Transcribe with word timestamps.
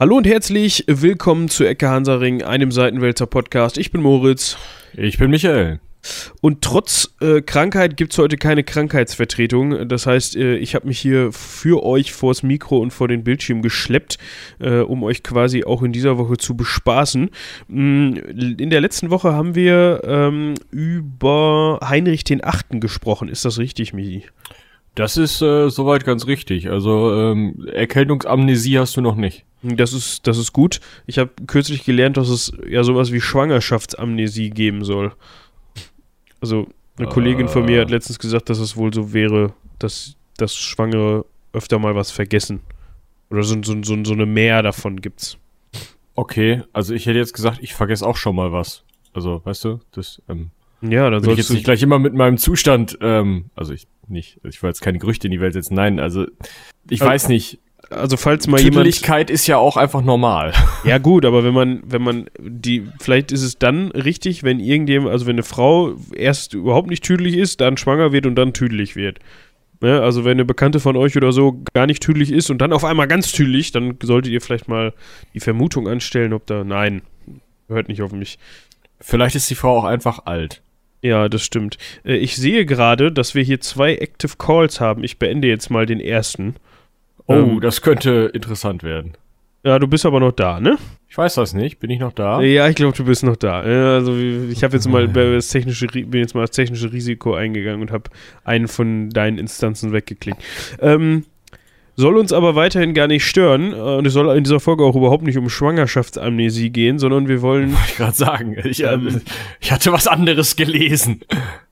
Hallo 0.00 0.16
und 0.16 0.28
herzlich 0.28 0.84
willkommen 0.86 1.48
zu 1.48 1.64
Ecke 1.64 1.88
Hansaring, 1.88 2.44
einem 2.44 2.70
Seitenwälzer 2.70 3.26
Podcast. 3.26 3.78
Ich 3.78 3.90
bin 3.90 4.00
Moritz. 4.00 4.56
Ich 4.92 5.18
bin 5.18 5.28
Michael. 5.28 5.80
Und 6.40 6.62
trotz 6.62 7.16
äh, 7.20 7.42
Krankheit 7.42 7.96
gibt 7.96 8.12
es 8.12 8.18
heute 8.18 8.36
keine 8.36 8.62
Krankheitsvertretung. 8.62 9.88
Das 9.88 10.06
heißt, 10.06 10.36
äh, 10.36 10.54
ich 10.54 10.76
habe 10.76 10.86
mich 10.86 11.00
hier 11.00 11.32
für 11.32 11.82
euch 11.82 12.12
vors 12.12 12.44
Mikro 12.44 12.78
und 12.78 12.92
vor 12.92 13.08
den 13.08 13.24
Bildschirm 13.24 13.60
geschleppt, 13.60 14.18
äh, 14.60 14.78
um 14.78 15.02
euch 15.02 15.24
quasi 15.24 15.64
auch 15.64 15.82
in 15.82 15.90
dieser 15.90 16.16
Woche 16.16 16.36
zu 16.36 16.56
bespaßen. 16.56 17.30
Mm, 17.66 18.12
in 18.56 18.70
der 18.70 18.80
letzten 18.80 19.10
Woche 19.10 19.32
haben 19.32 19.56
wir 19.56 20.02
ähm, 20.04 20.54
über 20.70 21.80
Heinrich 21.82 22.22
den 22.22 22.44
Achten 22.44 22.78
gesprochen. 22.78 23.28
Ist 23.28 23.44
das 23.44 23.58
richtig, 23.58 23.94
Michi? 23.94 24.22
Das 24.94 25.16
ist 25.16 25.42
äh, 25.42 25.70
soweit 25.70 26.04
ganz 26.04 26.26
richtig. 26.26 26.70
Also 26.70 27.12
ähm, 27.12 27.68
Erkältungsamnesie 27.72 28.78
hast 28.78 28.96
du 28.96 29.00
noch 29.00 29.14
nicht. 29.14 29.44
Das 29.62 29.92
ist, 29.92 30.26
das 30.26 30.38
ist 30.38 30.52
gut. 30.52 30.80
Ich 31.06 31.18
habe 31.18 31.30
kürzlich 31.46 31.84
gelernt, 31.84 32.16
dass 32.16 32.28
es 32.28 32.52
ja 32.68 32.84
sowas 32.84 33.12
wie 33.12 33.20
Schwangerschaftsamnesie 33.20 34.50
geben 34.50 34.84
soll. 34.84 35.12
Also 36.40 36.68
eine 36.96 37.08
Kollegin 37.08 37.48
von 37.48 37.64
mir 37.64 37.80
hat 37.80 37.90
letztens 37.90 38.18
gesagt, 38.18 38.50
dass 38.50 38.58
es 38.58 38.76
wohl 38.76 38.92
so 38.92 39.12
wäre, 39.12 39.52
dass, 39.78 40.16
dass 40.36 40.56
Schwangere 40.56 41.24
öfter 41.52 41.78
mal 41.78 41.94
was 41.94 42.10
vergessen. 42.10 42.60
Oder 43.30 43.42
so, 43.42 43.60
so, 43.62 43.74
so, 43.82 44.04
so 44.04 44.12
eine 44.12 44.26
Mehr 44.26 44.62
davon 44.62 45.00
gibt's. 45.00 45.38
Okay, 46.14 46.62
also 46.72 46.94
ich 46.94 47.06
hätte 47.06 47.18
jetzt 47.18 47.34
gesagt, 47.34 47.58
ich 47.60 47.74
vergesse 47.74 48.06
auch 48.06 48.16
schon 48.16 48.34
mal 48.34 48.52
was. 48.52 48.82
Also, 49.12 49.40
weißt 49.44 49.64
du, 49.64 49.80
das, 49.92 50.20
ähm, 50.28 50.50
ja, 50.80 51.10
dann 51.10 51.22
soll 51.22 51.32
ich 51.32 51.38
jetzt 51.38 51.50
nicht 51.50 51.64
gleich 51.64 51.82
immer 51.82 51.98
mit 51.98 52.14
meinem 52.14 52.38
Zustand, 52.38 52.98
ähm, 53.00 53.46
also 53.54 53.72
ich 53.72 53.86
nicht, 54.06 54.40
ich 54.44 54.62
will 54.62 54.70
jetzt 54.70 54.80
keine 54.80 54.98
Gerüchte 54.98 55.26
in 55.26 55.32
die 55.32 55.40
Welt 55.40 55.52
setzen, 55.52 55.74
nein, 55.74 56.00
also 56.00 56.26
ich 56.88 57.02
also, 57.02 57.12
weiß 57.12 57.28
nicht, 57.28 57.58
also 57.90 58.16
falls 58.16 58.46
mal 58.46 58.60
jemand. 58.60 58.86
ist 59.30 59.46
ja 59.46 59.56
auch 59.56 59.76
einfach 59.76 60.02
normal. 60.02 60.52
Ja, 60.84 60.98
gut, 60.98 61.24
aber 61.24 61.42
wenn 61.42 61.54
man, 61.54 61.82
wenn 61.84 62.02
man 62.02 62.30
die, 62.38 62.86
vielleicht 63.00 63.32
ist 63.32 63.42
es 63.42 63.58
dann 63.58 63.90
richtig, 63.90 64.42
wenn 64.42 64.60
irgendjemand, 64.60 65.10
also 65.10 65.26
wenn 65.26 65.34
eine 65.34 65.42
Frau 65.42 65.96
erst 66.14 66.54
überhaupt 66.54 66.88
nicht 66.88 67.02
tüdelig 67.02 67.36
ist, 67.36 67.60
dann 67.60 67.76
schwanger 67.76 68.12
wird 68.12 68.26
und 68.26 68.36
dann 68.36 68.52
tüdelig 68.52 68.94
wird. 68.94 69.18
Ne, 69.80 70.00
also 70.00 70.24
wenn 70.24 70.32
eine 70.32 70.44
Bekannte 70.44 70.80
von 70.80 70.96
euch 70.96 71.16
oder 71.16 71.30
so 71.32 71.62
gar 71.72 71.86
nicht 71.86 72.02
tüdelig 72.02 72.32
ist 72.32 72.50
und 72.50 72.58
dann 72.58 72.72
auf 72.72 72.84
einmal 72.84 73.06
ganz 73.06 73.32
tüdelig, 73.32 73.70
dann 73.72 73.96
solltet 74.02 74.32
ihr 74.32 74.40
vielleicht 74.40 74.68
mal 74.68 74.92
die 75.34 75.40
Vermutung 75.40 75.88
anstellen, 75.88 76.32
ob 76.32 76.46
da, 76.46 76.64
nein, 76.64 77.02
hört 77.68 77.88
nicht 77.88 78.02
auf 78.02 78.12
mich. 78.12 78.38
Vielleicht 79.00 79.36
ist 79.36 79.50
die 79.50 79.54
Frau 79.54 79.78
auch 79.78 79.84
einfach 79.84 80.26
alt. 80.26 80.62
Ja, 81.02 81.28
das 81.28 81.42
stimmt. 81.42 81.78
Äh, 82.04 82.16
ich 82.16 82.36
sehe 82.36 82.66
gerade, 82.66 83.12
dass 83.12 83.34
wir 83.34 83.42
hier 83.42 83.60
zwei 83.60 83.94
Active 83.94 84.32
Calls 84.38 84.80
haben. 84.80 85.04
Ich 85.04 85.18
beende 85.18 85.48
jetzt 85.48 85.70
mal 85.70 85.86
den 85.86 86.00
ersten. 86.00 86.56
Oh, 87.26 87.34
ähm, 87.34 87.60
das 87.60 87.82
könnte 87.82 88.30
interessant 88.32 88.82
werden. 88.82 89.14
Ja, 89.64 89.78
du 89.78 89.86
bist 89.86 90.06
aber 90.06 90.20
noch 90.20 90.32
da, 90.32 90.60
ne? 90.60 90.78
Ich 91.08 91.18
weiß 91.18 91.34
das 91.34 91.52
nicht. 91.52 91.80
Bin 91.80 91.90
ich 91.90 91.98
noch 91.98 92.12
da? 92.12 92.40
Ja, 92.40 92.68
ich 92.68 92.76
glaube, 92.76 92.96
du 92.96 93.04
bist 93.04 93.24
noch 93.24 93.36
da. 93.36 93.60
Also 93.60 94.16
ich 94.16 94.62
habe 94.62 94.76
jetzt 94.76 94.88
mal 94.88 95.08
das 95.08 95.48
technische, 95.48 95.86
bin 95.86 96.20
jetzt 96.20 96.34
mal 96.34 96.42
das 96.42 96.52
technische 96.52 96.92
Risiko 96.92 97.34
eingegangen 97.34 97.80
und 97.82 97.90
habe 97.90 98.04
einen 98.44 98.68
von 98.68 99.10
deinen 99.10 99.38
Instanzen 99.38 99.92
weggeklickt. 99.92 100.40
Ähm, 100.80 101.24
soll 101.98 102.16
uns 102.16 102.32
aber 102.32 102.54
weiterhin 102.54 102.94
gar 102.94 103.08
nicht 103.08 103.24
stören. 103.24 103.74
Und 103.74 104.06
es 104.06 104.12
soll 104.12 104.34
in 104.36 104.44
dieser 104.44 104.60
Folge 104.60 104.84
auch 104.84 104.94
überhaupt 104.94 105.24
nicht 105.24 105.36
um 105.36 105.50
Schwangerschaftsamnesie 105.50 106.70
gehen, 106.70 107.00
sondern 107.00 107.26
wir 107.26 107.42
wollen. 107.42 107.72
Wollte 107.72 107.88
ich 107.88 107.96
gerade 107.96 108.16
sagen. 108.16 108.56
Ich, 108.64 108.84
ähm, 108.84 109.20
ich, 109.60 109.72
hatte 109.72 109.90
was 109.90 110.06
anderes 110.06 110.54
gelesen. 110.54 111.22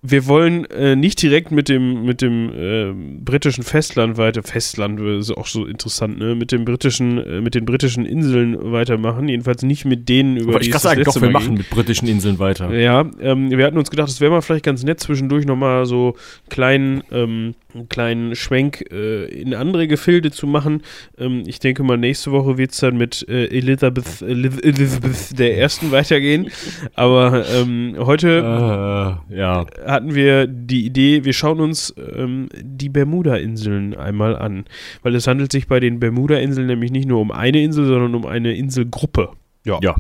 Wir 0.09 0.27
wollen 0.27 0.65
äh, 0.67 0.97
nicht 0.97 1.21
direkt 1.23 1.51
mit 1.51 1.69
dem, 1.69 2.05
mit 2.05 2.23
dem 2.23 2.51
äh, 2.51 2.93
britischen 3.25 3.65
Festland 3.65 4.17
weiter. 4.17 4.43
Festland 4.43 5.01
ist 5.01 5.31
auch 5.31 5.47
so 5.47 5.67
interessant, 5.67 6.19
ne? 6.19 6.35
Mit 6.35 6.53
dem 6.53 6.65
britischen, 6.65 7.19
äh, 7.19 7.41
mit 7.41 7.55
den 7.55 7.65
britischen 7.65 8.07
Inseln 8.07 8.73
weitermachen. 8.73 9.29
Jedenfalls 9.29 9.63
nicht 9.63 9.85
mit 9.85 10.09
denen, 10.09 10.37
über 10.37 10.51
aber 10.51 10.59
die 10.61 10.67
ich 10.67 10.73
kann 10.73 10.81
sagen, 10.81 11.03
doch, 11.05 11.21
wir 11.21 11.31
machen 11.31 11.55
mit 11.55 11.71
britischen 11.71 12.09
Inseln 12.09 12.39
weiter. 12.39 12.73
Ja, 12.73 13.05
ähm, 13.21 13.51
wir 13.51 13.65
hatten 13.65 13.79
uns 13.79 13.91
gedacht, 13.91 14.09
es 14.09 14.21
wäre 14.21 14.31
mal 14.31 14.43
vielleicht 14.43 14.65
ganz 14.65 14.85
nett, 14.85 15.01
zwischendurch 15.01 15.47
nochmal 15.47 15.87
so 15.87 16.17
kleinen. 16.49 17.03
Ähm, 17.11 17.55
einen 17.77 17.89
kleinen 17.89 18.35
Schwenk 18.35 18.85
äh, 18.91 19.27
in 19.27 19.55
andere 19.55 19.87
Gefilde 19.87 20.31
zu 20.31 20.47
machen. 20.47 20.83
Ähm, 21.19 21.45
ich 21.47 21.61
denke 21.61 21.83
mal, 21.83 21.97
nächste 21.97 22.33
Woche 22.33 22.59
wird 22.59 22.73
es 22.73 22.79
dann 22.79 22.97
mit 22.97 23.27
äh, 23.29 23.47
Elizabeth, 23.47 24.23
Elizabeth 24.23 25.39
der 25.39 25.59
Ersten 25.59 25.93
weitergehen. 25.93 26.51
Aber 26.95 27.45
ähm, 27.55 27.95
heute 27.99 29.21
äh, 29.31 29.37
ja. 29.37 29.67
Hatten 29.97 30.15
wir 30.15 30.47
die 30.47 30.87
Idee, 30.87 31.25
wir 31.25 31.33
schauen 31.33 31.61
uns 31.61 31.95
ähm, 31.99 32.49
die 32.55 32.89
Bermuda-Inseln 32.89 33.95
einmal 33.95 34.37
an. 34.37 34.65
Weil 35.03 35.15
es 35.15 35.27
handelt 35.27 35.51
sich 35.51 35.67
bei 35.67 35.81
den 35.81 35.99
Bermuda-Inseln 35.99 36.67
nämlich 36.67 36.93
nicht 36.93 37.09
nur 37.09 37.21
um 37.21 37.33
eine 37.33 37.63
Insel, 37.63 37.87
sondern 37.87 38.15
um 38.15 38.27
eine 38.27 38.55
Inselgruppe. 38.55 39.31
Ja. 39.65 39.81
ja. 39.83 39.97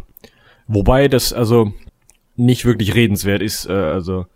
Wobei 0.68 1.08
das 1.08 1.32
also 1.32 1.72
nicht 2.36 2.64
wirklich 2.64 2.94
redenswert 2.94 3.42
ist, 3.42 3.66
äh, 3.66 3.72
also 3.72 4.26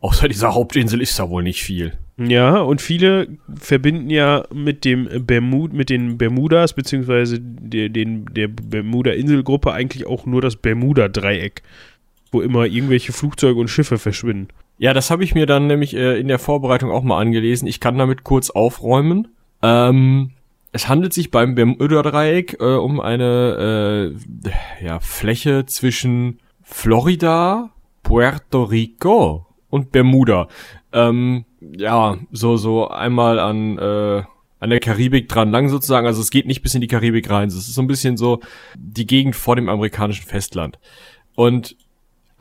außer 0.00 0.28
dieser 0.28 0.54
Hauptinsel 0.54 1.00
ist 1.00 1.18
da 1.18 1.28
wohl 1.28 1.42
nicht 1.42 1.62
viel. 1.62 1.92
Ja, 2.18 2.60
und 2.60 2.80
viele 2.80 3.28
verbinden 3.54 4.10
ja 4.10 4.44
mit 4.52 4.84
dem 4.84 5.26
Bermud, 5.26 5.72
mit 5.72 5.90
den 5.90 6.18
Bermudas, 6.18 6.74
beziehungsweise 6.74 7.38
der, 7.40 7.88
den, 7.88 8.26
der 8.26 8.48
Bermuda-Inselgruppe 8.48 9.72
eigentlich 9.72 10.06
auch 10.06 10.26
nur 10.26 10.42
das 10.42 10.56
Bermuda-Dreieck, 10.56 11.62
wo 12.30 12.42
immer 12.42 12.66
irgendwelche 12.66 13.12
Flugzeuge 13.12 13.58
und 13.58 13.68
Schiffe 13.68 13.98
verschwinden. 13.98 14.48
Ja, 14.78 14.92
das 14.94 15.10
habe 15.10 15.24
ich 15.24 15.34
mir 15.34 15.46
dann 15.46 15.66
nämlich 15.66 15.94
äh, 15.94 16.18
in 16.18 16.28
der 16.28 16.38
Vorbereitung 16.38 16.90
auch 16.90 17.02
mal 17.02 17.20
angelesen. 17.20 17.68
Ich 17.68 17.80
kann 17.80 17.98
damit 17.98 18.24
kurz 18.24 18.50
aufräumen. 18.50 19.28
Ähm, 19.62 20.32
es 20.72 20.88
handelt 20.88 21.12
sich 21.12 21.30
beim 21.30 21.54
Bermuda-Dreieck 21.54 22.56
äh, 22.60 22.64
um 22.64 22.98
eine 23.00 24.14
äh, 24.80 24.84
ja, 24.84 24.98
Fläche 25.00 25.66
zwischen 25.66 26.40
Florida, 26.62 27.70
Puerto 28.02 28.64
Rico 28.64 29.46
und 29.68 29.92
Bermuda. 29.92 30.48
Ähm, 30.92 31.44
ja, 31.60 32.18
so, 32.32 32.56
so 32.56 32.88
einmal 32.88 33.38
an, 33.38 33.78
äh, 33.78 34.22
an 34.58 34.70
der 34.70 34.80
Karibik 34.80 35.28
dran 35.28 35.50
lang 35.50 35.68
sozusagen. 35.68 36.06
Also 36.06 36.22
es 36.22 36.30
geht 36.30 36.46
nicht 36.46 36.62
bis 36.62 36.74
in 36.74 36.80
die 36.80 36.88
Karibik 36.88 37.30
rein. 37.30 37.48
Es 37.48 37.54
ist 37.54 37.74
so 37.74 37.82
ein 37.82 37.86
bisschen 37.86 38.16
so 38.16 38.40
die 38.76 39.06
Gegend 39.06 39.36
vor 39.36 39.56
dem 39.56 39.68
amerikanischen 39.68 40.26
Festland. 40.26 40.78
Und 41.34 41.76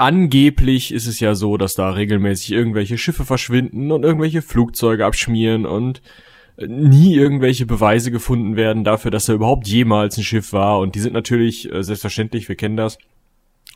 angeblich 0.01 0.93
ist 0.93 1.07
es 1.07 1.19
ja 1.19 1.35
so, 1.35 1.57
dass 1.57 1.75
da 1.75 1.91
regelmäßig 1.91 2.51
irgendwelche 2.51 2.97
Schiffe 2.97 3.23
verschwinden 3.23 3.91
und 3.91 4.03
irgendwelche 4.03 4.41
Flugzeuge 4.41 5.05
abschmieren 5.05 5.65
und 5.65 6.01
nie 6.57 7.15
irgendwelche 7.15 7.65
Beweise 7.65 8.11
gefunden 8.11 8.55
werden 8.55 8.83
dafür, 8.83 9.11
dass 9.11 9.25
da 9.25 9.33
überhaupt 9.33 9.67
jemals 9.67 10.17
ein 10.17 10.23
Schiff 10.23 10.53
war. 10.53 10.79
Und 10.79 10.95
die 10.95 10.99
sind 10.99 11.13
natürlich, 11.13 11.71
äh, 11.71 11.83
selbstverständlich, 11.83 12.49
wir 12.49 12.55
kennen 12.55 12.77
das. 12.77 12.97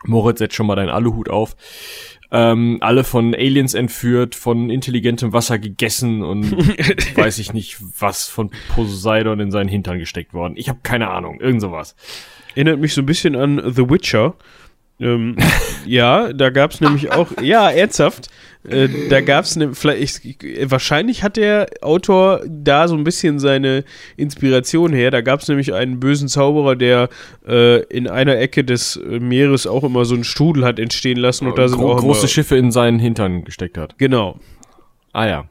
Moritz, 0.04 0.40
setz 0.40 0.54
schon 0.54 0.68
mal 0.68 0.76
deinen 0.76 0.90
Aluhut 0.90 1.30
auf 1.30 1.56
ähm, 2.32 2.80
alle 2.82 3.04
von 3.04 3.34
Aliens 3.34 3.74
entführt, 3.74 4.36
von 4.36 4.70
intelligentem 4.70 5.34
Wasser 5.34 5.60
gegessen 5.60 6.24
und 6.24 6.52
weiß 7.16 7.40
ich 7.40 7.54
nicht, 7.54 7.78
was 8.00 8.28
von 8.28 8.52
Poseidon 8.74 9.40
in 9.40 9.52
seinen 9.52 9.70
Hintern 9.70 10.00
gesteckt 10.00 10.34
worden. 10.34 10.56
Ich 10.58 10.70
habe 10.70 10.80
keine 10.84 11.10
Ahnung, 11.10 11.40
irgend 11.40 11.62
sowas. 11.62 11.96
Erinnert 12.56 12.80
mich 12.80 12.94
so 12.94 13.02
ein 13.02 13.06
bisschen 13.06 13.36
an 13.36 13.62
The 13.74 13.90
Witcher. 13.90 14.36
Ähm, 15.00 15.36
ja, 15.86 16.32
da 16.32 16.50
gab 16.50 16.72
es 16.72 16.82
nämlich 16.82 17.12
auch, 17.12 17.30
ja, 17.42 17.70
ernsthaft, 17.70 18.30
äh, 18.68 18.88
da 19.10 19.22
gab 19.22 19.46
es 19.46 19.56
ne, 19.56 19.74
vielleicht, 19.74 20.22
wahrscheinlich 20.72 21.22
hat 21.22 21.38
der 21.38 21.68
Autor 21.82 22.42
da 22.48 22.88
so 22.88 22.96
ein 22.96 23.04
bisschen 23.04 23.40
seine 23.40 23.84
Inspiration 24.18 24.94
her. 24.94 25.12
Da 25.12 25.22
gab 25.22 25.42
es 25.42 25.48
nämlich 25.48 25.74
einen 25.74 26.00
bösen 26.00 26.28
Zauberer, 26.28 26.76
der 26.76 27.10
äh, 27.48 27.84
in 27.84 28.08
einer 28.08 28.38
Ecke 28.38 28.64
des 28.64 29.00
Meeres 29.06 29.68
auch 29.68 29.84
immer 29.84 30.06
so 30.06 30.16
einen 30.16 30.24
Strudel 30.24 30.66
hat 30.66 30.80
entstehen 30.80 31.18
lassen 31.18 31.48
und 31.48 31.58
da 31.58 31.68
sind 31.68 31.80
Gro 31.80 31.94
auch 31.94 32.00
große 32.00 32.28
Schiffe 32.28 32.56
in 32.56 32.72
seinen 32.72 33.00
Hintern 33.00 33.44
gesteckt 33.44 33.78
hat. 33.78 33.98
Genau. 33.98 34.40
Ah 35.14 35.28
ja. 35.28 35.50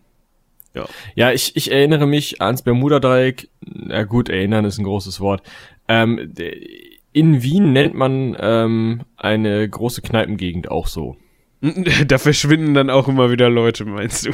Ja, 0.75 0.87
ja 1.15 1.33
ich, 1.33 1.55
ich 1.55 1.71
erinnere 1.71 2.07
mich 2.07 2.43
ans 2.43 2.63
Bermuda-Dreieck. 2.63 3.49
Na 3.61 4.03
gut, 4.05 4.29
erinnern 4.29 4.65
ist 4.65 4.79
ein 4.79 4.85
großes 4.85 5.21
Wort. 5.21 5.43
Ähm, 5.87 6.33
in 7.15 7.43
Wien 7.43 7.73
nennt 7.73 7.95
man 7.95 8.37
ähm, 8.39 9.03
eine 9.17 9.67
große 9.67 10.03
Kneipengegend 10.03 10.71
auch 10.71 10.89
so. 10.89 11.17
Da 12.07 12.19
verschwinden 12.19 12.75
dann 12.75 12.91
auch 12.91 13.09
immer 13.09 13.31
wieder 13.31 13.49
Leute, 13.49 13.87
meinst 13.87 14.27
du? 14.27 14.33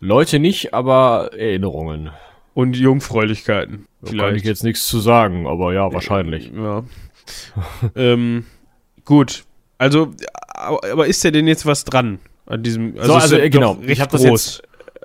Leute 0.00 0.38
nicht, 0.38 0.72
aber 0.72 1.32
Erinnerungen. 1.36 2.10
Und 2.54 2.76
Jungfräulichkeiten. 2.76 3.86
Da 4.00 4.12
kann 4.12 4.36
ich 4.36 4.44
jetzt 4.44 4.64
nichts 4.64 4.86
zu 4.86 5.00
sagen, 5.00 5.46
aber 5.46 5.74
ja, 5.74 5.92
wahrscheinlich. 5.92 6.50
Ja. 6.54 6.84
ähm, 7.96 8.46
gut. 9.04 9.44
Also, 9.76 10.12
aber 10.54 11.06
ist 11.06 11.22
ja 11.24 11.30
denn 11.30 11.46
jetzt 11.46 11.66
was 11.66 11.84
dran 11.84 12.20
an 12.46 12.62
diesem? 12.62 12.94
Also, 12.96 13.12
so, 13.12 13.14
also 13.14 13.36
ja 13.36 13.48
genau. 13.48 13.78
Ich 13.82 14.00
habe 14.00 14.10
das 14.10 14.24
jetzt. 14.24 14.62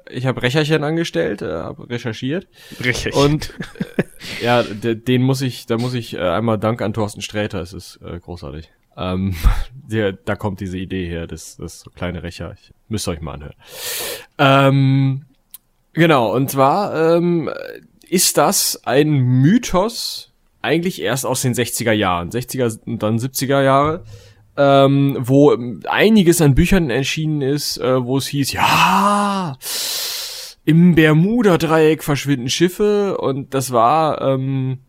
Ich 0.10 0.26
habe 0.26 0.42
Recherchen 0.42 0.84
angestellt, 0.84 1.42
äh, 1.42 1.52
habe 1.52 1.90
recherchiert. 1.90 2.48
Recherchiert. 2.80 3.16
Und 3.16 3.54
äh, 3.98 4.44
ja, 4.44 4.64
den 4.64 5.22
muss 5.22 5.42
ich, 5.42 5.66
da 5.66 5.78
muss 5.78 5.94
ich 5.94 6.16
äh, 6.16 6.20
einmal 6.20 6.58
Dank 6.58 6.82
an 6.82 6.94
Thorsten 6.94 7.22
Sträter. 7.22 7.62
Es 7.62 7.74
ist 7.74 8.00
äh, 8.04 8.20
großartig. 8.20 8.70
Ähm, 8.98 9.36
der, 9.74 10.14
da 10.14 10.36
kommt 10.36 10.60
diese 10.60 10.78
Idee 10.78 11.08
her, 11.08 11.28
das, 11.28 11.58
das 11.58 11.82
so 11.82 11.90
kleine 11.90 12.24
Rächer. 12.24 12.54
Ich 12.54 12.72
müsst 12.88 13.08
euch 13.08 13.22
mal 13.22 13.34
anhören. 13.34 13.56
Ähm, 14.38 15.26
genau, 15.94 16.34
und 16.34 16.50
zwar 16.50 17.16
ähm, 17.16 17.50
ist 18.08 18.38
das 18.38 18.82
ein 18.86 19.10
Mythos 19.10 20.32
eigentlich 20.62 21.02
erst 21.02 21.26
aus 21.26 21.42
den 21.42 21.54
60er 21.54 21.92
Jahren, 21.92 22.30
60er 22.30 22.80
und 22.86 23.04
dann 23.04 23.18
70er 23.18 23.62
Jahre, 23.62 24.04
ähm, 24.58 25.18
wo 25.20 25.56
einiges 25.88 26.42
an 26.42 26.56
Büchern 26.56 26.90
erschienen 26.90 27.42
ist, 27.42 27.78
äh, 27.78 28.04
wo 28.04 28.18
es 28.18 28.28
hieß, 28.28 28.54
ja, 28.54 29.58
im 30.66 30.96
Bermuda-Dreieck 30.96 32.04
verschwinden 32.04 32.50
Schiffe 32.50 33.18
und 33.18 33.54
das 33.54 33.72
war, 33.72 34.22
ähm, 34.22 34.80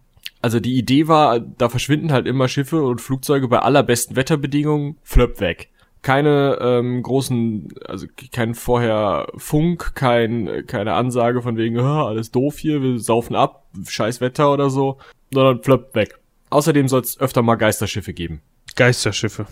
also 0.43 0.61
die 0.61 0.77
Idee 0.77 1.09
war, 1.09 1.41
da 1.41 1.69
verschwinden 1.69 2.13
halt 2.13 2.27
immer 2.27 2.49
Schiffe 2.49 2.83
und 2.83 3.01
Flugzeuge 3.01 3.49
bei 3.49 3.59
allerbesten 3.61 4.17
Wetterbedingungen, 4.17 4.99
flöpp 5.03 5.41
weg. 5.41 5.71
Keine 6.03 6.59
ähm, 6.61 7.03
großen, 7.03 7.69
also 7.87 8.07
kein 8.31 8.55
vorher 8.55 9.27
Funk, 9.37 9.95
kein, 9.95 10.65
keine 10.67 10.93
Ansage 10.93 11.41
von 11.41 11.57
wegen, 11.57 11.79
ah, 11.79 12.07
alles 12.07 12.31
doof 12.31 12.59
hier, 12.59 12.83
wir 12.83 12.99
saufen 12.99 13.35
ab, 13.35 13.65
scheiß 13.89 14.21
Wetter 14.21 14.53
oder 14.53 14.69
so, 14.69 14.99
sondern 15.33 15.63
flöpp 15.63 15.95
weg. 15.95 16.19
Außerdem 16.51 16.89
soll 16.89 17.01
es 17.01 17.19
öfter 17.19 17.41
mal 17.41 17.57
Geisterschiffe 17.57 18.13
geben. 18.13 18.43
Geisterschiffe. 18.77 19.47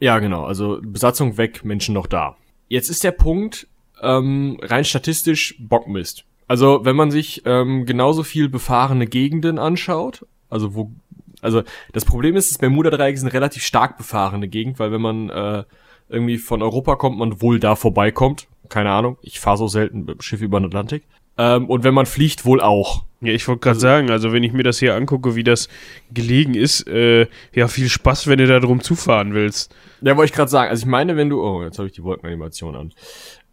Ja, 0.00 0.18
genau. 0.18 0.44
Also 0.44 0.80
Besatzung 0.82 1.36
weg, 1.36 1.64
Menschen 1.64 1.94
noch 1.94 2.06
da. 2.06 2.36
Jetzt 2.68 2.90
ist 2.90 3.04
der 3.04 3.12
Punkt, 3.12 3.66
ähm, 4.02 4.58
rein 4.62 4.84
statistisch 4.84 5.54
Bockmist. 5.58 6.24
Also 6.48 6.84
wenn 6.84 6.96
man 6.96 7.10
sich 7.10 7.42
ähm, 7.46 7.86
genauso 7.86 8.22
viel 8.24 8.48
befahrene 8.48 9.06
Gegenden 9.06 9.58
anschaut, 9.58 10.26
also 10.50 10.74
wo, 10.74 10.90
also 11.40 11.62
das 11.92 12.04
Problem 12.04 12.36
ist, 12.36 12.50
das 12.50 12.58
Bermuda-Dreieck 12.58 13.14
ist 13.14 13.22
eine 13.22 13.32
relativ 13.32 13.62
stark 13.62 13.96
befahrene 13.96 14.48
Gegend, 14.48 14.78
weil 14.78 14.92
wenn 14.92 15.00
man 15.00 15.30
äh, 15.30 15.64
irgendwie 16.08 16.38
von 16.38 16.62
Europa 16.62 16.96
kommt, 16.96 17.18
man 17.18 17.40
wohl 17.40 17.58
da 17.58 17.76
vorbeikommt. 17.76 18.48
Keine 18.68 18.90
Ahnung, 18.90 19.18
ich 19.22 19.40
fahre 19.40 19.58
so 19.58 19.68
selten 19.68 20.06
Schiffe 20.20 20.44
über 20.44 20.60
den 20.60 20.66
Atlantik. 20.66 21.04
Ähm, 21.38 21.68
und 21.68 21.84
wenn 21.84 21.94
man 21.94 22.06
fliegt, 22.06 22.44
wohl 22.44 22.60
auch. 22.60 23.04
Ja, 23.22 23.32
ich 23.32 23.46
wollte 23.46 23.60
gerade 23.60 23.76
also, 23.76 23.80
sagen, 23.80 24.10
also 24.10 24.32
wenn 24.32 24.42
ich 24.42 24.52
mir 24.52 24.64
das 24.64 24.80
hier 24.80 24.96
angucke, 24.96 25.36
wie 25.36 25.44
das 25.44 25.68
gelegen 26.12 26.54
ist, 26.54 26.88
äh, 26.88 27.28
ja, 27.54 27.68
viel 27.68 27.88
Spaß, 27.88 28.26
wenn 28.26 28.38
du 28.38 28.48
da 28.48 28.58
drum 28.58 28.80
zufahren 28.80 29.32
willst. 29.32 29.74
Ja, 30.00 30.16
wollte 30.16 30.30
ich 30.30 30.36
gerade 30.36 30.50
sagen. 30.50 30.70
Also 30.70 30.82
ich 30.82 30.88
meine, 30.88 31.16
wenn 31.16 31.30
du, 31.30 31.40
oh, 31.40 31.62
jetzt 31.62 31.78
habe 31.78 31.86
ich 31.86 31.94
die 31.94 32.02
Wolkenanimation 32.02 32.74
an. 32.74 32.92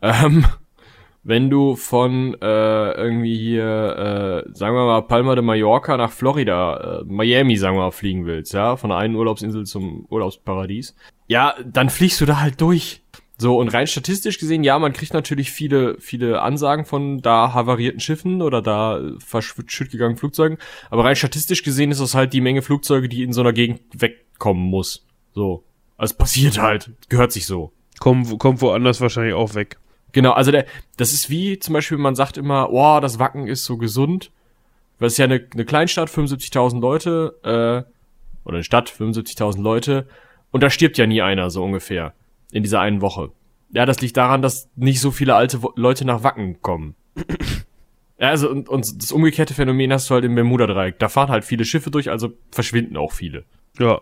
Ähm, 0.01 0.45
wenn 1.23 1.51
du 1.51 1.75
von 1.75 2.35
äh, 2.41 2.91
irgendwie 2.93 3.37
hier, 3.37 4.45
äh, 4.47 4.57
sagen 4.57 4.75
wir 4.75 4.85
mal, 4.85 5.01
Palma 5.01 5.35
de 5.35 5.43
Mallorca 5.43 5.97
nach 5.97 6.11
Florida, 6.11 7.01
äh, 7.01 7.03
Miami, 7.05 7.55
sagen 7.55 7.75
wir 7.75 7.81
mal, 7.81 7.91
fliegen 7.91 8.25
willst, 8.25 8.53
ja, 8.53 8.75
von 8.75 8.89
der 8.89 8.97
einen 8.97 9.15
Urlaubsinsel 9.15 9.65
zum 9.65 10.07
Urlaubsparadies, 10.09 10.95
ja, 11.27 11.53
dann 11.63 11.91
fliegst 11.91 12.19
du 12.21 12.25
da 12.25 12.39
halt 12.39 12.59
durch. 12.59 13.03
So, 13.41 13.57
und 13.57 13.69
rein 13.69 13.87
statistisch 13.87 14.37
gesehen, 14.37 14.65
ja, 14.65 14.77
man 14.79 14.91
kriegt 14.91 15.13
natürlich 15.13 15.49
viele, 15.49 15.95
viele 16.01 16.41
Ansagen 16.41 16.83
von 16.83 17.21
da 17.21 17.53
havarierten 17.53 18.01
Schiffen 18.01 18.41
oder 18.41 18.61
da 18.61 19.01
verschütt 19.25 19.91
gegangenen 19.91 20.17
Flugzeugen. 20.17 20.57
Aber 20.89 21.05
rein 21.05 21.15
statistisch 21.15 21.63
gesehen 21.63 21.89
ist 21.89 22.01
das 22.01 22.15
halt 22.15 22.33
die 22.33 22.41
Menge 22.41 22.61
Flugzeuge, 22.61 23.07
die 23.07 23.23
in 23.23 23.31
so 23.31 23.39
einer 23.39 23.53
Gegend 23.53 23.79
wegkommen 23.93 24.63
muss. 24.63 25.05
So. 25.33 25.63
Also 25.95 26.15
passiert 26.15 26.59
halt. 26.59 26.91
Gehört 27.07 27.31
sich 27.31 27.45
so. 27.45 27.71
Kommt, 27.99 28.37
kommt 28.39 28.61
woanders 28.61 28.99
wahrscheinlich 28.99 29.33
auch 29.33 29.55
weg. 29.55 29.77
Genau, 30.11 30.31
also 30.31 30.51
der, 30.51 30.65
das 30.97 31.13
ist 31.13 31.29
wie 31.29 31.59
zum 31.59 31.73
Beispiel, 31.73 31.97
man 31.97 32.15
sagt 32.15 32.35
immer, 32.35 32.71
oh, 32.71 32.99
das 32.99 33.19
Wacken 33.19 33.47
ist 33.47 33.63
so 33.63 33.77
gesund. 33.77 34.31
Weil 34.97 35.07
es 35.07 35.13
ist 35.13 35.19
ja 35.19 35.25
eine, 35.25 35.47
eine 35.53 35.63
Kleinstadt, 35.63 36.09
75.000 36.09 36.81
Leute, 36.81 37.39
äh, 37.43 37.89
oder 38.43 38.55
eine 38.55 38.63
Stadt, 38.65 38.89
75.000 38.89 39.61
Leute. 39.61 40.09
Und 40.51 40.61
da 40.61 40.69
stirbt 40.69 40.97
ja 40.97 41.07
nie 41.07 41.21
einer, 41.21 41.49
so 41.49 41.63
ungefähr. 41.63 42.13
In 42.51 42.63
dieser 42.63 42.81
einen 42.81 43.01
Woche. 43.01 43.31
Ja, 43.71 43.85
das 43.85 44.01
liegt 44.01 44.17
daran, 44.17 44.41
dass 44.41 44.69
nicht 44.75 44.99
so 44.99 45.11
viele 45.11 45.35
alte 45.35 45.59
Leute 45.75 46.05
nach 46.05 46.23
Wacken 46.23 46.61
kommen. 46.61 46.95
ja, 48.19 48.29
also, 48.29 48.49
und, 48.49 48.67
und 48.67 49.01
das 49.01 49.11
umgekehrte 49.11 49.53
Phänomen 49.53 49.93
hast 49.93 50.09
du 50.09 50.15
halt 50.15 50.25
im 50.25 50.35
Bermuda-Dreieck. 50.35 50.97
Da 50.99 51.09
fahren 51.09 51.29
halt 51.29 51.45
viele 51.45 51.65
Schiffe 51.65 51.91
durch, 51.91 52.09
also 52.09 52.33
verschwinden 52.51 52.97
auch 52.97 53.11
viele. 53.11 53.43
Ja. 53.77 54.01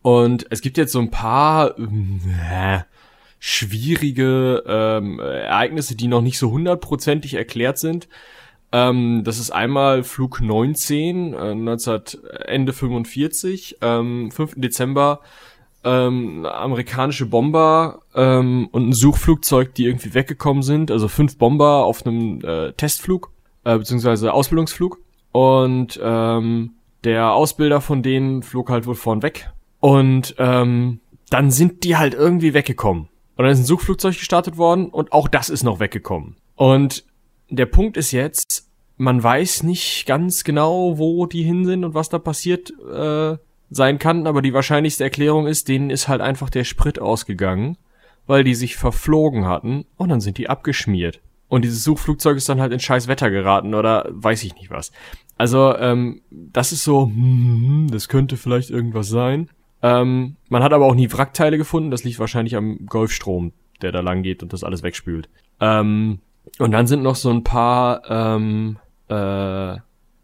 Und 0.00 0.46
es 0.50 0.60
gibt 0.60 0.78
jetzt 0.78 0.92
so 0.92 1.00
ein 1.00 1.10
paar, 1.10 1.78
äh, 1.78 2.80
schwierige 3.46 4.64
ähm, 4.66 5.20
Ereignisse, 5.20 5.94
die 5.96 6.08
noch 6.08 6.22
nicht 6.22 6.38
so 6.38 6.50
hundertprozentig 6.50 7.34
erklärt 7.34 7.76
sind. 7.76 8.08
Ähm, 8.72 9.20
das 9.22 9.38
ist 9.38 9.50
einmal 9.50 10.02
Flug 10.02 10.40
19, 10.40 11.34
äh, 11.34 11.54
19, 11.54 12.24
Ende 12.46 12.72
45, 12.72 13.76
ähm, 13.82 14.30
5. 14.30 14.54
Dezember, 14.56 15.20
ähm, 15.84 16.46
amerikanische 16.46 17.26
Bomber 17.26 18.00
ähm, 18.14 18.68
und 18.72 18.88
ein 18.88 18.92
Suchflugzeug, 18.92 19.74
die 19.74 19.86
irgendwie 19.86 20.14
weggekommen 20.14 20.62
sind. 20.62 20.90
Also 20.90 21.08
fünf 21.08 21.38
Bomber 21.38 21.84
auf 21.84 22.06
einem 22.06 22.40
äh, 22.42 22.72
Testflug, 22.72 23.30
äh, 23.64 23.78
beziehungsweise 23.78 24.32
Ausbildungsflug. 24.32 24.98
Und 25.32 26.00
ähm, 26.02 26.74
der 27.04 27.32
Ausbilder 27.32 27.80
von 27.80 28.02
denen 28.02 28.42
flog 28.42 28.70
halt 28.70 28.86
wohl 28.86 28.94
vorn 28.94 29.22
weg. 29.22 29.50
Und 29.80 30.34
ähm, 30.38 31.00
dann 31.30 31.50
sind 31.50 31.84
die 31.84 31.96
halt 31.96 32.14
irgendwie 32.14 32.54
weggekommen. 32.54 33.08
Und 33.36 33.44
dann 33.44 33.52
ist 33.52 33.58
ein 33.58 33.64
Suchflugzeug 33.64 34.16
gestartet 34.16 34.56
worden 34.56 34.86
und 34.86 35.12
auch 35.12 35.28
das 35.28 35.50
ist 35.50 35.64
noch 35.64 35.80
weggekommen. 35.80 36.36
Und 36.54 37.04
der 37.50 37.66
Punkt 37.66 37.96
ist 37.96 38.12
jetzt, 38.12 38.70
man 38.96 39.22
weiß 39.22 39.64
nicht 39.64 40.06
ganz 40.06 40.44
genau, 40.44 40.98
wo 40.98 41.26
die 41.26 41.42
hin 41.42 41.64
sind 41.64 41.84
und 41.84 41.94
was 41.94 42.08
da 42.08 42.18
passiert 42.18 42.72
äh, 42.80 43.36
sein 43.74 43.98
kann, 43.98 44.26
aber 44.26 44.42
die 44.42 44.54
wahrscheinlichste 44.54 45.04
Erklärung 45.04 45.46
ist, 45.46 45.68
denen 45.68 45.90
ist 45.90 46.08
halt 46.08 46.20
einfach 46.20 46.50
der 46.50 46.64
Sprit 46.64 46.98
ausgegangen, 46.98 47.76
weil 48.26 48.44
die 48.44 48.54
sich 48.54 48.76
verflogen 48.76 49.46
hatten 49.46 49.84
und 49.96 50.08
dann 50.08 50.20
sind 50.20 50.38
die 50.38 50.48
abgeschmiert. 50.48 51.20
Und 51.48 51.62
dieses 51.62 51.84
Suchflugzeug 51.84 52.36
ist 52.36 52.48
dann 52.48 52.60
halt 52.60 52.72
in 52.72 52.80
scheiß 52.80 53.06
Wetter 53.06 53.30
geraten 53.30 53.74
oder 53.74 54.08
weiß 54.10 54.42
ich 54.44 54.54
nicht 54.54 54.70
was. 54.70 54.92
Also, 55.36 55.76
ähm, 55.76 56.22
das 56.30 56.72
ist 56.72 56.84
so, 56.84 57.06
hm, 57.06 57.88
das 57.90 58.08
könnte 58.08 58.36
vielleicht 58.36 58.70
irgendwas 58.70 59.08
sein. 59.08 59.50
Ähm, 59.82 60.36
man 60.48 60.62
hat 60.62 60.72
aber 60.72 60.86
auch 60.86 60.94
nie 60.94 61.12
Wrackteile 61.12 61.58
gefunden. 61.58 61.90
Das 61.90 62.04
liegt 62.04 62.18
wahrscheinlich 62.18 62.56
am 62.56 62.86
Golfstrom, 62.86 63.52
der 63.82 63.92
da 63.92 64.00
lang 64.00 64.22
geht 64.22 64.42
und 64.42 64.52
das 64.52 64.64
alles 64.64 64.82
wegspült. 64.82 65.28
Ähm, 65.60 66.20
und 66.58 66.70
dann 66.70 66.86
sind 66.86 67.02
noch 67.02 67.16
so 67.16 67.30
ein 67.30 67.44
paar 67.44 68.02
ähm, 68.08 68.78
äh, 69.08 69.78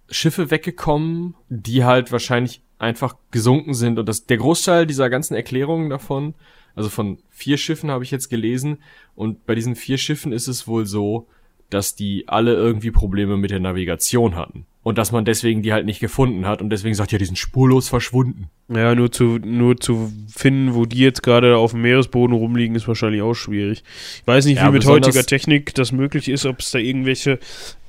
Schiffe 0.09 0.51
weggekommen, 0.51 1.35
die 1.49 1.85
halt 1.85 2.11
wahrscheinlich 2.13 2.63
einfach 2.81 3.15
gesunken 3.31 3.75
sind. 3.75 3.99
Und 3.99 4.09
das, 4.09 4.27
der 4.27 4.39
Großteil 4.39 4.87
dieser 4.87 5.11
ganzen 5.11 5.35
Erklärungen 5.35 5.91
davon, 5.91 6.35
also 6.75 6.89
von 6.89 7.19
vier 7.31 7.59
Schiffen 7.59 7.91
habe 7.91 8.05
ich 8.05 8.11
jetzt 8.11 8.29
gelesen. 8.29 8.79
Und 9.15 9.47
bei 9.47 9.55
diesen 9.55 9.77
vier 9.77 9.99
Schiffen 9.99 10.33
ist 10.33 10.49
es 10.49 10.67
wohl 10.67 10.87
so, 10.87 11.29
dass 11.69 11.95
die 11.95 12.25
alle 12.27 12.55
irgendwie 12.55 12.91
Probleme 12.91 13.37
mit 13.37 13.51
der 13.51 13.61
Navigation 13.61 14.35
hatten. 14.35 14.67
Und 14.83 14.97
dass 14.97 15.13
man 15.13 15.27
deswegen 15.27 15.63
die 15.63 15.75
halt 15.75 15.85
nicht 15.85 16.01
gefunden 16.01 16.47
hat 16.47 16.63
und 16.63 16.71
deswegen 16.71 16.95
sagt, 16.95 17.13
ja, 17.13 17.19
die 17.19 17.27
sind 17.27 17.37
spurlos 17.39 17.89
verschwunden. 17.91 18.49
Ja, 18.69 18.95
nur 18.95 19.13
zu, 19.13 19.39
nur 19.39 19.77
zu 19.77 20.11
finden, 20.35 20.75
wo 20.75 20.87
die 20.87 20.99
jetzt 20.99 21.23
gerade 21.23 21.59
auf 21.59 21.73
dem 21.73 21.83
Meeresboden 21.83 22.35
rumliegen, 22.35 22.75
ist 22.75 22.89
wahrscheinlich 22.89 23.21
auch 23.21 23.35
schwierig. 23.35 23.85
Ich 24.23 24.27
weiß 24.27 24.47
nicht, 24.47 24.57
ja, 24.57 24.69
wie 24.69 24.73
mit 24.73 24.87
heutiger 24.87 25.25
Technik 25.25 25.75
das 25.75 25.93
möglich 25.93 26.29
ist, 26.29 26.47
ob 26.47 26.61
es 26.61 26.71
da 26.71 26.79
irgendwelche 26.79 27.39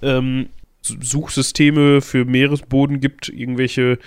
ähm, 0.01 0.50
Suchsysteme 0.81 2.01
für 2.01 2.25
Meeresboden 2.25 3.00
gibt, 3.00 3.29
irgendwelche 3.29 3.98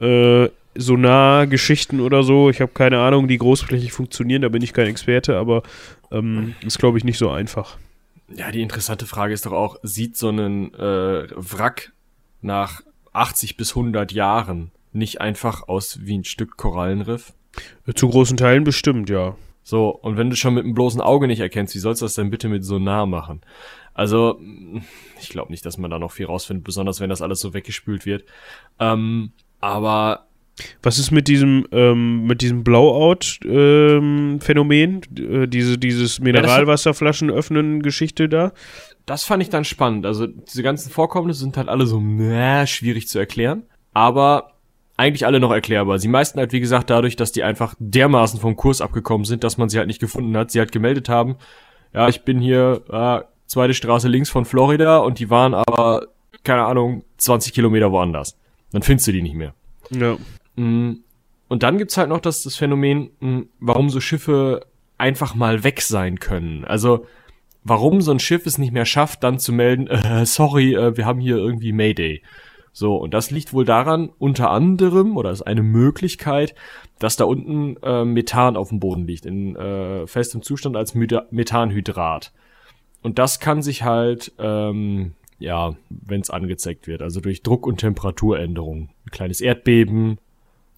äh, 0.00 0.48
Sonar-Geschichten 0.74 2.00
oder 2.00 2.22
so. 2.22 2.50
Ich 2.50 2.60
habe 2.60 2.72
keine 2.72 3.00
Ahnung, 3.00 3.28
die 3.28 3.38
großflächig 3.38 3.92
funktionieren, 3.92 4.42
da 4.42 4.48
bin 4.48 4.62
ich 4.62 4.72
kein 4.72 4.86
Experte, 4.86 5.36
aber 5.36 5.62
ähm, 6.10 6.54
ist, 6.64 6.78
glaube 6.78 6.98
ich, 6.98 7.04
nicht 7.04 7.18
so 7.18 7.30
einfach. 7.30 7.76
Ja, 8.34 8.50
die 8.50 8.62
interessante 8.62 9.06
Frage 9.06 9.34
ist 9.34 9.46
doch 9.46 9.52
auch, 9.52 9.76
sieht 9.82 10.16
so 10.16 10.28
ein 10.28 10.74
äh, 10.74 11.28
Wrack 11.34 11.92
nach 12.42 12.82
80 13.12 13.56
bis 13.56 13.70
100 13.70 14.12
Jahren 14.12 14.70
nicht 14.92 15.20
einfach 15.20 15.68
aus 15.68 16.00
wie 16.02 16.18
ein 16.18 16.24
Stück 16.24 16.56
Korallenriff? 16.56 17.32
Zu 17.94 18.08
großen 18.08 18.36
Teilen 18.36 18.64
bestimmt, 18.64 19.10
ja. 19.10 19.36
So, 19.64 19.90
und 19.90 20.16
wenn 20.16 20.30
du 20.30 20.36
schon 20.36 20.54
mit 20.54 20.64
dem 20.64 20.74
bloßen 20.74 21.00
Auge 21.00 21.26
nicht 21.26 21.40
erkennst, 21.40 21.74
wie 21.74 21.78
sollst 21.78 22.00
du 22.00 22.06
das 22.06 22.14
denn 22.14 22.30
bitte 22.30 22.48
mit 22.48 22.64
Sonar 22.64 23.06
machen? 23.06 23.42
Also, 23.92 24.40
ich 25.20 25.28
glaube 25.28 25.50
nicht, 25.50 25.66
dass 25.66 25.76
man 25.76 25.90
da 25.90 25.98
noch 25.98 26.12
viel 26.12 26.26
rausfindet, 26.26 26.64
besonders 26.64 27.00
wenn 27.00 27.10
das 27.10 27.20
alles 27.20 27.40
so 27.40 27.52
weggespült 27.52 28.06
wird. 28.06 28.24
Ähm, 28.78 29.32
aber 29.60 30.28
was 30.82 30.98
ist 30.98 31.12
mit 31.12 31.28
diesem, 31.28 31.66
ähm, 31.70 32.26
mit 32.26 32.42
diesem 32.42 32.64
Blowout-Phänomen? 32.64 35.00
Ähm, 35.16 35.42
äh, 35.42 35.46
diese, 35.46 35.78
dieses 35.78 36.18
Mineralwasserflaschen 36.20 37.30
öffnen 37.30 37.80
Geschichte 37.82 38.28
da? 38.28 38.50
Das 39.06 39.22
fand 39.24 39.40
ich 39.42 39.48
dann 39.50 39.64
spannend. 39.64 40.04
Also, 40.04 40.26
diese 40.26 40.64
ganzen 40.64 40.90
Vorkommnisse 40.90 41.40
sind 41.40 41.56
halt 41.56 41.68
alle 41.68 41.86
so 41.86 42.00
mäh, 42.00 42.66
schwierig 42.66 43.08
zu 43.08 43.18
erklären. 43.18 43.62
Aber 43.94 44.52
eigentlich 44.96 45.26
alle 45.26 45.40
noch 45.40 45.52
erklärbar. 45.52 46.00
Sie 46.00 46.08
meisten 46.08 46.40
halt, 46.40 46.52
wie 46.52 46.60
gesagt, 46.60 46.90
dadurch, 46.90 47.14
dass 47.14 47.30
die 47.32 47.44
einfach 47.44 47.74
dermaßen 47.78 48.40
vom 48.40 48.56
Kurs 48.56 48.80
abgekommen 48.80 49.24
sind, 49.24 49.44
dass 49.44 49.56
man 49.56 49.68
sie 49.68 49.78
halt 49.78 49.86
nicht 49.86 50.00
gefunden 50.00 50.36
hat. 50.36 50.50
Sie 50.50 50.58
halt 50.58 50.72
gemeldet 50.72 51.08
haben, 51.08 51.36
ja, 51.94 52.08
ich 52.08 52.24
bin 52.24 52.40
hier, 52.40 52.82
äh, 52.90 53.20
zweite 53.46 53.74
Straße 53.74 54.08
links 54.08 54.28
von 54.28 54.44
Florida 54.44 54.98
und 54.98 55.20
die 55.20 55.30
waren 55.30 55.54
aber, 55.54 56.08
keine 56.44 56.64
Ahnung, 56.64 57.04
20 57.16 57.54
Kilometer 57.54 57.92
woanders. 57.92 58.36
Dann 58.72 58.82
findest 58.82 59.08
du 59.08 59.12
die 59.12 59.22
nicht 59.22 59.34
mehr. 59.34 59.54
Ja. 59.90 60.16
Mm, 60.56 61.02
und 61.48 61.62
dann 61.62 61.78
gibt's 61.78 61.96
halt 61.96 62.08
noch 62.08 62.20
das, 62.20 62.42
das 62.42 62.56
Phänomen, 62.56 63.10
mm, 63.20 63.40
warum 63.60 63.90
so 63.90 64.00
Schiffe 64.00 64.66
einfach 64.98 65.34
mal 65.34 65.64
weg 65.64 65.80
sein 65.80 66.18
können. 66.18 66.64
Also, 66.64 67.06
warum 67.64 68.00
so 68.00 68.10
ein 68.10 68.18
Schiff 68.18 68.46
es 68.46 68.58
nicht 68.58 68.72
mehr 68.72 68.84
schafft, 68.84 69.22
dann 69.22 69.38
zu 69.38 69.52
melden, 69.52 69.86
äh, 69.88 70.26
sorry, 70.26 70.74
äh, 70.74 70.96
wir 70.96 71.06
haben 71.06 71.20
hier 71.20 71.36
irgendwie 71.36 71.72
Mayday. 71.72 72.22
So, 72.72 72.96
und 72.96 73.12
das 73.14 73.30
liegt 73.30 73.52
wohl 73.52 73.64
daran, 73.64 74.10
unter 74.18 74.50
anderem, 74.50 75.16
oder 75.16 75.30
ist 75.30 75.42
eine 75.42 75.62
Möglichkeit, 75.62 76.54
dass 76.98 77.16
da 77.16 77.24
unten 77.24 77.76
äh, 77.82 78.04
Methan 78.04 78.56
auf 78.56 78.68
dem 78.68 78.78
Boden 78.78 79.06
liegt, 79.06 79.26
in 79.26 79.56
äh, 79.56 80.06
festem 80.06 80.42
Zustand 80.42 80.76
als 80.76 80.94
Methanhydrat. 80.94 82.32
Und 83.02 83.18
das 83.18 83.40
kann 83.40 83.62
sich 83.62 83.82
halt, 83.82 84.32
ähm, 84.38 85.14
ja, 85.38 85.76
wenn 85.88 86.20
es 86.20 86.30
angezeigt 86.30 86.86
wird, 86.86 87.02
also 87.02 87.20
durch 87.20 87.42
Druck- 87.42 87.66
und 87.66 87.78
Temperaturänderungen, 87.78 88.90
ein 89.06 89.10
kleines 89.10 89.40
Erdbeben, 89.40 90.18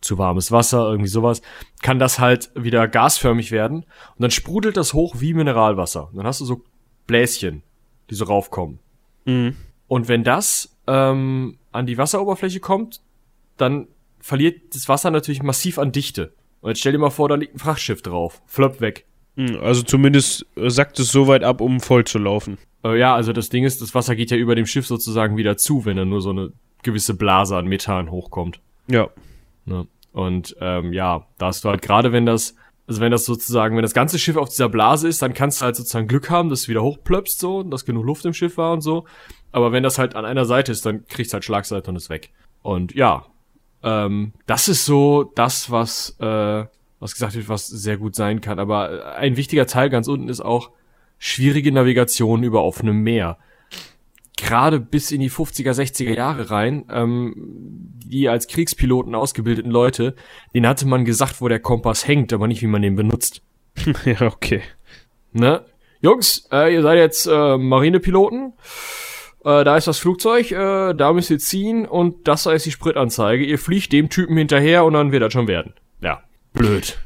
zu 0.00 0.18
warmes 0.18 0.50
Wasser, 0.50 0.88
irgendwie 0.88 1.10
sowas, 1.10 1.42
kann 1.82 1.98
das 1.98 2.18
halt 2.18 2.50
wieder 2.54 2.88
gasförmig 2.88 3.50
werden 3.50 3.84
und 3.84 4.20
dann 4.20 4.30
sprudelt 4.30 4.76
das 4.76 4.94
hoch 4.94 5.16
wie 5.18 5.34
Mineralwasser. 5.34 6.08
Und 6.08 6.16
dann 6.16 6.26
hast 6.26 6.40
du 6.40 6.44
so 6.44 6.64
Bläschen, 7.06 7.62
die 8.08 8.14
so 8.14 8.24
raufkommen. 8.24 8.78
Mhm. 9.26 9.56
Und 9.88 10.08
wenn 10.08 10.24
das 10.24 10.76
ähm, 10.86 11.58
an 11.72 11.86
die 11.86 11.98
Wasseroberfläche 11.98 12.60
kommt, 12.60 13.00
dann 13.56 13.88
verliert 14.20 14.74
das 14.74 14.88
Wasser 14.88 15.10
natürlich 15.10 15.42
massiv 15.42 15.78
an 15.78 15.92
Dichte. 15.92 16.32
Und 16.60 16.70
jetzt 16.70 16.80
stell 16.80 16.92
dir 16.92 16.98
mal 16.98 17.10
vor, 17.10 17.28
da 17.28 17.34
liegt 17.34 17.54
ein 17.54 17.58
Frachtschiff 17.58 18.02
drauf. 18.02 18.42
Flöpp 18.46 18.80
weg. 18.80 19.06
Mhm, 19.36 19.58
Also 19.62 19.82
zumindest 19.82 20.46
äh, 20.56 20.70
sackt 20.70 20.98
es 20.98 21.12
so 21.12 21.26
weit 21.26 21.44
ab, 21.44 21.60
um 21.60 21.80
voll 21.80 22.04
zu 22.04 22.18
laufen. 22.18 22.58
Äh, 22.84 22.98
ja, 22.98 23.14
also 23.14 23.32
das 23.32 23.48
Ding 23.48 23.64
ist, 23.64 23.80
das 23.82 23.94
Wasser 23.94 24.16
geht 24.16 24.30
ja 24.30 24.36
über 24.36 24.54
dem 24.54 24.66
Schiff 24.66 24.86
sozusagen 24.86 25.36
wieder 25.36 25.56
zu, 25.56 25.84
wenn 25.84 25.96
da 25.96 26.04
nur 26.04 26.20
so 26.20 26.30
eine 26.30 26.52
gewisse 26.82 27.14
Blase 27.14 27.56
an 27.56 27.66
Methan 27.66 28.10
hochkommt. 28.10 28.60
Ja. 28.88 29.08
Ne? 29.64 29.86
Und 30.12 30.56
ähm, 30.60 30.92
ja, 30.92 31.26
da 31.38 31.46
hast 31.46 31.64
du 31.64 31.68
halt 31.68 31.82
gerade, 31.82 32.12
wenn 32.12 32.26
das, 32.26 32.54
also 32.86 33.00
wenn 33.00 33.12
das 33.12 33.24
sozusagen, 33.24 33.76
wenn 33.76 33.82
das 33.82 33.94
ganze 33.94 34.18
Schiff 34.18 34.36
auf 34.36 34.48
dieser 34.48 34.68
Blase 34.68 35.06
ist, 35.06 35.22
dann 35.22 35.34
kannst 35.34 35.60
du 35.60 35.66
halt 35.66 35.76
sozusagen 35.76 36.08
Glück 36.08 36.30
haben, 36.30 36.48
dass 36.48 36.62
es 36.62 36.68
wieder 36.68 36.82
hochplöpst 36.82 37.38
so, 37.38 37.58
und 37.58 37.70
dass 37.70 37.84
genug 37.84 38.04
Luft 38.04 38.24
im 38.24 38.34
Schiff 38.34 38.56
war 38.56 38.72
und 38.72 38.80
so. 38.80 39.04
Aber 39.52 39.72
wenn 39.72 39.82
das 39.82 39.98
halt 39.98 40.16
an 40.16 40.24
einer 40.24 40.44
Seite 40.44 40.72
ist, 40.72 40.84
dann 40.86 41.06
kriegst 41.06 41.32
du 41.32 41.34
halt 41.34 41.44
Schlagseite 41.44 41.90
und 41.90 41.96
ist 41.96 42.10
weg. 42.10 42.30
Und 42.62 42.94
ja, 42.94 43.26
ähm, 43.82 44.32
das 44.46 44.68
ist 44.68 44.84
so 44.84 45.30
das, 45.34 45.70
was, 45.70 46.16
äh, 46.18 46.64
was 47.00 47.14
gesagt 47.14 47.34
wird, 47.34 47.48
was 47.48 47.66
sehr 47.66 47.96
gut 47.96 48.14
sein 48.14 48.40
kann. 48.40 48.58
Aber 48.58 48.92
äh, 48.92 49.18
ein 49.18 49.36
wichtiger 49.36 49.66
Teil 49.66 49.90
ganz 49.90 50.06
unten 50.06 50.28
ist 50.28 50.40
auch 50.40 50.70
schwierige 51.18 51.72
Navigation 51.72 52.42
über 52.42 52.62
offenem 52.62 53.02
Meer. 53.02 53.38
Gerade 54.36 54.80
bis 54.80 55.10
in 55.10 55.20
die 55.20 55.30
50er, 55.30 55.72
60er 55.72 56.14
Jahre 56.14 56.50
rein, 56.50 56.84
ähm, 56.90 57.34
die 58.06 58.28
als 58.28 58.46
Kriegspiloten 58.46 59.14
ausgebildeten 59.14 59.70
Leute, 59.70 60.14
denen 60.54 60.66
hatte 60.66 60.86
man 60.86 61.04
gesagt, 61.04 61.40
wo 61.40 61.48
der 61.48 61.60
Kompass 61.60 62.06
hängt, 62.06 62.32
aber 62.32 62.46
nicht, 62.46 62.62
wie 62.62 62.66
man 62.66 62.82
den 62.82 62.96
benutzt. 62.96 63.42
ja, 64.04 64.22
okay. 64.22 64.62
Ne? 65.32 65.64
Jungs, 66.00 66.48
äh, 66.50 66.72
ihr 66.72 66.82
seid 66.82 66.98
jetzt 66.98 67.26
äh, 67.26 67.58
Marinepiloten. 67.58 68.54
Äh, 69.44 69.64
da 69.64 69.76
ist 69.76 69.86
das 69.86 69.98
Flugzeug, 69.98 70.50
äh, 70.50 70.94
da 70.94 71.12
müsst 71.12 71.30
ihr 71.30 71.38
ziehen 71.38 71.86
und 71.86 72.26
das 72.26 72.46
ist 72.46 72.66
die 72.66 72.70
Spritanzeige. 72.70 73.44
Ihr 73.44 73.58
fliegt 73.58 73.92
dem 73.92 74.08
Typen 74.08 74.36
hinterher 74.36 74.84
und 74.84 74.94
dann 74.94 75.12
wird 75.12 75.22
das 75.22 75.32
schon 75.32 75.48
werden. 75.48 75.74
Ja, 76.02 76.22
blöd. 76.52 76.98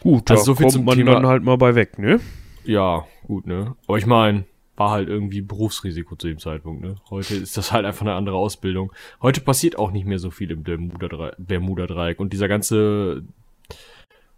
Gut, 0.00 0.30
Also 0.30 0.44
so 0.44 0.54
viel 0.54 0.64
kommt 0.64 0.72
zum 0.72 0.84
man 0.84 0.96
Thema- 0.96 1.12
dann 1.14 1.26
halt 1.26 1.42
mal 1.44 1.56
bei 1.56 1.74
weg, 1.74 1.98
ne? 1.98 2.20
Ja, 2.64 3.06
gut, 3.26 3.46
ne? 3.46 3.76
Aber 3.86 3.98
ich 3.98 4.06
meine, 4.06 4.44
war 4.76 4.90
halt 4.92 5.08
irgendwie 5.10 5.42
Berufsrisiko 5.42 6.16
zu 6.16 6.26
dem 6.28 6.38
Zeitpunkt, 6.38 6.82
ne? 6.82 6.94
Heute 7.10 7.34
ist 7.34 7.56
das 7.58 7.70
halt 7.72 7.84
einfach 7.84 8.00
eine 8.02 8.14
andere 8.14 8.36
Ausbildung. 8.36 8.92
Heute 9.20 9.42
passiert 9.42 9.78
auch 9.78 9.90
nicht 9.90 10.06
mehr 10.06 10.18
so 10.18 10.30
viel 10.30 10.50
im 10.50 10.62
Bermuda-Dre- 10.62 11.34
Bermuda-Dreieck 11.38 12.18
und 12.18 12.32
dieser 12.32 12.48
ganze 12.48 13.24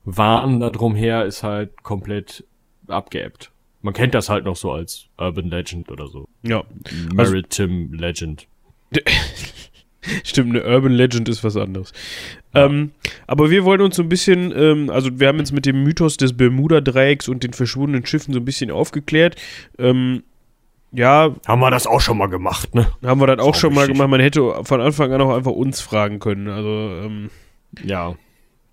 Wahn 0.04 0.58
da 0.58 0.70
drumher 0.70 1.24
ist 1.26 1.42
halt 1.44 1.82
komplett 1.84 2.44
abgeebbt. 2.88 3.52
Man 3.82 3.94
kennt 3.94 4.14
das 4.14 4.28
halt 4.28 4.44
noch 4.44 4.56
so 4.56 4.72
als 4.72 5.06
Urban 5.16 5.48
Legend 5.48 5.90
oder 5.92 6.08
so. 6.08 6.28
Ja. 6.42 6.64
Also- 7.16 7.32
Maritime 7.32 7.96
Legend. 7.96 8.46
Stimmt, 10.24 10.50
eine 10.50 10.64
Urban 10.64 10.92
Legend 10.92 11.28
ist 11.28 11.44
was 11.44 11.56
anderes. 11.56 11.92
Ähm, 12.54 12.92
aber 13.26 13.50
wir 13.50 13.64
wollen 13.64 13.80
uns 13.80 13.96
so 13.96 14.02
ein 14.02 14.08
bisschen, 14.08 14.52
ähm, 14.56 14.90
also 14.90 15.18
wir 15.18 15.28
haben 15.28 15.38
jetzt 15.38 15.52
mit 15.52 15.66
dem 15.66 15.82
Mythos 15.82 16.16
des 16.16 16.36
Bermuda-Dreiecks 16.36 17.28
und 17.28 17.42
den 17.44 17.52
verschwundenen 17.52 18.04
Schiffen 18.04 18.34
so 18.34 18.40
ein 18.40 18.44
bisschen 18.44 18.70
aufgeklärt. 18.70 19.36
Ähm, 19.78 20.22
ja, 20.92 21.34
Haben 21.46 21.60
wir 21.60 21.70
das 21.70 21.86
auch 21.86 22.02
schon 22.02 22.18
mal 22.18 22.26
gemacht, 22.28 22.74
ne? 22.74 22.86
haben 23.02 23.20
wir 23.20 23.26
das 23.26 23.38
auch 23.38 23.48
auch 23.48 23.54
schon 23.54 23.72
mal 23.74 23.86
gemacht. 23.86 24.08
Man 24.08 24.20
hätte 24.20 24.62
von 24.64 24.80
Anfang 24.80 25.12
an 25.12 25.22
auch 25.22 25.34
einfach 25.34 25.52
uns 25.52 25.80
fragen 25.80 26.18
können. 26.18 26.48
Also, 26.48 26.68
ähm, 26.68 27.30
Ja, 27.82 28.14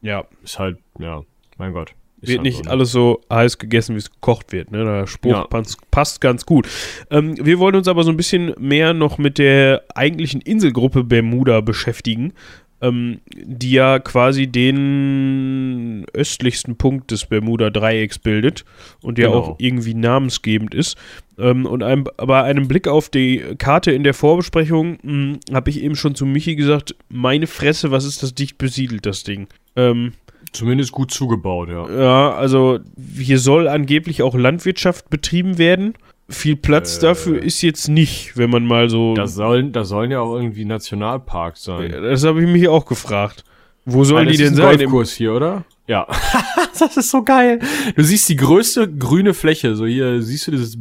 ja, 0.01 0.25
ist 0.43 0.59
halt, 0.59 0.79
ja, 0.97 1.23
mein 1.57 1.71
Gott. 1.71 1.93
Wird 2.21 2.37
halt 2.39 2.43
nicht 2.43 2.57
so, 2.57 2.63
ne? 2.63 2.69
alles 2.69 2.91
so 2.91 3.21
heiß 3.31 3.57
gegessen, 3.57 3.95
wie 3.95 3.99
es 3.99 4.11
gekocht 4.11 4.51
wird. 4.51 4.71
Ne? 4.71 4.83
Der 4.83 5.07
Spruch 5.07 5.31
Ja. 5.31 5.43
passt, 5.45 5.77
passt 5.91 6.21
ganz 6.21 6.45
gut. 6.45 6.67
Ähm, 7.11 7.35
wir 7.43 7.59
wollen 7.59 7.75
uns 7.75 7.87
aber 7.87 8.03
so 8.03 8.09
ein 8.11 8.17
bisschen 8.17 8.53
mehr 8.59 8.93
noch 8.93 9.17
mit 9.17 9.37
der 9.37 9.83
eigentlichen 9.95 10.41
Inselgruppe 10.41 11.03
Bermuda 11.03 11.61
beschäftigen, 11.61 12.33
ähm, 12.81 13.19
die 13.35 13.71
ja 13.71 13.99
quasi 13.99 14.47
den 14.47 16.05
östlichsten 16.13 16.75
Punkt 16.77 17.11
des 17.11 17.25
Bermuda-Dreiecks 17.25 18.19
bildet 18.19 18.65
und 19.01 19.17
ja 19.17 19.27
Genau. 19.27 19.39
auch 19.39 19.55
irgendwie 19.59 19.93
namensgebend 19.93 20.73
ist. 20.73 20.97
Ähm, 21.37 21.65
und 21.65 21.83
einem, 21.83 22.05
bei 22.17 22.43
einem 22.43 22.67
Blick 22.67 22.87
auf 22.87 23.09
die 23.09 23.43
Karte 23.57 23.91
in 23.91 24.03
der 24.03 24.13
Vorbesprechung 24.13 25.39
habe 25.53 25.69
ich 25.69 25.81
eben 25.83 25.95
schon 25.95 26.15
zu 26.15 26.25
Michi 26.25 26.55
gesagt, 26.55 26.95
meine 27.09 27.47
Fresse, 27.47 27.91
was 27.91 28.05
ist 28.05 28.23
das 28.23 28.33
dicht 28.33 28.57
besiedelt, 28.57 29.05
das 29.05 29.23
Ding. 29.23 29.47
Ähm, 29.75 30.13
Zumindest 30.51 30.91
gut 30.91 31.11
zugebaut, 31.11 31.69
ja. 31.69 31.89
ja, 31.89 32.31
also 32.33 32.79
hier 33.17 33.39
soll 33.39 33.67
angeblich 33.67 34.23
auch 34.23 34.35
Landwirtschaft 34.35 35.09
betrieben 35.09 35.57
werden. 35.57 35.93
Viel 36.27 36.55
Platz 36.55 36.97
Äh. 36.97 37.01
dafür 37.01 37.41
ist 37.41 37.61
jetzt 37.61 37.87
nicht, 37.87 38.37
wenn 38.37 38.49
man 38.49 38.65
mal 38.65 38.89
so. 38.89 39.13
Da 39.15 39.27
sollen, 39.27 39.71
da 39.71 39.83
sollen 39.83 40.11
ja 40.11 40.19
auch 40.21 40.35
irgendwie 40.35 40.65
Nationalparks 40.65 41.63
sein. 41.63 41.91
das 41.91 42.23
habe 42.23 42.41
ich 42.43 42.47
mich 42.47 42.67
auch 42.67 42.85
gefragt. 42.85 43.43
Wo 43.85 44.03
sollen 44.03 44.27
Ah, 44.27 44.31
die 44.31 44.37
das 44.37 44.47
denn 44.47 44.55
sein? 44.55 44.71
Im, 44.79 44.89
Golfkurs 44.91 45.13
hier, 45.13 45.33
oder? 45.33 45.63
Ja. 45.87 46.05
das 46.79 46.97
ist 46.97 47.09
so 47.09 47.23
geil. 47.23 47.59
Du 47.95 48.03
siehst 48.03 48.29
die 48.29 48.35
größte 48.35 48.91
grüne 48.91 49.33
Fläche. 49.33 49.75
So 49.75 49.85
hier 49.87 50.21
siehst 50.21 50.45
du 50.47 50.51
dieses 50.51 50.77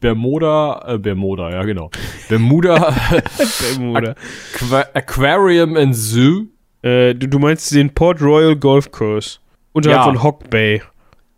Bermuda, 0.00 0.82
äh, 0.86 0.98
Bermuda, 0.98 1.50
ja 1.50 1.62
genau. 1.64 1.90
Bermuda 2.28 2.94
Bermuda. 3.76 4.14
Aqua 4.60 4.84
Aquarium 4.94 5.76
and 5.76 5.94
Zoo. 5.96 6.46
Äh, 6.82 7.14
du, 7.14 7.28
du 7.28 7.38
meinst 7.38 7.72
den 7.74 7.90
Port 7.94 8.20
Royal 8.20 8.56
Golf 8.56 8.90
Course. 8.90 9.38
Unterhalb 9.72 10.00
Ja. 10.00 10.04
von 10.04 10.22
Hawk 10.22 10.50
Bay. 10.50 10.82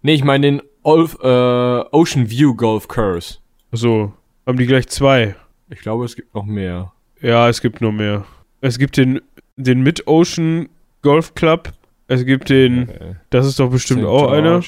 Nee, 0.02 0.14
ich 0.14 0.24
meine 0.24 0.46
den 0.46 0.62
Olf, 0.82 1.16
äh, 1.22 1.26
Ocean 1.26 2.28
View 2.28 2.54
Golf 2.54 2.88
Course. 2.88 3.38
So, 3.72 4.12
haben 4.46 4.58
die 4.58 4.66
gleich 4.66 4.88
zwei. 4.88 5.34
Ich 5.70 5.80
glaube, 5.80 6.04
es 6.04 6.14
gibt 6.16 6.34
noch 6.34 6.44
mehr. 6.44 6.92
Ja, 7.20 7.48
es 7.48 7.60
gibt 7.60 7.80
noch 7.80 7.92
mehr. 7.92 8.24
Es 8.60 8.78
gibt 8.78 8.96
den, 8.96 9.20
den 9.56 9.82
Mid-Ocean 9.82 10.68
Golf 11.02 11.34
Club. 11.34 11.72
Es 12.06 12.24
gibt 12.26 12.50
den, 12.50 12.88
Äh, 12.88 13.14
das 13.30 13.46
ist 13.46 13.58
doch 13.58 13.70
bestimmt 13.70 14.00
St. 14.02 14.06
auch 14.06 14.30
einer. 14.30 14.62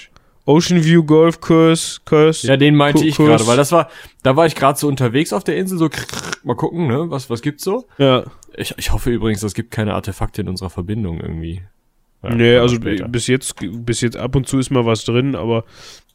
Ocean 0.47 0.83
View 0.85 1.03
Golf 1.05 1.41
Course. 1.41 2.01
Course. 2.05 2.47
Ja, 2.47 2.57
den 2.57 2.75
meinte 2.77 3.05
ich 3.05 3.17
gerade, 3.17 3.47
weil 3.47 3.57
das 3.57 3.73
war, 3.73 3.91
da 4.23 4.37
war 4.37 4.47
ich 4.47 4.55
gerade 4.55 4.79
so 4.79 4.89
unterwegs 4.89 5.33
auf 5.33 5.45
der 5.45 5.57
Insel, 5.57 5.77
so 5.77 5.91
mal 6.45 6.55
gucken, 6.57 6.87
ne, 6.87 7.11
was, 7.11 7.29
was 7.29 7.43
gibt's 7.43 7.65
so? 7.65 7.87
ja. 7.99 8.25
Ich, 8.59 8.73
ich 8.79 8.91
hoffe 8.91 9.11
übrigens, 9.11 9.43
es 9.43 9.53
gibt 9.53 9.71
keine 9.71 9.93
Artefakte 9.93 10.41
in 10.41 10.49
unserer 10.49 10.71
Verbindung 10.71 11.21
irgendwie. 11.21 11.61
Ja, 12.23 12.35
Nee, 12.35 12.57
also 12.57 12.77
später. 12.77 13.07
bis 13.07 13.27
jetzt, 13.27 13.57
bis 13.61 14.01
jetzt 14.01 14.17
ab 14.17 14.35
und 14.35 14.49
zu 14.49 14.59
ist 14.59 14.71
mal 14.71 14.87
was 14.87 15.05
drin, 15.05 15.35
aber 15.37 15.65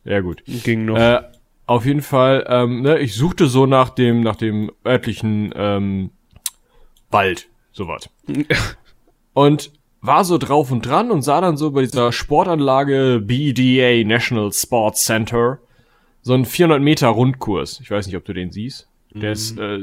Ja, 0.06 0.22
gut. 0.22 0.42
ging 0.48 0.86
noch. 0.86 0.98
Äh, 0.98 1.22
auf 1.68 1.86
jeden 1.86 2.02
Fall, 2.02 2.44
ähm, 2.50 2.82
ne, 2.82 2.98
ich 2.98 3.14
suchte 3.14 3.46
so 3.46 3.68
nach 3.68 3.90
dem, 3.90 4.22
nach 4.22 4.38
dem 4.38 4.72
örtlichen 4.84 5.54
ähm, 5.56 6.10
Wald, 7.12 7.48
sowas. 7.74 8.10
und 9.34 9.72
war 10.02 10.24
so 10.26 10.38
drauf 10.38 10.72
und 10.72 10.86
dran 10.86 11.12
und 11.12 11.22
sah 11.22 11.42
dann 11.42 11.58
so 11.58 11.72
bei 11.72 11.82
dieser 11.82 12.12
Sportanlage 12.12 13.22
BDA 13.24 14.04
National 14.08 14.52
Sports 14.52 15.06
Center 15.06 15.60
so 16.24 16.34
einen 16.34 16.46
400 16.46 16.82
Meter 16.82 17.08
Rundkurs. 17.10 17.80
Ich 17.82 17.90
weiß 17.92 18.06
nicht, 18.08 18.16
ob 18.18 18.26
du 18.26 18.34
den 18.34 18.52
siehst. 18.52 18.88
Der 19.14 19.32
ist 19.34 19.58
äh, 19.60 19.78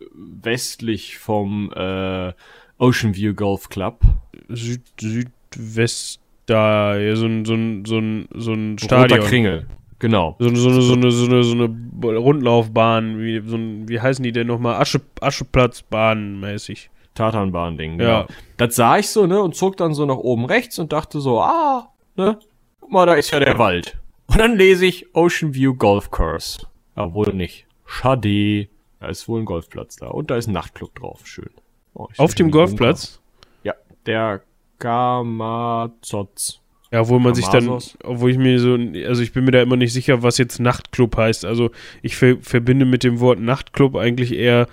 südwestlich 0.00 1.18
vom 1.18 1.70
äh, 1.74 2.32
Ocean 2.78 3.14
View 3.14 3.34
Golf 3.34 3.68
Club. 3.68 4.00
Süd, 4.48 4.82
Südwest 5.00 6.20
da, 6.46 6.96
ja, 6.98 7.14
so 7.16 7.26
ein, 7.26 7.44
so 7.44 7.54
ein, 7.54 7.84
so 7.84 7.98
ein, 7.98 8.28
so 8.34 8.52
ein 8.52 8.72
Roter 8.80 8.84
Stadion. 8.84 9.20
Kringel. 9.26 9.66
Genau. 9.98 10.36
So, 10.40 10.48
eine- 10.48 10.56
so, 10.56 10.68
eine, 10.70 10.80
so, 10.82 10.92
eine, 10.94 11.12
so, 11.12 11.26
eine, 11.26 11.44
so 11.44 11.52
eine 11.54 12.16
Rundlaufbahn, 12.18 13.18
wie, 13.20 13.40
so 13.46 13.56
ein, 13.56 13.88
wie 13.88 14.00
heißen 14.00 14.22
die 14.22 14.32
denn 14.32 14.48
nochmal? 14.48 14.80
Asche, 14.80 15.00
Ascheplatzbahn 15.20 16.40
mäßig. 16.40 16.90
Tatanbahn-Ding. 17.14 18.00
Ja. 18.00 18.22
Genau. 18.22 18.38
Das 18.56 18.76
sah 18.76 18.98
ich 18.98 19.08
so, 19.08 19.26
ne, 19.26 19.42
und 19.42 19.54
zog 19.54 19.76
dann 19.76 19.94
so 19.94 20.06
nach 20.06 20.16
oben 20.16 20.44
rechts 20.44 20.78
und 20.78 20.92
dachte 20.92 21.20
so, 21.20 21.40
ah, 21.40 21.92
ne, 22.16 22.38
guck 22.80 22.90
mal, 22.92 23.06
da 23.06 23.14
ist 23.14 23.30
ja 23.30 23.40
der 23.40 23.58
Wald. 23.58 23.98
Und 24.26 24.38
dann 24.38 24.56
lese 24.56 24.86
ich 24.86 25.14
Ocean 25.14 25.54
View 25.54 25.74
Golf 25.74 26.10
Course. 26.10 26.66
Ja, 26.96 27.12
wohl 27.12 27.32
nicht. 27.34 27.66
Schade. 27.84 28.68
Da 29.00 29.08
ist 29.08 29.28
wohl 29.28 29.40
ein 29.40 29.44
Golfplatz 29.44 29.96
da. 29.96 30.06
Und 30.06 30.30
da 30.30 30.36
ist 30.36 30.46
ein 30.46 30.52
Nachtclub 30.52 30.94
drauf. 30.94 31.20
Schön. 31.24 31.50
Oh, 31.94 32.06
Auf 32.18 32.34
dem 32.34 32.50
Golfplatz? 32.50 33.20
Ja, 33.64 33.74
der 34.06 34.42
Gamazotz. 34.78 36.60
Ja, 36.92 37.00
obwohl 37.00 37.20
man 37.20 37.34
sich 37.34 37.46
dann, 37.48 37.68
obwohl 38.04 38.30
ich 38.30 38.38
mir 38.38 38.60
so, 38.60 38.78
also 39.06 39.22
ich 39.22 39.32
bin 39.32 39.44
mir 39.44 39.50
da 39.50 39.60
immer 39.60 39.76
nicht 39.76 39.92
sicher, 39.92 40.22
was 40.22 40.38
jetzt 40.38 40.60
Nachtclub 40.60 41.16
heißt. 41.16 41.44
Also 41.44 41.70
ich 42.00 42.16
ver 42.16 42.36
verbinde 42.40 42.84
mit 42.84 43.02
dem 43.02 43.18
Wort 43.18 43.40
Nachtclub 43.40 43.96
eigentlich 43.96 44.32
eher 44.34 44.66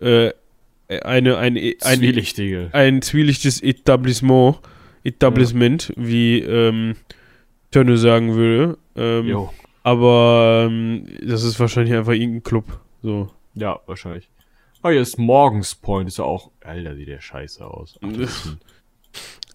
äh, 0.00 0.30
eine, 0.88 1.38
ein, 1.38 1.56
ein, 1.56 1.74
Zwielichtige. 1.98 2.68
ein 2.72 3.02
zwielichtiges 3.02 3.62
Etablissement, 3.62 4.58
Etablissement, 5.02 5.92
wie 5.96 6.40
ähm, 6.40 6.96
Tönne 7.70 7.96
sagen 7.96 8.34
würde. 8.34 8.78
Ähm, 8.96 9.26
Jo. 9.26 9.52
aber 9.82 10.66
ähm, 10.68 11.06
das 11.22 11.42
ist 11.42 11.58
wahrscheinlich 11.58 11.94
einfach 11.94 12.12
irgendein 12.12 12.42
Club. 12.42 12.80
So. 13.02 13.30
Ja, 13.54 13.80
wahrscheinlich. 13.86 14.28
Oh, 14.82 14.90
hier 14.90 15.00
ist 15.00 15.18
Morgens 15.18 15.74
Point, 15.74 16.08
ist 16.08 16.18
ja 16.18 16.24
auch. 16.24 16.50
Alter, 16.62 16.94
sieht 16.94 17.08
der 17.08 17.20
scheiße 17.20 17.64
aus. 17.64 17.98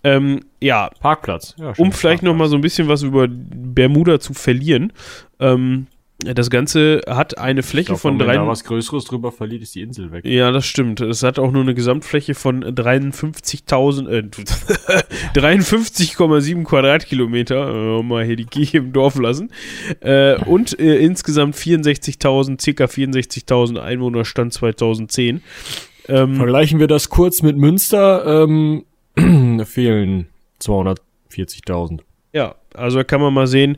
Ähm, 0.04 0.46
ja, 0.62 0.90
Parkplatz. 1.02 1.56
Ja, 1.58 1.74
um 1.78 1.92
vielleicht 1.92 2.24
noch 2.24 2.32
mal 2.34 2.46
Parkplatz. 2.46 2.52
so 2.52 2.56
ein 2.56 2.62
bisschen 2.62 2.88
was 2.88 3.04
über 3.04 3.28
Bermuda 3.30 4.20
zu 4.20 4.34
verlieren. 4.34 4.94
Ähm, 5.40 5.88
das 6.22 6.50
Ganze 6.50 7.02
hat 7.08 7.38
eine 7.38 7.62
Ich 7.62 7.66
Fläche 7.66 7.88
glaub, 7.88 8.00
von 8.00 8.20
wenn 8.20 8.26
drei. 8.28 8.36
da 8.36 8.46
was 8.46 8.66
Größeres 8.66 9.06
drüber 9.06 9.32
verliert, 9.32 9.62
ist 9.62 9.74
die 9.76 9.82
Insel 9.82 10.12
weg. 10.12 10.26
Ja, 10.26 10.52
das 10.52 10.66
stimmt. 10.66 11.00
Es 11.00 11.24
hat 11.24 11.40
auch 11.40 11.52
nur 11.52 11.62
eine 11.62 11.74
Gesamtfläche 11.74 12.36
von 12.36 12.64
53.000, 12.64 14.10
äh, 14.10 14.24
53,7 15.40 16.64
Quadratkilometer. 16.64 18.00
Äh, 18.00 18.04
mal 18.04 18.26
hier 18.26 18.36
die 18.36 18.46
Kirche 18.46 18.80
im 18.80 18.92
Dorf 18.92 19.18
lassen. 19.18 19.52
Äh, 20.02 20.36
und 20.44 20.78
äh, 20.80 20.98
insgesamt 20.98 21.56
64.000, 21.56 22.62
circa 22.62 22.86
64.000 22.86 23.80
Einwohner 23.80 24.26
Stand 24.26 24.54
2010. 24.54 25.42
Ähm, 26.10 26.36
Vergleichen 26.36 26.80
wir 26.80 26.88
das 26.88 27.10
kurz 27.10 27.42
mit 27.44 27.56
Münster, 27.56 28.44
ähm, 28.44 28.84
da 29.58 29.64
fehlen 29.66 30.28
240.000. 30.62 32.00
Ja, 32.34 32.56
also 32.74 32.98
da 32.98 33.04
kann 33.04 33.22
man 33.22 33.34
mal 33.34 33.48
sehen, 33.48 33.78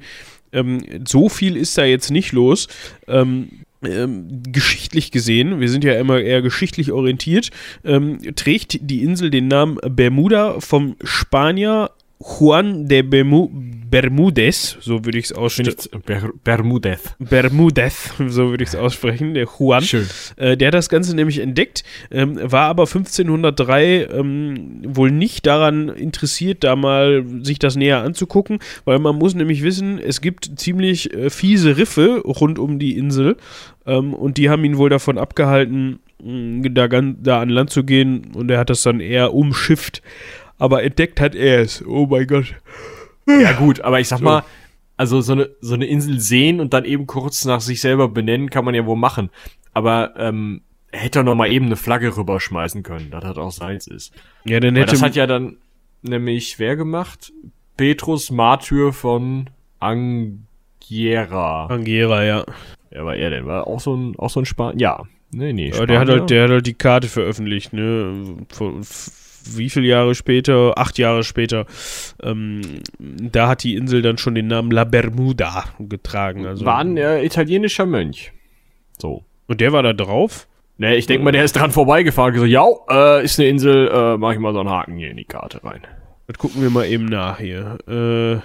ähm, 0.53 0.81
so 1.07 1.29
viel 1.29 1.57
ist 1.57 1.77
da 1.77 1.85
jetzt 1.85 2.11
nicht 2.11 2.31
los. 2.31 2.67
Ähm, 3.07 3.49
ähm, 3.83 4.43
geschichtlich 4.43 5.11
gesehen, 5.11 5.59
wir 5.59 5.69
sind 5.69 5.83
ja 5.83 5.93
immer 5.93 6.19
eher 6.19 6.43
geschichtlich 6.43 6.91
orientiert, 6.91 7.49
ähm, 7.83 8.19
trägt 8.35 8.77
die 8.81 9.01
Insel 9.01 9.31
den 9.31 9.47
Namen 9.47 9.79
Bermuda 9.81 10.59
vom 10.59 10.95
Spanier 11.03 11.89
Juan 12.21 12.87
de 12.87 13.01
Bermu 13.01 13.49
Bermudez, 13.91 14.77
so 14.79 15.03
würde 15.03 15.17
ich 15.17 15.25
es 15.25 15.33
aussprechen. 15.33 15.75
Ber 16.05 16.31
Bermudez. 16.45 17.13
Bermudez, 17.19 18.13
so 18.27 18.49
würde 18.49 18.63
ich 18.63 18.69
es 18.69 18.75
aussprechen, 18.75 19.33
der 19.33 19.47
Juan. 19.59 19.83
Schön. 19.83 20.07
Äh, 20.37 20.55
der 20.55 20.67
hat 20.67 20.75
das 20.75 20.87
Ganze 20.87 21.13
nämlich 21.13 21.39
entdeckt, 21.39 21.83
ähm, 22.09 22.39
war 22.41 22.69
aber 22.69 22.83
1503 22.83 24.07
ähm, 24.13 24.81
wohl 24.87 25.11
nicht 25.11 25.45
daran 25.45 25.89
interessiert, 25.89 26.63
da 26.63 26.77
mal 26.77 27.25
sich 27.41 27.59
das 27.59 27.75
näher 27.75 28.01
anzugucken, 28.01 28.59
weil 28.85 28.99
man 28.99 29.17
muss 29.17 29.35
nämlich 29.35 29.61
wissen, 29.61 29.99
es 29.99 30.21
gibt 30.21 30.57
ziemlich 30.57 31.13
äh, 31.13 31.29
fiese 31.29 31.75
Riffe 31.75 32.21
rund 32.21 32.59
um 32.59 32.79
die 32.79 32.97
Insel 32.97 33.35
ähm, 33.85 34.13
und 34.13 34.37
die 34.37 34.49
haben 34.49 34.63
ihn 34.63 34.77
wohl 34.77 34.89
davon 34.89 35.17
abgehalten, 35.17 35.99
mh, 36.23 36.69
da, 36.69 36.87
da 36.87 37.41
an 37.41 37.49
Land 37.49 37.71
zu 37.71 37.83
gehen 37.83 38.31
und 38.35 38.49
er 38.49 38.59
hat 38.59 38.69
das 38.69 38.83
dann 38.83 39.01
eher 39.01 39.33
umschifft. 39.33 40.01
Aber 40.61 40.83
entdeckt 40.83 41.19
hat 41.19 41.33
er 41.33 41.61
es. 41.61 41.83
Oh 41.85 42.05
mein 42.05 42.27
Gott. 42.27 42.53
Ja 43.27 43.53
gut, 43.53 43.81
aber 43.81 43.99
ich 43.99 44.07
sag 44.07 44.19
So. 44.19 44.25
mal, 44.25 44.43
also 44.95 45.19
so 45.21 45.33
eine, 45.33 45.49
so 45.59 45.73
eine 45.73 45.85
Insel 45.87 46.19
sehen 46.19 46.59
und 46.59 46.71
dann 46.73 46.85
eben 46.85 47.07
kurz 47.07 47.45
nach 47.45 47.61
sich 47.61 47.81
selber 47.81 48.07
benennen, 48.09 48.51
kann 48.51 48.63
man 48.63 48.75
ja 48.75 48.85
wohl 48.85 48.95
machen. 48.95 49.31
Aber 49.73 50.13
ähm, 50.17 50.61
er 50.91 50.99
hätte 50.99 51.19
doch 51.19 51.25
noch 51.25 51.33
mal 51.35 51.51
eben 51.51 51.65
eine 51.65 51.77
Flagge 51.77 52.15
rüberschmeißen 52.15 52.83
können, 52.83 53.09
dass 53.09 53.23
das 53.23 53.37
auch 53.37 53.51
seins 53.51 53.87
ist. 53.87 54.13
Ja, 54.45 54.59
dann 54.59 54.75
Weil 54.75 54.83
hätte 54.83 54.91
das 54.91 55.01
hat 55.01 55.15
ja 55.15 55.25
dann 55.25 55.57
nämlich 56.03 56.59
wer 56.59 56.75
gemacht? 56.75 57.33
Petrus 57.75 58.29
Martyr 58.29 58.93
von 58.93 59.49
Angera. 59.79 61.65
Angera, 61.67 62.23
ja. 62.23 62.45
Wer 62.91 63.05
war 63.05 63.15
er 63.15 63.29
denn? 63.31 63.47
War 63.47 63.65
auch 63.65 63.79
so 63.79 63.95
ein, 63.95 64.15
auch 64.19 64.29
so 64.29 64.41
ein 64.41 64.45
Spanier? 64.45 64.79
Ja. 64.79 65.03
Nee, 65.33 65.53
nee, 65.53 65.69
Ja, 65.69 65.85
der 65.85 65.99
hat 65.99 66.09
halt, 66.09 66.29
der 66.29 66.43
hat 66.43 66.49
halt 66.51 66.67
die 66.67 66.73
Karte 66.73 67.07
veröffentlicht, 67.07 67.71
ne? 67.73 68.35
Von, 68.49 68.83
wie 69.45 69.69
viele 69.69 69.87
Jahre 69.87 70.15
später? 70.15 70.77
Acht 70.77 70.97
Jahre 70.97 71.23
später. 71.23 71.65
Ähm, 72.21 72.61
da 72.99 73.47
hat 73.47 73.63
die 73.63 73.75
Insel 73.75 74.01
dann 74.01 74.17
schon 74.17 74.35
den 74.35 74.47
Namen 74.47 74.71
La 74.71 74.83
Bermuda 74.83 75.65
getragen. 75.79 76.45
Also, 76.45 76.65
war 76.65 76.79
ein 76.79 76.97
äh, 76.97 77.23
italienischer 77.23 77.85
Mönch. 77.85 78.31
So. 78.99 79.23
und 79.47 79.61
der 79.61 79.71
war 79.73 79.81
da 79.83 79.93
drauf? 79.93 80.47
Ne, 80.77 80.95
ich 80.95 81.05
denke 81.05 81.23
mal, 81.23 81.31
der 81.31 81.43
ist 81.43 81.55
dran 81.55 81.71
vorbeigefahren 81.71 82.29
und 82.29 82.41
gesagt, 82.41 82.51
ja, 82.51 82.65
äh, 83.19 83.23
ist 83.23 83.39
eine 83.39 83.49
Insel, 83.49 83.87
äh, 83.87 84.17
mach 84.17 84.33
ich 84.33 84.39
mal 84.39 84.53
so 84.53 84.59
einen 84.61 84.69
Haken 84.69 84.97
hier 84.97 85.11
in 85.11 85.17
die 85.17 85.25
Karte 85.25 85.63
rein. 85.63 85.81
Das 86.27 86.37
gucken 86.37 86.61
wir 86.61 86.69
mal 86.69 86.85
eben 86.85 87.05
nach 87.05 87.39
hier. 87.39 87.77
Äh, 87.87 88.39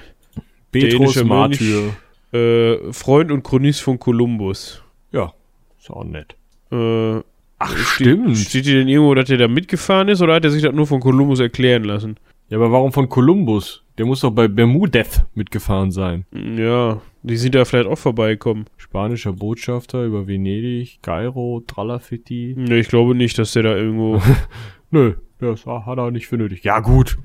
Petrus 0.72 1.22
Martyr. 1.24 1.94
äh, 2.32 2.92
Freund 2.92 3.30
und 3.30 3.42
Chronist 3.42 3.80
von 3.82 3.98
Kolumbus. 3.98 4.82
Ja, 5.12 5.32
ist 5.78 5.90
auch 5.90 6.04
nett. 6.04 6.36
Äh, 6.72 7.20
Ach, 7.58 7.76
steht, 7.76 8.36
steht 8.36 8.66
hier 8.66 8.78
denn 8.78 8.88
irgendwo, 8.88 9.14
dass 9.14 9.28
der 9.28 9.38
da 9.38 9.48
mitgefahren 9.48 10.08
ist 10.08 10.20
oder 10.20 10.34
hat 10.34 10.44
er 10.44 10.50
sich 10.50 10.62
das 10.62 10.74
nur 10.74 10.86
von 10.86 11.00
Kolumbus 11.00 11.40
erklären 11.40 11.84
lassen? 11.84 12.16
Ja, 12.48 12.58
aber 12.58 12.70
warum 12.70 12.92
von 12.92 13.08
Kolumbus? 13.08 13.82
Der 13.98 14.06
muss 14.06 14.20
doch 14.20 14.30
bei 14.30 14.46
Bermudez 14.46 15.22
mitgefahren 15.34 15.90
sein. 15.90 16.26
Ja, 16.32 17.00
die 17.22 17.36
sind 17.36 17.54
da 17.54 17.64
vielleicht 17.64 17.88
auch 17.88 17.98
vorbeigekommen. 17.98 18.66
Spanischer 18.76 19.32
Botschafter 19.32 20.04
über 20.04 20.26
Venedig, 20.26 20.98
Kairo, 21.02 21.62
Tralafitti. 21.66 22.54
Ne, 22.56 22.78
ich 22.78 22.88
glaube 22.88 23.14
nicht, 23.14 23.38
dass 23.38 23.52
der 23.52 23.62
da 23.62 23.74
irgendwo. 23.74 24.20
Nö, 24.90 25.14
das 25.38 25.66
hat 25.66 25.98
er 25.98 26.10
nicht 26.10 26.28
für 26.28 26.36
nötig. 26.36 26.62
Ja, 26.62 26.80
gut. 26.80 27.18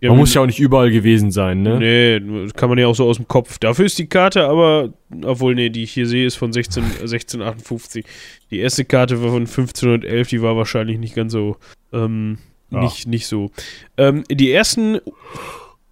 Ja, 0.00 0.10
Man 0.10 0.18
muss 0.18 0.34
ja 0.34 0.42
auch 0.42 0.46
nicht 0.46 0.58
überall 0.58 0.90
gewesen 0.90 1.30
sein, 1.30 1.62
ne? 1.62 1.78
Nee, 1.78 2.42
das 2.44 2.52
kann 2.54 2.68
man 2.68 2.78
ja 2.78 2.86
auch 2.86 2.94
so 2.94 3.08
aus 3.08 3.16
dem 3.16 3.26
Kopf. 3.28 3.58
Dafür 3.58 3.86
ist 3.86 3.98
die 3.98 4.06
Karte 4.08 4.44
aber, 4.46 4.92
obwohl, 5.24 5.54
nee, 5.54 5.70
die 5.70 5.84
ich 5.84 5.92
hier 5.92 6.06
sehe, 6.06 6.26
ist 6.26 6.34
von 6.36 6.52
16, 6.52 6.82
1658. 6.84 8.04
Die 8.50 8.58
erste 8.58 8.84
Karte 8.84 9.22
war 9.22 9.30
von 9.30 9.42
1511, 9.46 10.28
die 10.28 10.42
war 10.42 10.56
wahrscheinlich 10.56 10.98
nicht 10.98 11.14
ganz 11.14 11.32
so, 11.32 11.56
ähm, 11.94 12.38
Ja. 12.70 12.80
nicht, 12.82 13.06
nicht 13.06 13.26
so. 13.26 13.50
Ähm, 13.96 14.24
die 14.30 14.52
ersten 14.52 14.98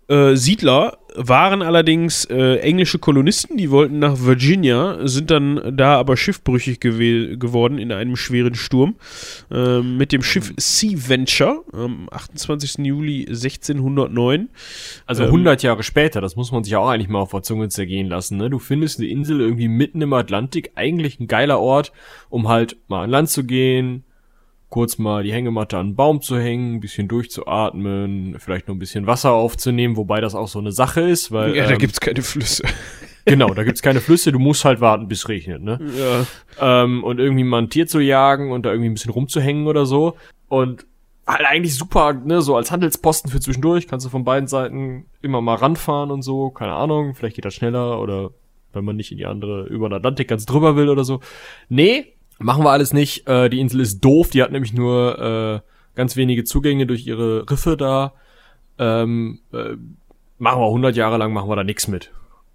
äh, 0.08 0.34
Siedler 0.36 0.98
waren 1.14 1.62
allerdings 1.62 2.24
äh, 2.26 2.56
englische 2.56 2.98
Kolonisten, 2.98 3.56
die 3.56 3.70
wollten 3.70 3.98
nach 3.98 4.20
Virginia, 4.20 4.98
sind 5.06 5.30
dann 5.30 5.76
da 5.76 5.98
aber 5.98 6.16
schiffbrüchig 6.16 6.80
gewe 6.80 7.38
geworden 7.38 7.78
in 7.78 7.92
einem 7.92 8.16
schweren 8.16 8.54
Sturm. 8.54 8.96
Ähm, 9.50 9.96
mit 9.96 10.12
dem 10.12 10.22
Schiff 10.22 10.52
Sea 10.56 10.98
Venture 11.08 11.62
am 11.72 12.08
28. 12.10 12.84
Juli 12.84 13.26
1609. 13.28 14.48
Also 15.06 15.22
Ähm, 15.22 15.28
100 15.28 15.62
Jahre 15.62 15.82
später, 15.82 16.20
das 16.20 16.36
muss 16.36 16.52
man 16.52 16.64
sich 16.64 16.74
auch 16.76 16.88
eigentlich 16.88 17.08
mal 17.08 17.20
auf 17.20 17.30
der 17.30 17.42
Zunge 17.42 17.68
zergehen 17.68 18.08
lassen, 18.08 18.36
ne? 18.36 18.50
Du 18.50 18.58
findest 18.58 18.98
eine 18.98 19.08
Insel 19.08 19.40
irgendwie 19.40 19.68
mitten 19.68 20.02
im 20.02 20.12
Atlantik, 20.12 20.72
eigentlich 20.74 21.20
ein 21.20 21.28
geiler 21.28 21.60
Ort, 21.60 21.92
um 22.28 22.48
halt 22.48 22.76
mal 22.88 23.04
an 23.04 23.10
Land 23.10 23.30
zu 23.30 23.44
gehen, 23.44 24.04
kurz 24.68 24.98
mal 24.98 25.22
die 25.22 25.32
Hängematte 25.32 25.76
an 25.78 25.86
einen 25.86 25.96
Baum 25.96 26.20
zu 26.20 26.38
hängen, 26.38 26.74
ein 26.74 26.80
bisschen 26.80 27.06
durchzuatmen, 27.08 28.36
vielleicht 28.38 28.68
noch 28.68 28.74
ein 28.74 28.78
bisschen 28.78 29.06
Wasser 29.06 29.32
aufzunehmen, 29.32 29.96
wobei 29.96 30.20
das 30.20 30.34
auch 30.34 30.48
so 30.48 30.58
eine 30.58 30.72
Sache 30.72 31.00
ist, 31.02 31.30
weil 31.30 31.54
Ja, 31.54 31.64
da 31.66 31.72
ähm, 31.72 31.78
gibt's 31.78 32.00
keine 32.00 32.22
Flüsse. 32.22 32.64
genau, 33.24 33.54
da 33.54 33.62
gibt's 33.64 33.82
keine 33.82 34.00
Flüsse, 34.00 34.32
du 34.32 34.38
musst 34.38 34.64
halt 34.64 34.80
warten, 34.80 35.06
bis 35.08 35.20
es 35.20 35.28
regnet, 35.28 35.62
ne? 35.62 35.78
Ja. 36.60 36.82
ähm, 36.82 37.04
und 37.04 37.20
irgendwie 37.20 37.44
mal 37.44 37.58
ein 37.58 37.70
Tier 37.70 37.86
zu 37.86 38.00
jagen 38.00 38.50
und 38.50 38.66
da 38.66 38.70
irgendwie 38.70 38.90
ein 38.90 38.94
bisschen 38.94 39.12
rumzuhängen 39.12 39.66
oder 39.66 39.86
so. 39.86 40.16
Und 40.48 40.86
halt 41.26 41.46
eigentlich 41.46 41.76
super, 41.76 42.12
ne, 42.12 42.42
so 42.42 42.56
als 42.56 42.70
Handelsposten 42.70 43.30
für 43.30 43.40
zwischendurch, 43.40 43.88
kannst 43.88 44.04
du 44.04 44.10
von 44.10 44.24
beiden 44.24 44.46
Seiten 44.48 45.06
immer 45.22 45.40
mal 45.40 45.54
ranfahren 45.54 46.10
und 46.10 46.22
so, 46.22 46.50
keine 46.50 46.72
Ahnung, 46.72 47.14
vielleicht 47.14 47.36
geht 47.36 47.44
das 47.44 47.54
schneller 47.54 48.00
oder 48.00 48.30
wenn 48.72 48.84
man 48.84 48.96
nicht 48.96 49.12
in 49.12 49.18
die 49.18 49.26
andere, 49.26 49.66
über 49.66 49.88
den 49.88 49.94
Atlantik 49.94 50.28
ganz 50.28 50.46
drüber 50.46 50.76
will 50.76 50.88
oder 50.88 51.04
so. 51.04 51.20
Nee, 51.68 52.13
machen 52.38 52.64
wir 52.64 52.70
alles 52.70 52.92
nicht. 52.92 53.28
Äh, 53.28 53.48
die 53.48 53.60
Insel 53.60 53.80
ist 53.80 54.00
doof, 54.00 54.30
die 54.30 54.42
hat 54.42 54.52
nämlich 54.52 54.72
nur 54.72 55.62
äh, 55.64 55.96
ganz 55.96 56.16
wenige 56.16 56.44
Zugänge 56.44 56.86
durch 56.86 57.06
ihre 57.06 57.50
Riffe 57.50 57.76
da. 57.76 58.14
Ähm, 58.78 59.40
äh, 59.52 59.76
machen 60.38 60.60
wir 60.60 60.66
100 60.66 60.96
Jahre 60.96 61.16
lang, 61.16 61.32
machen 61.32 61.48
wir 61.48 61.56
da 61.56 61.64
nichts 61.64 61.88
mit. 61.88 62.10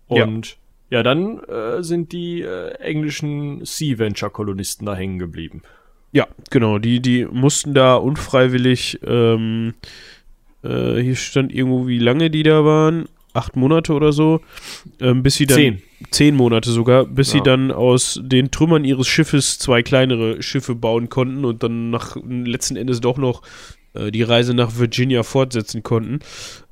Ja. 0.09 0.23
Und 0.23 0.57
ja, 0.89 1.03
dann 1.03 1.39
äh, 1.43 1.83
sind 1.83 2.11
die 2.11 2.41
äh, 2.41 2.71
englischen 2.79 3.63
Sea 3.63 3.99
Venture 3.99 4.31
Kolonisten 4.31 4.85
da 4.85 4.95
hängen 4.95 5.19
geblieben. 5.19 5.61
Ja, 6.11 6.27
genau. 6.49 6.79
Die, 6.79 6.99
die 6.99 7.25
mussten 7.25 7.73
da 7.73 7.95
unfreiwillig, 7.95 8.99
ähm, 9.05 9.75
äh, 10.63 10.95
hier 10.95 11.15
stand 11.15 11.53
irgendwo, 11.53 11.87
wie 11.87 11.99
lange 11.99 12.31
die 12.31 12.43
da 12.43 12.65
waren. 12.65 13.07
Acht 13.33 13.55
Monate 13.55 13.93
oder 13.93 14.11
so. 14.11 14.41
Ähm, 14.99 15.23
bis 15.23 15.35
sie 15.35 15.45
dann. 15.45 15.57
Zehn. 15.57 15.81
Zehn 16.11 16.35
Monate 16.35 16.71
sogar, 16.71 17.05
bis 17.05 17.31
sie 17.31 17.37
Ja. 17.37 17.43
dann 17.43 17.71
aus 17.71 18.19
den 18.23 18.51
Trümmern 18.51 18.85
ihres 18.85 19.07
Schiffes 19.07 19.59
zwei 19.59 19.83
kleinere 19.83 20.41
Schiffe 20.41 20.73
bauen 20.75 21.09
konnten 21.09 21.45
und 21.45 21.61
dann 21.61 21.89
nach 21.89 22.15
letzten 22.27 22.75
Endes 22.77 23.01
doch 23.01 23.17
noch 23.17 23.41
äh, 23.93 24.09
die 24.11 24.23
Reise 24.23 24.53
nach 24.53 24.77
Virginia 24.77 25.23
fortsetzen 25.23 25.83
konnten. 25.83 26.19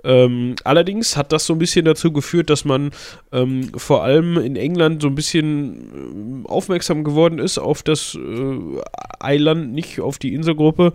Ähm, 0.07 0.55
allerdings 0.63 1.17
hat 1.17 1.33
das 1.33 1.45
so 1.45 1.53
ein 1.53 1.59
bisschen 1.59 1.83
dazu 1.83 2.13
geführt, 2.13 2.49
dass 2.49 2.63
man 2.63 2.91
ähm, 3.33 3.71
vor 3.75 4.03
allem 4.03 4.37
in 4.37 4.55
England 4.55 5.01
so 5.01 5.09
ein 5.09 5.15
bisschen 5.15 5.91
ähm, 5.93 6.45
aufmerksam 6.47 7.03
geworden 7.03 7.39
ist 7.39 7.57
auf 7.57 7.83
das 7.83 8.15
äh, 8.15 8.81
Eiland, 9.19 9.73
nicht 9.73 9.99
auf 9.99 10.17
die 10.17 10.33
Inselgruppe. 10.33 10.93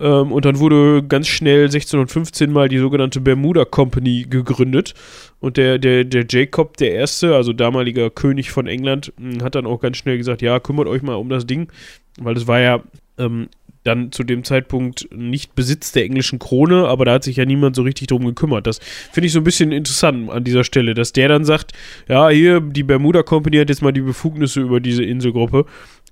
Ähm, 0.00 0.32
und 0.32 0.46
dann 0.46 0.60
wurde 0.60 1.02
ganz 1.06 1.28
schnell 1.28 1.64
1615 1.64 2.50
mal 2.50 2.70
die 2.70 2.78
sogenannte 2.78 3.20
Bermuda 3.20 3.66
Company 3.66 4.26
gegründet. 4.28 4.94
Und 5.40 5.58
der, 5.58 5.78
der, 5.78 6.04
der 6.04 6.24
Jacob 6.26 6.78
der 6.78 6.92
Erste, 6.92 7.36
also 7.36 7.52
damaliger 7.52 8.08
König 8.08 8.50
von 8.50 8.66
England, 8.66 9.12
mh, 9.18 9.44
hat 9.44 9.56
dann 9.56 9.66
auch 9.66 9.80
ganz 9.80 9.98
schnell 9.98 10.16
gesagt, 10.16 10.40
ja, 10.40 10.58
kümmert 10.58 10.88
euch 10.88 11.02
mal 11.02 11.16
um 11.16 11.28
das 11.28 11.44
Ding, 11.44 11.70
weil 12.18 12.34
es 12.34 12.46
war 12.46 12.60
ja 12.60 12.82
ähm, 13.18 13.48
dann 13.84 14.10
zu 14.12 14.24
dem 14.24 14.44
Zeitpunkt 14.44 15.08
nicht 15.14 15.54
Besitz 15.54 15.92
der 15.92 16.04
englischen 16.04 16.38
Krone, 16.38 16.88
aber 16.88 17.04
da 17.04 17.12
hat 17.12 17.24
sich 17.24 17.36
ja 17.36 17.44
niemand 17.44 17.76
so 17.76 17.82
richtig 17.82 18.08
drum 18.08 18.24
gekümmert. 18.24 18.66
Das 18.66 18.80
finde 19.12 19.26
ich 19.26 19.32
so 19.32 19.40
ein 19.40 19.44
bisschen 19.44 19.72
interessant 19.72 20.30
an 20.30 20.42
dieser 20.42 20.64
Stelle, 20.64 20.94
dass 20.94 21.12
der 21.12 21.28
dann 21.28 21.44
sagt, 21.44 21.72
ja, 22.08 22.28
hier, 22.30 22.60
die 22.60 22.82
Bermuda 22.82 23.22
Company 23.22 23.58
hat 23.58 23.68
jetzt 23.68 23.82
mal 23.82 23.92
die 23.92 24.00
Befugnisse 24.00 24.60
über 24.60 24.80
diese 24.80 25.04
Inselgruppe, 25.04 25.66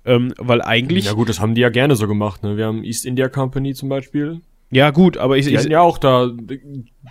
ähm, 0.04 0.34
weil 0.38 0.62
eigentlich... 0.62 1.06
Ja 1.06 1.12
gut, 1.12 1.28
das 1.28 1.40
haben 1.40 1.54
die 1.54 1.62
ja 1.62 1.70
gerne 1.70 1.96
so 1.96 2.06
gemacht. 2.06 2.42
Ne? 2.42 2.56
Wir 2.56 2.66
haben 2.66 2.84
East 2.84 3.06
India 3.06 3.28
Company 3.28 3.74
zum 3.74 3.88
Beispiel. 3.88 4.40
Ja 4.72 4.90
gut, 4.90 5.18
aber 5.18 5.36
ich... 5.36 5.46
Die 5.46 5.54
ich 5.54 5.64
ja 5.64 5.80
auch 5.82 5.98
da 5.98 6.30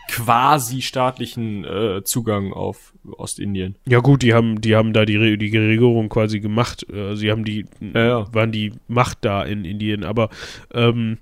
quasi 0.10 0.82
staatlichen 0.82 1.64
äh, 1.64 2.04
Zugang 2.04 2.54
auf 2.54 2.94
Ostindien. 3.18 3.76
ja 3.88 4.00
gut, 4.00 4.24
die 4.24 4.34
haben, 4.34 4.60
die 4.62 4.76
haben 4.76 4.94
da 4.94 5.06
die, 5.06 5.38
die 5.38 5.58
Regierung 5.58 6.10
quasi 6.10 6.40
gemacht. 6.40 6.86
Äh, 6.92 7.16
sie 7.16 7.30
haben 7.30 7.46
die, 7.46 7.66
Ja, 7.94 8.06
ja. 8.06 8.34
waren 8.34 8.52
die 8.52 8.74
Macht 8.88 9.20
da 9.22 9.44
in 9.44 9.64
Indien, 9.64 10.04
aber 10.04 10.30
ähm, 10.74 11.20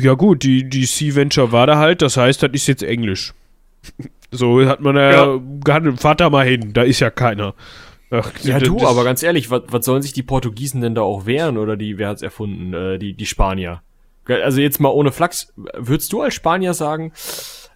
ja 0.00 0.12
gut, 0.14 0.42
die, 0.42 0.68
die 0.68 0.84
Sea 0.84 1.14
Venture 1.14 1.50
war 1.50 1.66
da 1.66 1.78
halt, 1.78 2.02
das 2.02 2.18
heißt, 2.18 2.42
das 2.42 2.50
ist 2.52 2.66
jetzt 2.68 2.82
Englisch. 2.82 3.32
So 4.30 4.62
hat 4.66 4.82
man 4.82 4.94
ja, 4.96 5.10
Ja. 5.10 5.40
gehandelt, 5.64 6.00
fahr 6.00 6.14
da 6.14 6.28
mal 6.28 6.46
hin, 6.46 6.74
da 6.74 6.82
ist 6.82 7.00
ja 7.00 7.08
keiner. 7.08 7.54
Ach, 8.10 8.30
Ja, 8.42 8.58
du, 8.58 8.86
aber 8.86 9.02
ganz 9.02 9.22
ehrlich, 9.22 9.50
was, 9.50 9.62
was 9.68 9.86
sollen 9.86 10.02
sich 10.02 10.12
die 10.12 10.22
Portugiesen 10.22 10.82
denn 10.82 10.94
da 10.94 11.00
auch 11.00 11.24
wehren 11.24 11.56
oder 11.56 11.78
die, 11.78 11.96
wer 11.96 12.08
hat's 12.08 12.20
erfunden, 12.20 12.74
äh, 12.74 12.98
die, 12.98 13.14
die 13.14 13.24
Spanier? 13.24 13.80
Also 14.28 14.60
jetzt 14.60 14.80
mal 14.80 14.90
ohne 14.90 15.12
Flachs, 15.12 15.52
würdest 15.56 16.12
du 16.12 16.22
als 16.22 16.34
Spanier 16.34 16.74
sagen, 16.74 17.12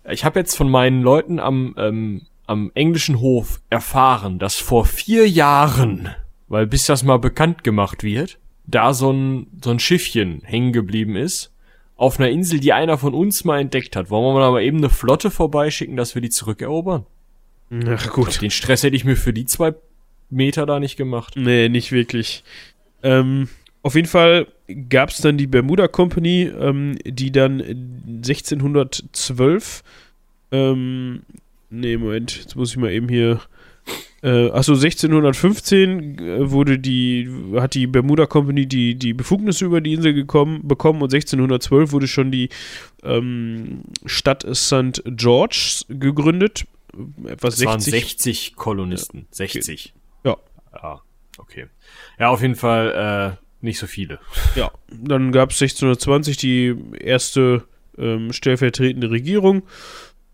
ich 0.08 0.24
habe 0.24 0.38
jetzt 0.38 0.56
von 0.56 0.68
meinen 0.68 1.02
Leuten 1.02 1.38
am, 1.38 1.74
ähm, 1.78 2.22
am 2.46 2.70
englischen 2.74 3.20
Hof 3.20 3.60
erfahren, 3.70 4.38
dass 4.38 4.56
vor 4.56 4.84
vier 4.84 5.28
Jahren, 5.28 6.10
weil 6.48 6.66
bis 6.66 6.86
das 6.86 7.02
mal 7.02 7.18
bekannt 7.18 7.64
gemacht 7.64 8.02
wird, 8.02 8.38
da 8.64 8.94
so 8.94 9.12
ein, 9.12 9.46
so 9.62 9.70
ein 9.70 9.78
Schiffchen 9.78 10.42
hängen 10.44 10.72
geblieben 10.72 11.16
ist, 11.16 11.52
auf 11.96 12.18
einer 12.18 12.30
Insel, 12.30 12.58
die 12.58 12.72
einer 12.72 12.98
von 12.98 13.14
uns 13.14 13.44
mal 13.44 13.60
entdeckt 13.60 13.94
hat. 13.94 14.10
Wollen 14.10 14.34
wir 14.34 14.50
mal 14.50 14.62
eben 14.62 14.78
eine 14.78 14.90
Flotte 14.90 15.30
vorbeischicken, 15.30 15.96
dass 15.96 16.14
wir 16.14 16.22
die 16.22 16.30
zurückerobern? 16.30 17.06
Ach 17.86 18.12
gut. 18.12 18.42
Den 18.42 18.50
Stress 18.50 18.82
hätte 18.82 18.96
ich 18.96 19.04
mir 19.04 19.16
für 19.16 19.32
die 19.32 19.46
zwei 19.46 19.74
Meter 20.28 20.66
da 20.66 20.80
nicht 20.80 20.96
gemacht. 20.96 21.34
Nee, 21.36 21.68
nicht 21.68 21.92
wirklich. 21.92 22.44
Ähm, 23.02 23.48
auf 23.82 23.94
jeden 23.94 24.08
Fall 24.08 24.48
gab 24.88 25.10
es 25.10 25.18
dann 25.18 25.38
die 25.38 25.46
Bermuda 25.46 25.88
Company, 25.88 26.42
ähm, 26.42 26.98
die 27.04 27.32
dann 27.32 27.60
1612, 27.60 29.82
ähm, 30.50 31.22
nee, 31.70 31.96
Moment, 31.96 32.38
jetzt 32.38 32.56
muss 32.56 32.70
ich 32.70 32.76
mal 32.76 32.92
eben 32.92 33.08
hier, 33.08 33.40
äh, 34.22 34.50
achso, 34.50 34.74
1615 34.74 36.18
äh, 36.18 36.50
wurde 36.50 36.78
die, 36.78 37.28
hat 37.56 37.74
die 37.74 37.86
Bermuda 37.86 38.26
Company 38.26 38.66
die, 38.66 38.94
die 38.94 39.14
Befugnisse 39.14 39.64
über 39.64 39.80
die 39.80 39.94
Insel 39.94 40.14
gekommen, 40.14 40.68
bekommen 40.68 41.02
und 41.02 41.12
1612 41.12 41.92
wurde 41.92 42.06
schon 42.06 42.30
die 42.30 42.48
ähm, 43.02 43.82
Stadt 44.06 44.46
St. 44.54 45.02
George 45.06 45.84
gegründet. 45.88 46.66
Etwas 47.24 47.54
Es 47.54 47.64
waren 47.64 47.80
60 47.80 48.00
60 48.00 48.56
Kolonisten. 48.56 49.26
60. 49.30 49.94
Ja. 50.24 50.36
Ja, 50.72 51.00
okay. 51.38 51.66
Ja, 52.18 52.28
auf 52.28 52.42
jeden 52.42 52.54
Fall 52.54 53.38
äh, 53.38 53.42
nicht 53.62 53.78
so 53.78 53.86
viele. 53.86 54.18
Ja, 54.54 54.70
dann 54.90 55.32
gab 55.32 55.50
es 55.50 55.62
1620 55.62 56.36
die 56.36 56.74
erste 57.00 57.64
ähm, 57.98 58.32
stellvertretende 58.32 59.10
Regierung. 59.10 59.62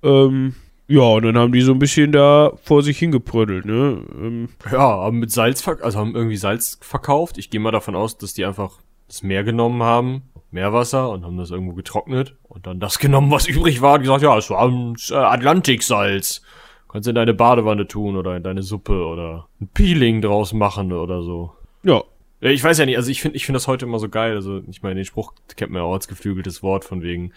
Ähm, 0.02 0.54
ja, 0.86 1.02
und 1.02 1.24
dann 1.24 1.36
haben 1.36 1.52
die 1.52 1.60
so 1.60 1.72
ein 1.72 1.78
bisschen 1.78 2.12
da 2.12 2.52
vor 2.62 2.82
sich 2.82 2.98
hingeprödelt, 2.98 3.66
ne? 3.66 4.02
Ähm, 4.14 4.48
Ja, 4.70 4.78
haben 4.78 5.18
mit 5.18 5.30
Salz, 5.30 5.66
also 5.68 5.98
haben 5.98 6.14
irgendwie 6.14 6.36
Salz 6.36 6.78
verkauft. 6.80 7.36
Ich 7.36 7.50
gehe 7.50 7.60
mal 7.60 7.72
davon 7.72 7.94
aus, 7.94 8.16
dass 8.16 8.32
die 8.32 8.46
einfach 8.46 8.78
das 9.06 9.22
Meer 9.22 9.44
genommen 9.44 9.82
haben, 9.82 10.22
Meerwasser 10.50 11.10
und 11.10 11.24
haben 11.24 11.36
das 11.36 11.50
irgendwo 11.50 11.74
getrocknet 11.74 12.36
und 12.44 12.66
dann 12.66 12.80
das 12.80 12.98
genommen, 13.00 13.30
was 13.30 13.46
übrig 13.46 13.82
war 13.82 13.94
und 13.94 14.02
gesagt, 14.02 14.22
ja, 14.22 14.36
es 14.38 14.48
war 14.48 14.66
ein 14.66 14.96
äh, 15.10 15.14
Atlantiksalz. 15.14 16.42
Kannst 16.90 17.06
in 17.06 17.14
deine 17.16 17.34
Badewanne 17.34 17.86
tun 17.86 18.16
oder 18.16 18.34
in 18.34 18.42
deine 18.42 18.62
Suppe 18.62 19.04
oder 19.04 19.46
ein 19.60 19.68
Peeling 19.74 20.22
draus 20.22 20.54
machen 20.54 20.94
oder 20.94 21.22
so. 21.22 21.52
Ja, 21.82 22.02
Ich 22.40 22.62
weiß 22.62 22.78
ja 22.78 22.86
nicht, 22.86 22.96
also 22.96 23.10
ich 23.10 23.20
finde 23.20 23.36
ich 23.36 23.46
finde 23.46 23.56
das 23.56 23.66
heute 23.66 23.84
immer 23.86 23.98
so 23.98 24.08
geil. 24.08 24.34
Also 24.36 24.62
ich 24.68 24.82
meine, 24.82 24.94
den 24.96 25.04
Spruch 25.04 25.32
kennt 25.56 25.72
man 25.72 25.82
ja 25.82 25.86
auch 25.88 25.92
als 25.94 26.06
geflügeltes 26.06 26.62
Wort 26.62 26.84
von 26.84 27.02
wegen, 27.02 27.32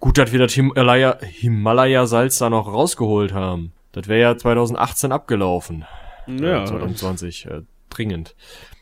gut, 0.00 0.16
dass 0.16 0.32
wir 0.32 0.38
das 0.38 0.52
Himalaya- 0.54 1.22
Himalaya-Salz 1.22 2.38
da 2.38 2.48
noch 2.48 2.66
rausgeholt 2.72 3.32
haben. 3.34 3.72
Das 3.92 4.08
wäre 4.08 4.20
ja 4.20 4.36
2018 4.36 5.12
abgelaufen. 5.12 5.84
ja, 6.26 6.62
Äh, 6.62 6.66
2020, 6.66 7.46
äh, 7.46 7.62
dringend. 7.90 8.34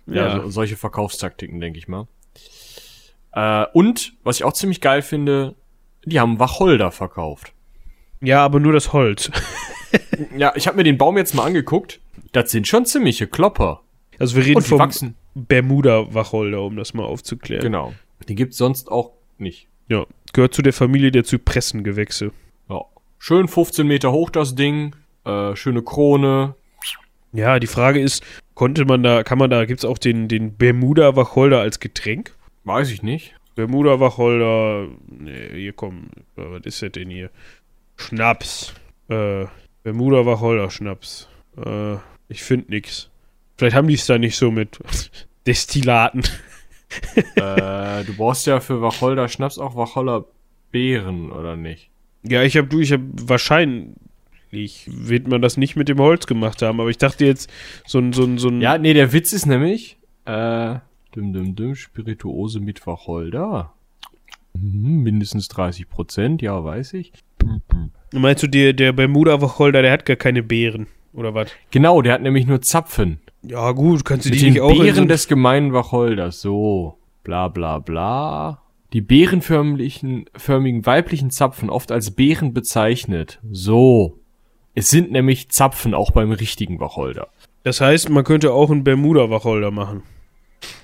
Ja, 0.07 0.15
ja. 0.37 0.41
so, 0.43 0.51
solche 0.51 0.77
Verkaufstaktiken, 0.77 1.61
denke 1.61 1.79
ich 1.79 1.89
mal. 1.89 2.07
Äh, 3.33 3.67
und, 3.73 4.15
was 4.23 4.37
ich 4.37 4.45
auch 4.45 4.53
ziemlich 4.53 4.81
geil 4.81 5.03
finde, 5.03 5.55
die 6.05 6.21
haben 6.21 6.39
Wacholder 6.39 6.91
verkauft. 6.93 7.53
ja, 8.21 8.45
aber 8.45 8.61
nur 8.61 8.73
das 8.73 8.93
Holz. 8.93 9.31
Ja, 10.37 10.53
ich 10.57 10.67
habe 10.67 10.77
mir 10.77 10.85
den 10.85 10.99
Baum 10.99 11.17
jetzt 11.17 11.35
mal 11.35 11.45
angeguckt. 11.45 12.01
Das 12.33 12.51
sind 12.51 12.67
schon 12.67 12.85
ziemliche 12.87 13.27
Klopper. 13.27 13.83
Also 14.19 14.37
wir 14.37 14.45
reden 14.45 14.57
Und 14.57 14.65
die 14.67 14.69
vom 14.71 14.79
wachsen. 14.81 15.15
Bermuda-Wacholder, 15.35 16.63
um 16.63 16.77
das 16.77 16.95
mal 16.95 17.05
aufzuklären. 17.05 17.63
Genau. 17.63 17.95
Die 18.29 18.35
gibt's 18.35 18.57
sonst 18.57 18.91
auch 18.91 19.13
nicht. 19.39 19.69
Ja, 19.89 20.07
gehört 20.33 20.55
zu 20.55 20.63
der 20.63 20.73
Familie 20.73 21.11
der 21.11 21.25
Zypressengewächse. 21.25 22.33
Ja. 22.69 22.83
Schön 23.19 23.49
15 23.49 23.87
Meter 23.87 24.13
hoch 24.13 24.31
das 24.31 24.55
Ding. 24.55 24.95
Äh, 25.25 25.57
schöne 25.57 25.83
Krone. 25.83 26.55
Ja, 27.33 27.59
die 27.59 27.67
Frage 27.67 28.01
ist, 28.01 28.25
konnte 28.55 28.85
man 28.85 29.03
da, 29.03 29.25
kann 29.25 29.39
man 29.39 29.51
da, 29.51 29.65
gibt's 29.65 29.85
auch 29.85 29.99
den, 29.99 30.29
den 30.29 30.57
Bermuda-Wacholder 30.57 31.61
als 31.61 31.81
Getränk? 31.81 32.35
Weiß 32.63 32.91
ich 32.91 33.03
nicht. 33.03 33.35
Bermuda-Wacholder, 33.57 34.89
nee, 35.09 35.49
hier 35.53 35.73
komm, 35.73 36.11
was 36.37 36.65
ist 36.65 36.83
das 36.83 36.93
denn 36.93 37.11
hier? 37.11 37.31
Schnaps. 37.97 38.75
Äh, 39.09 39.47
Bermuda-Wacholder-Schnaps. 39.83 41.29
Äh, 41.57 41.97
ich 42.29 42.43
finde 42.43 42.71
nix. 42.71 43.11
Vielleicht 43.57 43.77
haben 43.77 43.89
die 43.89 43.95
es 43.95 44.07
da 44.07 44.19
nicht 44.19 44.37
so 44.37 44.51
mit 44.51 44.79
Destillaten. 45.47 46.23
äh, 47.37 48.05
du 48.05 48.15
brauchst 48.17 48.47
ja 48.47 48.61
für 48.61 48.81
Wacholder 48.83 49.29
Schnaps 49.29 49.59
auch 49.59 49.77
Wacholder 49.77 50.25
Beeren, 50.71 51.31
oder 51.31 51.57
nicht? 51.57 51.91
Ja, 52.25 52.43
ich 52.43 52.57
habe 52.57 52.67
du, 52.67 52.81
ich 52.81 52.93
habe 52.93 53.05
wahrscheinlich 53.15 53.95
wird 54.87 55.29
man 55.29 55.43
das 55.43 55.57
nicht 55.57 55.77
mit 55.77 55.89
dem 55.89 55.99
Holz 55.99 56.27
gemacht 56.27 56.63
haben, 56.63 56.81
aber 56.81 56.91
ich 56.91 56.99
dachte 56.99 57.27
jetzt 57.27 57.51
so 57.87 57.99
ein 57.99 58.13
so 58.13 58.25
ein 58.25 58.39
so 58.39 58.49
ein 58.49 58.61
Ja, 58.61 58.79
nee, 58.79 58.95
der 58.95 59.13
Witz 59.13 59.33
ist 59.33 59.47
nämlich, 59.47 59.99
äh, 60.25 60.77
düm, 61.15 61.33
düm, 61.33 61.55
düm, 61.55 61.75
Spirituose 61.75 62.61
mit 62.61 62.87
Wacholder. 62.87 63.73
Mhm, 64.55 65.03
mindestens 65.03 65.49
30 65.49 65.89
Prozent, 65.89 66.43
ja, 66.43 66.65
weiß 66.65 66.95
ich. 66.95 67.13
meinst 68.13 68.43
du 68.43 68.47
der 68.49 68.73
der 68.73 68.93
Bermuda 68.93 69.41
Wacholder, 69.41 69.83
der 69.83 69.93
hat 69.93 70.07
gar 70.07 70.17
keine 70.17 70.43
Beeren 70.43 70.87
oder 71.13 71.35
was? 71.35 71.51
Genau, 71.71 72.03
der 72.03 72.15
hat 72.15 72.23
nämlich 72.23 72.47
nur 72.47 72.63
Zapfen. 72.63 73.21
Ja, 73.47 73.73
gut, 73.73 74.05
kannst 74.05 74.27
du 74.27 74.31
Mit 74.31 74.41
die 74.41 74.51
nicht 74.51 74.61
auch 74.61 74.75
so 74.75 74.81
Beeren 74.83 75.09
des 75.09 75.29
gemeinen 75.29 75.73
Wacholders. 75.73 76.41
So, 76.41 76.99
bla 77.23 77.49
bla 77.49 77.79
bla. 77.79 78.61
Die 78.93 79.01
beerenförmigen 79.01 80.27
förmigen 80.37 80.87
weiblichen 80.87 81.31
Zapfen 81.31 81.69
oft 81.69 81.91
als 81.93 82.13
Beeren 82.13 82.55
bezeichnet. 82.55 83.41
So. 83.51 84.19
Es 84.75 84.89
sind 84.89 85.13
nämlich 85.13 85.51
Zapfen 85.51 85.95
auch 85.95 86.11
beim 86.11 86.33
richtigen 86.33 86.81
Wacholder. 86.81 87.29
Das 87.65 87.81
heißt, 87.81 88.11
man 88.11 88.25
könnte 88.25 88.53
auch 88.53 88.71
einen 88.71 88.85
Bermuda 88.85 89.31
Wacholder 89.31 89.71
machen. 89.71 90.03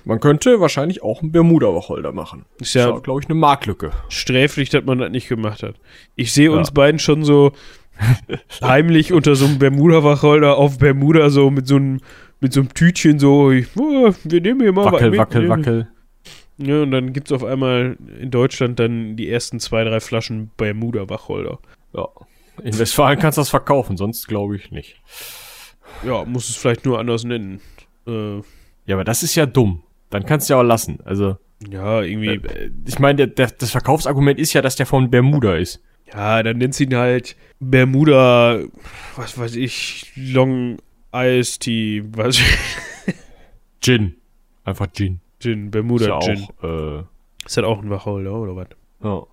Man 0.05 0.19
könnte 0.19 0.59
wahrscheinlich 0.59 1.01
auch 1.01 1.21
einen 1.21 1.31
Bermuda-Wacholder 1.31 2.11
machen. 2.11 2.45
Ist 2.59 2.75
ja- 2.75 2.91
glaube 2.99 3.21
ich, 3.21 3.27
eine 3.29 3.39
Marktlücke. 3.39 3.91
Sträflich, 4.09 4.69
dass 4.69 4.83
man 4.85 4.99
das 4.99 5.09
nicht 5.11 5.27
gemacht 5.27 5.63
hat. 5.63 5.75
Ich 6.15 6.33
sehe 6.33 6.51
Ja. 6.51 6.57
uns 6.57 6.69
beiden 6.71 6.99
schon 6.99 7.23
so 7.23 7.51
heimlich 8.61 9.11
unter 9.13 9.35
so 9.35 9.45
einem 9.45 9.57
Bermuda-Wacholder 9.59 10.57
auf 10.57 10.77
Bermuda 10.77 11.29
so 11.29 11.49
mit 11.49 11.67
so 11.67 11.77
einem 11.77 11.99
mit 12.41 12.51
so 12.53 12.59
einem 12.61 12.73
Tütchen 12.73 13.19
so, 13.19 13.51
ich, 13.51 13.67
oh, 13.77 14.13
wir 14.23 14.41
nehmen 14.41 14.61
hier 14.61 14.73
mal 14.73 14.91
Wackel, 14.91 15.17
wackel, 15.17 15.47
wackel. 15.49 15.87
Ja, 16.57 16.81
und 16.83 16.91
dann 16.91 17.13
gibt's 17.13 17.31
auf 17.31 17.43
einmal 17.43 17.97
in 18.19 18.29
Deutschland 18.29 18.79
dann 18.79 19.15
die 19.15 19.29
ersten 19.29 19.59
zwei, 19.59 19.83
drei 19.83 19.99
Flaschen 19.99 20.51
Bermuda-Wacholder. 20.57 21.59
Ja. 21.93 22.07
In 22.63 22.77
Westfalen 22.77 23.17
kannst 23.17 23.37
du 23.37 23.41
das 23.41 23.49
verkaufen, 23.49 23.97
sonst 23.97 24.27
glaube 24.27 24.55
ich 24.57 24.69
nicht. 24.71 25.01
Ja, 26.05 26.25
muss 26.25 26.49
es 26.49 26.55
vielleicht 26.57 26.85
nur 26.85 26.99
anders 26.99 27.23
nennen. 27.23 27.61
Äh, 28.07 28.37
Ja, 28.85 28.95
aber 28.95 29.03
das 29.03 29.23
ist 29.23 29.35
ja 29.35 29.45
dumm. 29.45 29.83
Dann 30.09 30.25
kannst 30.25 30.49
du 30.49 30.53
ja 30.53 30.59
auch 30.59 30.63
lassen. 30.63 30.99
Also, 31.05 31.37
ja, 31.67 32.01
irgendwie, 32.01 32.35
äh, 32.47 32.71
ich 32.87 32.99
meine, 32.99 33.27
das 33.27 33.71
Verkaufsargument 33.71 34.39
ist 34.39 34.53
ja, 34.53 34.61
dass 34.61 34.75
der 34.75 34.85
von 34.85 35.09
Bermuda 35.09 35.55
ist. 35.55 35.81
ja, 36.13 36.43
dann 36.43 36.57
nennt 36.57 36.75
sie 36.75 36.83
ihn 36.83 36.95
halt 36.95 37.35
Bermuda, 37.59 38.59
was 39.15 39.37
weiß 39.37 39.55
ich, 39.55 40.11
Long 40.15 40.77
Tea, 41.59 42.03
was 42.15 42.39
Gin. 43.81 44.15
Einfach 44.63 44.87
Gin. 44.93 45.19
Gin, 45.39 45.65
Ist 45.65 45.71
Bermuda 45.71 46.07
ja 46.07 46.19
Gin. 46.19 46.47
auch, 46.61 46.63
äh, 46.63 46.99
Ist 47.45 47.57
das 47.57 47.63
auch 47.65 47.81
ein 47.81 47.89
Wacholder 47.89 48.33
oder 48.33 48.55
was? 48.55 48.67
ja. 49.03 49.23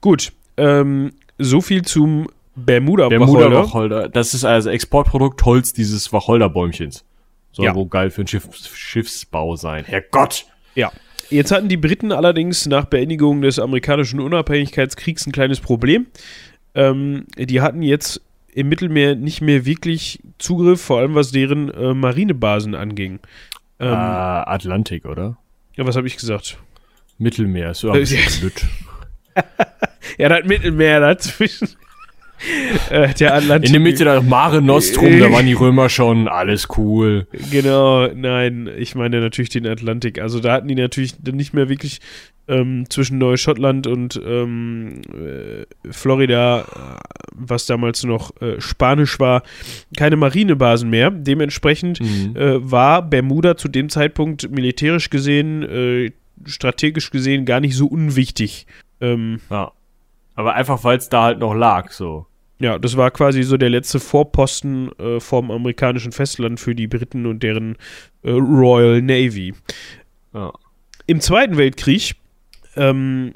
Gut, 0.00 0.32
ähm, 0.56 1.12
so 1.38 1.60
viel 1.60 1.82
zum 1.82 2.26
Bermuda 2.56 3.08
Bermuda 3.08 3.32
Wacholder. 3.32 3.58
Wacholder. 3.62 4.08
Das 4.08 4.34
ist 4.34 4.44
also 4.44 4.70
Exportprodukt 4.70 5.44
Holz 5.44 5.72
dieses 5.72 6.12
Wacholderbäumchens. 6.12 7.04
Soll 7.52 7.66
Ja. 7.66 7.74
wohl 7.74 7.86
geil 7.86 8.10
für 8.10 8.22
den 8.24 8.28
Schiff, 8.28 8.48
Schiffsbau 8.74 9.56
sein. 9.56 9.84
Herrgott! 9.84 10.46
Ja. 10.74 10.90
Jetzt 11.30 11.50
hatten 11.52 11.68
die 11.68 11.76
Briten 11.76 12.12
allerdings 12.12 12.66
nach 12.66 12.86
Beendigung 12.86 13.42
des 13.42 13.58
amerikanischen 13.58 14.20
Unabhängigkeitskriegs 14.20 15.26
ein 15.26 15.32
kleines 15.32 15.60
Problem. 15.60 16.06
Ähm, 16.74 17.26
die 17.38 17.60
hatten 17.60 17.82
jetzt 17.82 18.20
im 18.52 18.68
Mittelmeer 18.68 19.14
nicht 19.14 19.40
mehr 19.40 19.64
wirklich 19.64 20.20
Zugriff, 20.38 20.82
vor 20.82 20.98
allem 21.00 21.14
was 21.14 21.32
deren 21.32 21.70
äh, 21.70 21.94
Marinebasen 21.94 22.74
anging. 22.74 23.20
Ähm, 23.80 23.88
äh, 23.88 23.92
Atlantik, 23.92 25.06
oder? 25.06 25.38
Ja, 25.76 25.86
was 25.86 25.96
habe 25.96 26.06
ich 26.06 26.16
gesagt? 26.16 26.58
Mittelmeer, 27.18 27.70
ist 27.70 27.80
so 27.80 27.90
ein 27.90 28.00
bisschen 28.00 28.40
blöd. 28.40 28.66
ja, 30.18 30.28
das 30.28 30.44
Mittelmeer 30.44 31.00
dazwischen. 31.00 31.68
Äh, 32.90 33.12
der 33.14 33.34
Atlantik. 33.34 33.68
In 33.68 33.72
der 33.72 33.80
Mitte 33.80 34.04
der 34.04 34.22
Mare 34.22 34.62
Nostrum, 34.62 35.18
da 35.18 35.30
waren 35.30 35.46
die 35.46 35.52
Römer 35.52 35.88
schon, 35.88 36.28
alles 36.28 36.68
cool. 36.76 37.26
Genau, 37.50 38.08
nein, 38.08 38.70
ich 38.76 38.94
meine 38.94 39.20
natürlich 39.20 39.50
den 39.50 39.66
Atlantik. 39.66 40.20
Also 40.20 40.40
da 40.40 40.52
hatten 40.52 40.68
die 40.68 40.74
natürlich 40.74 41.14
nicht 41.22 41.54
mehr 41.54 41.68
wirklich 41.68 42.00
ähm, 42.48 42.88
zwischen 42.88 43.18
Neuschottland 43.18 43.86
und 43.86 44.20
ähm, 44.24 45.02
äh, 45.12 45.64
Florida, 45.90 46.66
was 47.34 47.66
damals 47.66 48.04
noch 48.04 48.32
äh, 48.40 48.60
Spanisch 48.60 49.20
war, 49.20 49.42
keine 49.96 50.16
Marinebasen 50.16 50.90
mehr. 50.90 51.10
Dementsprechend 51.10 52.00
mhm. 52.00 52.36
äh, 52.36 52.70
war 52.70 53.02
Bermuda 53.02 53.56
zu 53.56 53.68
dem 53.68 53.88
Zeitpunkt 53.88 54.50
militärisch 54.50 55.10
gesehen, 55.10 55.62
äh, 55.62 56.10
strategisch 56.44 57.10
gesehen 57.10 57.44
gar 57.44 57.60
nicht 57.60 57.76
so 57.76 57.86
unwichtig. 57.86 58.66
Ähm, 59.00 59.40
ja. 59.50 59.72
Aber 60.34 60.54
einfach, 60.54 60.82
weil 60.84 60.98
es 60.98 61.08
da 61.08 61.24
halt 61.24 61.38
noch 61.38 61.54
lag, 61.54 61.90
so. 61.90 62.26
Ja, 62.62 62.78
das 62.78 62.96
war 62.96 63.10
quasi 63.10 63.42
so 63.42 63.56
der 63.56 63.70
letzte 63.70 63.98
Vorposten 63.98 64.96
äh, 65.00 65.18
vom 65.18 65.50
amerikanischen 65.50 66.12
Festland 66.12 66.60
für 66.60 66.76
die 66.76 66.86
Briten 66.86 67.26
und 67.26 67.42
deren 67.42 67.76
äh, 68.22 68.30
Royal 68.30 69.02
Navy. 69.02 69.52
Ja. 70.32 70.52
Im 71.08 71.20
Zweiten 71.20 71.56
Weltkrieg 71.56 72.14
ähm, 72.76 73.32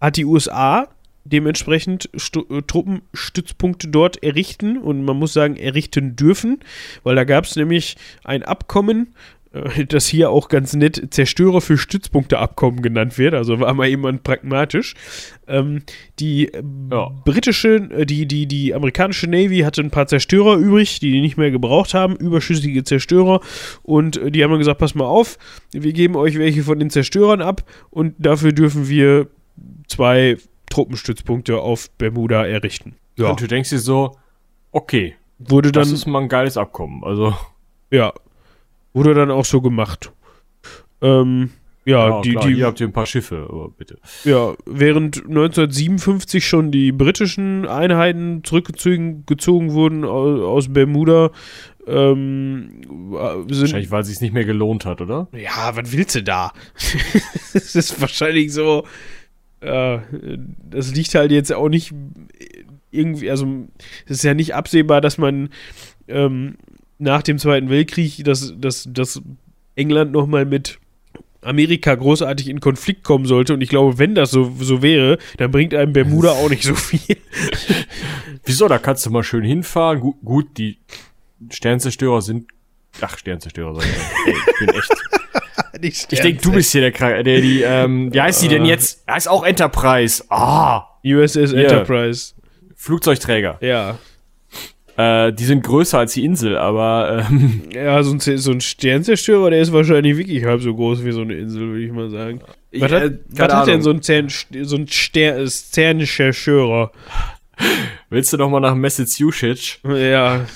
hat 0.00 0.16
die 0.16 0.24
USA 0.24 0.86
dementsprechend 1.24 2.10
Stu 2.14 2.44
äh, 2.48 2.62
Truppenstützpunkte 2.62 3.88
dort 3.88 4.22
errichten 4.22 4.78
und 4.78 5.04
man 5.04 5.16
muss 5.16 5.32
sagen 5.32 5.56
errichten 5.56 6.14
dürfen, 6.14 6.60
weil 7.02 7.16
da 7.16 7.24
gab 7.24 7.46
es 7.46 7.56
nämlich 7.56 7.96
ein 8.22 8.44
Abkommen, 8.44 9.16
das 9.88 10.06
hier 10.06 10.30
auch 10.30 10.48
ganz 10.48 10.74
nett 10.74 11.08
Zerstörer 11.10 11.60
für 11.60 11.76
Stützpunkte 11.76 12.38
Abkommen 12.38 12.82
genannt 12.82 13.18
wird, 13.18 13.34
also 13.34 13.58
war 13.58 13.74
mal 13.74 13.88
jemand 13.88 14.22
pragmatisch. 14.22 14.94
Ähm, 15.48 15.82
die 16.20 16.52
ja. 16.90 17.10
britische, 17.24 17.76
äh, 17.90 18.06
die, 18.06 18.26
die, 18.26 18.46
die 18.46 18.74
amerikanische 18.74 19.26
Navy 19.26 19.60
hatte 19.60 19.82
ein 19.82 19.90
paar 19.90 20.06
Zerstörer 20.06 20.56
übrig, 20.56 21.00
die 21.00 21.10
die 21.10 21.20
nicht 21.20 21.36
mehr 21.36 21.50
gebraucht 21.50 21.94
haben, 21.94 22.14
überschüssige 22.14 22.84
Zerstörer 22.84 23.40
und 23.82 24.16
äh, 24.18 24.30
die 24.30 24.44
haben 24.44 24.50
dann 24.50 24.60
gesagt, 24.60 24.78
pass 24.78 24.94
mal 24.94 25.06
auf, 25.06 25.36
wir 25.72 25.92
geben 25.92 26.14
euch 26.14 26.38
welche 26.38 26.62
von 26.62 26.78
den 26.78 26.90
Zerstörern 26.90 27.42
ab 27.42 27.64
und 27.90 28.14
dafür 28.18 28.52
dürfen 28.52 28.88
wir 28.88 29.26
zwei 29.88 30.36
Truppenstützpunkte 30.70 31.58
auf 31.58 31.90
Bermuda 31.98 32.46
errichten. 32.46 32.94
Ja. 33.16 33.30
Und 33.30 33.40
du 33.40 33.48
denkst 33.48 33.70
dir 33.70 33.80
so, 33.80 34.16
okay, 34.70 35.16
wurde 35.40 35.72
dann, 35.72 35.82
das 35.82 35.90
ist 35.90 36.06
mal 36.06 36.22
ein 36.22 36.28
geiles 36.28 36.56
Abkommen, 36.56 37.02
also 37.02 37.34
ja, 37.90 38.12
Wurde 38.92 39.14
dann 39.14 39.30
auch 39.30 39.44
so 39.44 39.60
gemacht. 39.60 40.12
Ähm, 41.00 41.50
ja, 41.84 42.08
ja 42.08 42.20
die, 42.20 42.32
klar, 42.32 42.46
die, 42.46 42.54
hier 42.54 42.66
habt 42.66 42.80
ihr 42.80 42.88
ein 42.88 42.92
paar 42.92 43.06
Schiffe, 43.06 43.46
aber 43.48 43.70
bitte. 43.70 43.98
Ja, 44.24 44.54
während 44.66 45.16
1957 45.26 46.46
schon 46.46 46.70
die 46.70 46.92
britischen 46.92 47.66
Einheiten 47.66 48.44
zurückgezogen 48.44 49.24
gezogen 49.26 49.72
wurden 49.72 50.04
aus, 50.04 50.40
aus 50.40 50.72
Bermuda, 50.72 51.30
ähm, 51.86 52.82
sind, 53.48 53.60
wahrscheinlich, 53.60 53.90
weil 53.90 54.02
es 54.02 54.08
sich 54.08 54.20
nicht 54.20 54.34
mehr 54.34 54.44
gelohnt 54.44 54.84
hat, 54.84 55.00
oder? 55.00 55.28
Ja, 55.32 55.74
was 55.74 55.92
willst 55.92 56.14
du 56.14 56.22
da? 56.22 56.52
Es 57.52 57.74
ist 57.74 58.00
wahrscheinlich 58.00 58.52
so, 58.52 58.84
äh, 59.60 59.98
das 60.70 60.94
liegt 60.94 61.14
halt 61.14 61.32
jetzt 61.32 61.52
auch 61.52 61.68
nicht 61.68 61.92
irgendwie, 62.92 63.30
also 63.30 63.66
es 64.04 64.18
ist 64.18 64.22
ja 64.22 64.34
nicht 64.34 64.54
absehbar, 64.54 65.00
dass 65.00 65.18
man 65.18 65.48
ähm, 66.06 66.56
nach 67.00 67.22
dem 67.22 67.38
Zweiten 67.38 67.70
Weltkrieg, 67.70 68.24
dass, 68.24 68.54
dass, 68.56 68.88
dass 68.90 69.22
England 69.74 70.12
nochmal 70.12 70.44
mit 70.44 70.78
Amerika 71.42 71.94
großartig 71.94 72.48
in 72.48 72.60
Konflikt 72.60 73.02
kommen 73.02 73.24
sollte. 73.24 73.54
Und 73.54 73.62
ich 73.62 73.70
glaube, 73.70 73.98
wenn 73.98 74.14
das 74.14 74.30
so, 74.30 74.52
so 74.60 74.82
wäre, 74.82 75.18
dann 75.38 75.50
bringt 75.50 75.74
einem 75.74 75.92
Bermuda 75.92 76.32
auch 76.32 76.50
nicht 76.50 76.64
so 76.64 76.74
viel. 76.74 77.16
Wieso? 78.44 78.68
Da 78.68 78.78
kannst 78.78 79.06
du 79.06 79.10
mal 79.10 79.22
schön 79.22 79.44
hinfahren. 79.44 80.00
Gut, 80.00 80.16
gut 80.24 80.58
die 80.58 80.78
Sternzerstörer 81.50 82.20
sind. 82.20 82.48
Ach, 83.00 83.16
Sternzerstörer 83.16 83.74
sag 83.76 83.84
ich. 83.84 84.26
Ey, 84.26 84.34
ich 84.38 84.58
bin 84.58 84.68
echt. 84.68 86.06
ich 86.12 86.20
denke, 86.20 86.42
du 86.42 86.52
bist 86.52 86.72
hier 86.72 86.82
der 86.82 86.92
Krank, 86.92 87.24
der 87.24 87.40
die, 87.40 87.62
ähm, 87.62 88.12
wie 88.12 88.20
heißt 88.20 88.42
die 88.42 88.48
denn 88.48 88.66
jetzt? 88.66 89.04
Heißt 89.08 89.28
auch 89.28 89.44
Enterprise. 89.44 90.24
Ah. 90.28 90.86
USS 91.04 91.52
Enterprise. 91.52 92.34
Flugzeugträger. 92.74 93.58
Ja. 93.62 93.98
Äh, 95.00 95.32
die 95.32 95.44
sind 95.44 95.64
größer 95.64 95.98
als 95.98 96.12
die 96.14 96.24
Insel, 96.24 96.56
aber. 96.58 97.26
Ähm, 97.30 97.62
ja, 97.72 98.02
so 98.02 98.12
ein, 98.12 98.20
so 98.20 98.50
ein 98.50 98.60
Sternzerstörer, 98.60 99.50
der 99.50 99.60
ist 99.60 99.72
wahrscheinlich 99.72 100.16
wirklich 100.16 100.44
halb 100.44 100.60
so 100.60 100.74
groß 100.74 101.04
wie 101.04 101.12
so 101.12 101.22
eine 101.22 101.34
Insel, 101.34 101.68
würde 101.68 101.84
ich 101.84 101.92
mal 101.92 102.10
sagen. 102.10 102.40
Ich, 102.70 102.82
was 102.82 102.92
hat, 102.92 103.02
äh, 103.02 103.18
was 103.30 103.54
hat 103.54 103.66
denn 103.66 103.82
so 103.82 103.90
ein, 103.90 104.02
Zern, 104.02 104.28
so 104.28 104.76
ein 104.76 104.88
Stern, 104.88 105.48
Sternzerstörer? 105.48 106.92
Willst 108.10 108.32
du 108.32 108.36
noch 108.36 108.50
mal 108.50 108.60
nach 108.60 108.74
Massachusetts? 108.74 109.78
Ja, 109.84 110.46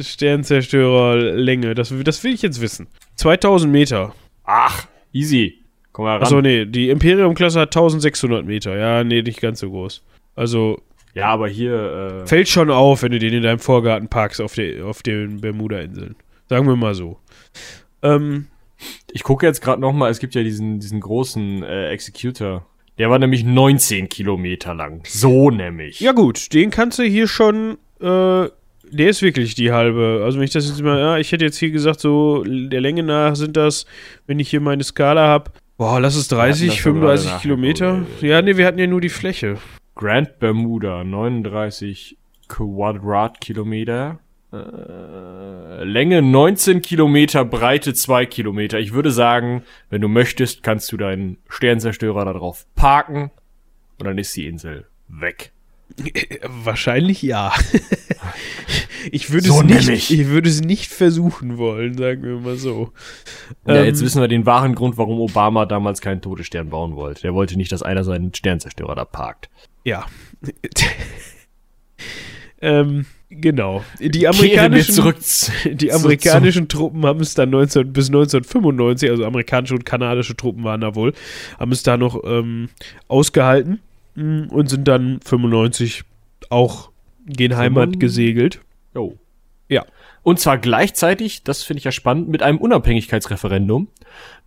Sternzerstörer 0.00 1.16
Länge, 1.16 1.74
das, 1.74 1.92
das 2.04 2.22
will 2.22 2.34
ich 2.34 2.42
jetzt 2.42 2.60
wissen. 2.60 2.86
2000 3.16 3.72
Meter. 3.72 4.14
Ach, 4.44 4.86
easy. 5.12 5.60
Komm 5.92 6.04
mal 6.04 6.14
ran. 6.14 6.22
Achso, 6.22 6.40
nee, 6.40 6.64
die 6.64 6.90
Imperium-Klasse 6.90 7.60
hat 7.60 7.68
1600 7.68 8.44
Meter. 8.44 8.76
Ja, 8.76 9.04
nee, 9.04 9.22
nicht 9.22 9.40
ganz 9.40 9.60
so 9.60 9.70
groß. 9.70 10.02
Also, 10.34 10.82
ja, 11.14 11.28
aber 11.28 11.48
hier. 11.48 12.22
Äh 12.22 12.26
Fällt 12.26 12.48
schon 12.48 12.70
auf, 12.70 13.02
wenn 13.02 13.12
du 13.12 13.18
den 13.18 13.32
in 13.32 13.42
deinem 13.42 13.60
Vorgarten 13.60 14.08
parkst 14.08 14.40
auf, 14.40 14.54
de, 14.54 14.82
auf 14.82 15.02
den 15.02 15.40
Bermuda-Inseln. 15.40 16.16
Sagen 16.48 16.66
wir 16.66 16.76
mal 16.76 16.94
so. 16.94 17.18
Ähm, 18.02 18.46
ich 19.12 19.22
gucke 19.22 19.46
jetzt 19.46 19.62
gerade 19.62 19.80
noch 19.80 19.92
mal, 19.92 20.10
es 20.10 20.18
gibt 20.18 20.34
ja 20.34 20.42
diesen, 20.42 20.80
diesen 20.80 21.00
großen 21.00 21.62
äh, 21.62 21.88
Executor. 21.90 22.66
Der 22.98 23.10
war 23.10 23.18
nämlich 23.18 23.44
19 23.44 24.08
Kilometer 24.08 24.74
lang. 24.74 25.02
So 25.06 25.50
nämlich. 25.50 26.00
Ja 26.00 26.12
gut, 26.12 26.52
den 26.52 26.70
kannst 26.70 26.98
du 26.98 27.02
hier 27.02 27.26
schon, 27.26 27.78
äh, 28.00 28.48
der 28.90 29.08
ist 29.08 29.22
wirklich 29.22 29.54
die 29.54 29.72
halbe. 29.72 30.22
Also 30.24 30.38
wenn 30.38 30.44
ich 30.44 30.52
das 30.52 30.68
jetzt 30.68 30.82
mal, 30.82 30.98
ja, 30.98 31.18
ich 31.18 31.32
hätte 31.32 31.44
jetzt 31.44 31.58
hier 31.58 31.70
gesagt, 31.70 32.00
so 32.00 32.44
der 32.44 32.80
Länge 32.80 33.02
nach 33.02 33.34
sind 33.36 33.56
das, 33.56 33.86
wenn 34.26 34.38
ich 34.38 34.50
hier 34.50 34.60
meine 34.60 34.84
Skala 34.84 35.26
habe, 35.26 35.50
boah, 35.76 36.00
lass 36.00 36.14
es 36.14 36.28
30, 36.28 36.82
35 36.82 37.40
Kilometer. 37.40 38.02
Ja, 38.20 38.42
nee, 38.42 38.56
wir 38.56 38.66
hatten 38.66 38.78
ja 38.78 38.86
nur 38.86 39.00
die 39.00 39.08
Fläche. 39.08 39.58
Grand 39.94 40.38
Bermuda, 40.38 41.04
39 41.04 42.16
Quadratkilometer. 42.48 44.18
Äh, 44.52 45.84
Länge 45.84 46.22
19 46.22 46.82
Kilometer, 46.82 47.44
Breite 47.44 47.94
2 47.94 48.26
Kilometer. 48.26 48.78
Ich 48.78 48.92
würde 48.92 49.10
sagen, 49.10 49.62
wenn 49.90 50.00
du 50.00 50.08
möchtest, 50.08 50.62
kannst 50.62 50.90
du 50.92 50.96
deinen 50.96 51.38
Sternzerstörer 51.48 52.24
darauf 52.24 52.66
parken 52.74 53.30
und 53.98 54.06
dann 54.06 54.18
ist 54.18 54.36
die 54.36 54.46
Insel 54.46 54.86
weg. 55.08 55.52
Wahrscheinlich 56.64 57.22
ja. 57.22 57.52
ich, 59.12 59.30
würde 59.32 59.48
so 59.48 59.60
es 59.62 59.86
nicht, 59.86 60.10
ich 60.10 60.28
würde 60.28 60.48
es 60.48 60.60
nicht 60.60 60.92
versuchen 60.92 61.58
wollen, 61.58 61.96
sagen 61.96 62.22
wir 62.22 62.40
mal 62.40 62.56
so. 62.56 62.92
Ja, 63.66 63.76
ähm, 63.76 63.84
jetzt 63.84 64.02
wissen 64.02 64.20
wir 64.20 64.28
den 64.28 64.46
wahren 64.46 64.74
Grund, 64.74 64.98
warum 64.98 65.20
Obama 65.20 65.66
damals 65.66 66.00
keinen 66.00 66.20
Todesstern 66.20 66.70
bauen 66.70 66.96
wollte. 66.96 67.26
Er 67.26 67.34
wollte 67.34 67.56
nicht, 67.56 67.72
dass 67.72 67.82
einer 67.82 68.04
seinen 68.04 68.32
Sternzerstörer 68.34 68.94
da 68.94 69.04
parkt. 69.04 69.50
Ja. 69.84 70.06
ähm, 72.60 73.06
genau. 73.28 73.84
Die 74.00 74.26
amerikanischen, 74.26 75.14
die 75.76 75.92
amerikanischen 75.92 76.68
Truppen 76.68 77.04
haben 77.04 77.20
es 77.20 77.34
dann 77.34 77.50
19, 77.50 77.92
bis 77.92 78.08
1995, 78.08 79.10
also 79.10 79.24
amerikanische 79.24 79.74
und 79.74 79.84
kanadische 79.84 80.36
Truppen 80.36 80.64
waren 80.64 80.80
da 80.80 80.94
wohl, 80.94 81.12
haben 81.58 81.72
es 81.72 81.82
da 81.82 81.96
noch 81.96 82.22
ähm, 82.24 82.70
ausgehalten 83.08 83.80
mm, 84.14 84.46
und 84.48 84.68
sind 84.68 84.88
dann 84.88 85.20
95 85.24 86.04
auch 86.50 86.90
gen 87.26 87.56
Heimat 87.56 88.00
gesegelt. 88.00 88.60
Oh. 88.94 89.14
Ja. 89.68 89.84
Und 90.22 90.40
zwar 90.40 90.58
gleichzeitig, 90.58 91.42
das 91.42 91.62
finde 91.62 91.78
ich 91.78 91.84
ja 91.84 91.92
spannend, 91.92 92.28
mit 92.28 92.42
einem 92.42 92.58
Unabhängigkeitsreferendum, 92.58 93.88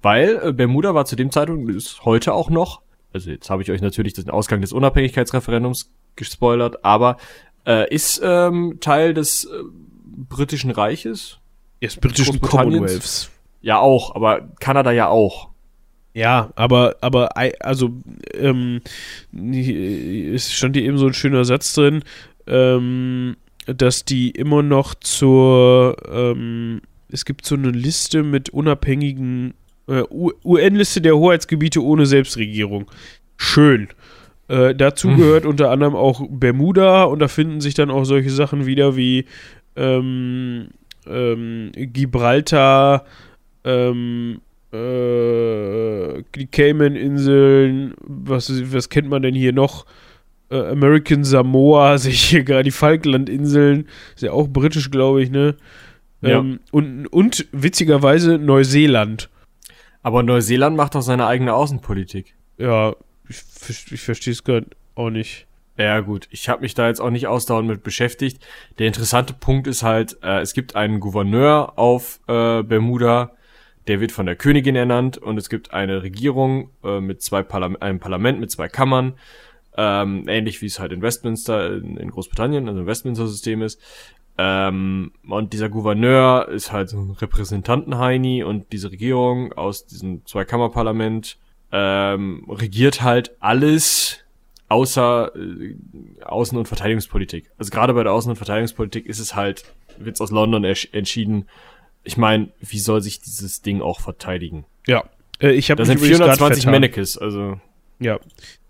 weil 0.02 0.39
äh, 0.43 0.54
Bermuda 0.54 0.95
war 0.95 1.06
zu 1.06 1.15
dem 1.15 1.32
Zeitpunkt, 1.32 1.69
ist 1.71 2.04
heute 2.06 2.34
auch 2.34 2.50
noch, 2.50 2.82
also 3.17 3.32
jetzt 3.32 3.49
habe 3.49 3.63
ich 3.63 3.71
euch 3.71 3.82
natürlich 3.82 4.13
den 4.13 4.30
Ausgang 4.30 4.62
des 4.62 4.71
Unabhängigkeitsreferendums 4.71 5.91
gespoilert, 6.15 6.86
aber 6.86 7.17
äh, 7.65 7.93
ist 7.93 8.21
ähm, 8.23 8.77
Teil 8.80 9.13
des 9.15 9.45
äh, 9.45 9.63
britischen 10.30 10.69
Reiches. 10.69 11.39
Des 11.82 11.95
britischen 11.95 12.39
Commonwealths. 12.39 13.32
Ja, 13.62 13.80
auch, 13.80 14.15
aber 14.15 14.49
Kanada 14.60 14.91
ja 14.91 15.08
auch. 15.08 15.49
Ja, 16.13 16.51
aber, 16.56 16.95
aber, 17.01 17.38
also, 17.60 17.91
ähm, 18.34 18.82
es 19.32 20.51
stand 20.51 20.75
hier 20.75 20.86
eben 20.86 20.97
so 20.97 21.08
ein 21.08 21.13
schöner 21.13 21.45
Satz 21.45 21.73
drin, 21.73 22.03
ähm, 22.47 23.36
dass 23.65 24.06
die 24.06 24.32
immer 24.32 24.63
noch 24.63 24.95
zur, 24.95 25.95
ähm, 26.12 26.82
es 27.10 27.25
gibt 27.25 27.45
so 27.45 27.56
eine 27.56 27.69
Liste 27.69 28.23
mit 28.23 28.49
unabhängigen 28.49 29.53
Äh, 29.88 30.04
UN-Liste 30.12 31.02
der 31.02 31.17
Hoheitsgebiete 31.17 31.84
ohne 31.84 32.06
Selbstregierung. 32.06 32.86
Schön. 33.38 33.88
Äh, 34.47 34.76
dazu 34.76 35.10
hm. 35.10 35.17
gehört 35.17 35.45
unter 35.45 35.71
anderem 35.71 35.95
auch 35.95 36.21
Bermuda 36.30 37.04
und 37.04 37.19
da 37.19 37.28
finden 37.28 37.62
sich 37.62 37.73
dann 37.73 37.91
auch 37.91 38.06
solche 38.06 38.30
Sachen 38.30 38.65
wieder 38.65 38.95
wie 38.95 39.26
ähm, 39.76 40.69
ähm, 41.06 41.71
Gibraltar, 41.73 43.06
ähm, 43.63 44.41
äh, 44.71 46.23
die 46.36 46.47
Cayman-Inseln, 46.47 47.93
was, 48.00 48.52
was 48.73 48.89
kennt 48.89 49.10
man 49.10 49.21
denn 49.21 49.36
hier 49.36 49.54
noch? 49.54 49.86
Äh, 50.50 50.71
American 50.71 51.23
Samoa, 51.23 51.97
sehe 51.97 52.12
ich 52.12 52.23
hier 52.23 52.43
gerade, 52.43 52.63
die 52.63 52.71
Falklandinseln, 52.71 53.88
ist 54.15 54.23
ja 54.23 54.32
auch 54.32 54.47
britisch, 54.47 54.91
glaube 54.91 55.21
ich, 55.21 55.30
ne? 55.30 55.56
Ja. 56.21 56.39
Ähm, 56.39 56.60
und, 56.71 57.08
und 57.08 57.47
witzigerweise 57.52 58.38
Neuseeland. 58.38 59.30
Aber 60.08 60.24
Neuseeland 60.24 60.78
macht 60.78 60.96
doch 60.96 61.02
seine 61.02 61.28
eigene 61.28 61.54
Außenpolitik. 61.54 62.34
Ja, 62.58 62.96
ich, 63.28 63.43
ich 63.91 64.00
verstehe 64.00 64.32
es 64.32 64.46
gerade 64.46 64.67
auch 64.96 65.10
nicht. 65.10 65.48
Ja 65.76 66.00
gut, 66.00 66.30
ich 66.32 66.48
habe 66.48 66.62
mich 66.62 66.74
da 66.74 66.88
jetzt 66.88 67.02
auch 67.02 67.10
nicht 67.10 67.28
ausdauernd 67.28 67.67
mit 67.67 67.84
beschäftigt. 67.84 68.41
Der 68.80 68.88
interessante 68.88 69.34
Punkt 69.34 69.67
ist 69.67 69.84
halt, 69.84 70.17
äh, 70.24 70.39
es 70.39 70.54
gibt 70.54 70.78
einen 70.78 71.02
Gouverneur 71.02 71.78
auf 71.78 72.22
äh, 72.30 72.63
Bermuda, 72.63 73.34
der 73.89 74.00
wird 74.00 74.13
von 74.13 74.26
der 74.26 74.38
Königin 74.38 74.78
ernannt 74.78 75.17
und 75.17 75.38
es 75.38 75.50
gibt 75.50 75.74
eine 75.74 76.02
Regierung 76.04 76.70
äh, 76.86 77.02
mit 77.02 77.22
zwei 77.22 77.43
Parlam 77.43 77.76
einem 77.78 78.00
Parlament 78.00 78.39
mit 78.39 78.50
zwei 78.50 78.70
Kammern, 78.70 79.15
ähm, 79.76 80.24
ähnlich 80.30 80.62
wie 80.62 80.67
es 80.67 80.80
halt 80.80 80.93
in 80.93 81.02
Westminster 81.02 81.76
in, 81.76 81.98
in 81.98 82.12
Großbritannien, 82.12 82.70
also 82.70 82.80
im 82.80 82.88
Westminster-System 82.88 83.62
ist. 83.62 83.82
Ähm, 84.38 85.12
und 85.28 85.54
dieser 85.54 85.69
Gouverneur 85.69 86.47
ist 86.50 86.71
halt 86.71 86.89
so 86.89 87.00
ein 87.00 87.12
Repräsentantenheini 87.12 88.43
und 88.43 88.71
diese 88.71 88.91
Regierung 88.91 89.54
aus 89.54 89.88
diesem 89.88 90.26
Zweikammerparlament 90.26 91.38
ähm, 91.71 92.45
regiert 92.47 93.02
halt 93.02 93.36
alles 93.39 94.19
außer 94.69 95.32
äh, 95.36 95.76
Außen- 96.23 96.58
und 96.58 96.67
Verteidigungspolitik. 96.67 97.50
Also 97.58 97.71
gerade 97.71 97.93
bei 97.93 98.04
der 98.04 98.13
Außen- 98.13 98.30
und 98.30 98.36
Verteidigungspolitik 98.36 99.06
ist 99.08 99.19
es 99.19 99.36
halt, 99.36 99.63
wird's 99.97 100.21
aus 100.21 100.32
London 100.32 100.63
entschieden. 100.63 101.47
Ich 102.04 102.17
meine, 102.17 102.50
wie 102.60 102.80
soll 102.80 103.02
sich 103.02 103.19
dieses 103.19 103.62
Ding 103.62 103.82
auch 103.82 104.02
verteidigen? 104.02 104.65
Ja, 104.86 105.04
äh, 105.41 105.52
ich 105.52 105.71
habe 105.71 105.82
Da 105.82 105.86
sind 105.86 106.00
420 106.00 106.67
Mannequins, 106.67 107.17
also. 107.17 107.60
Ja, 108.00 108.19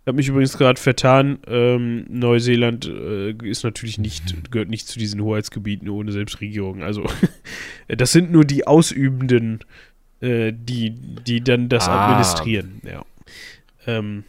habe 0.07 0.15
mich 0.15 0.29
übrigens 0.29 0.57
gerade 0.57 0.79
vertan. 0.79 1.39
Ähm, 1.47 2.05
Neuseeland 2.09 2.87
äh, 2.87 3.31
ist 3.43 3.63
natürlich 3.63 3.97
nicht, 3.97 4.51
gehört 4.51 4.69
nicht 4.69 4.87
zu 4.87 4.97
diesen 4.97 5.21
Hoheitsgebieten 5.21 5.89
ohne 5.89 6.11
Selbstregierung. 6.11 6.81
Also, 6.81 7.05
das 7.87 8.13
sind 8.13 8.31
nur 8.31 8.45
die 8.45 8.65
Ausübenden, 8.65 9.59
äh, 10.21 10.53
die, 10.53 10.91
die 10.91 11.41
dann 11.41 11.69
das 11.69 11.87
ah. 11.87 12.05
administrieren. 12.05 12.81
Ja. 12.83 13.03
Ähm, 13.85 14.23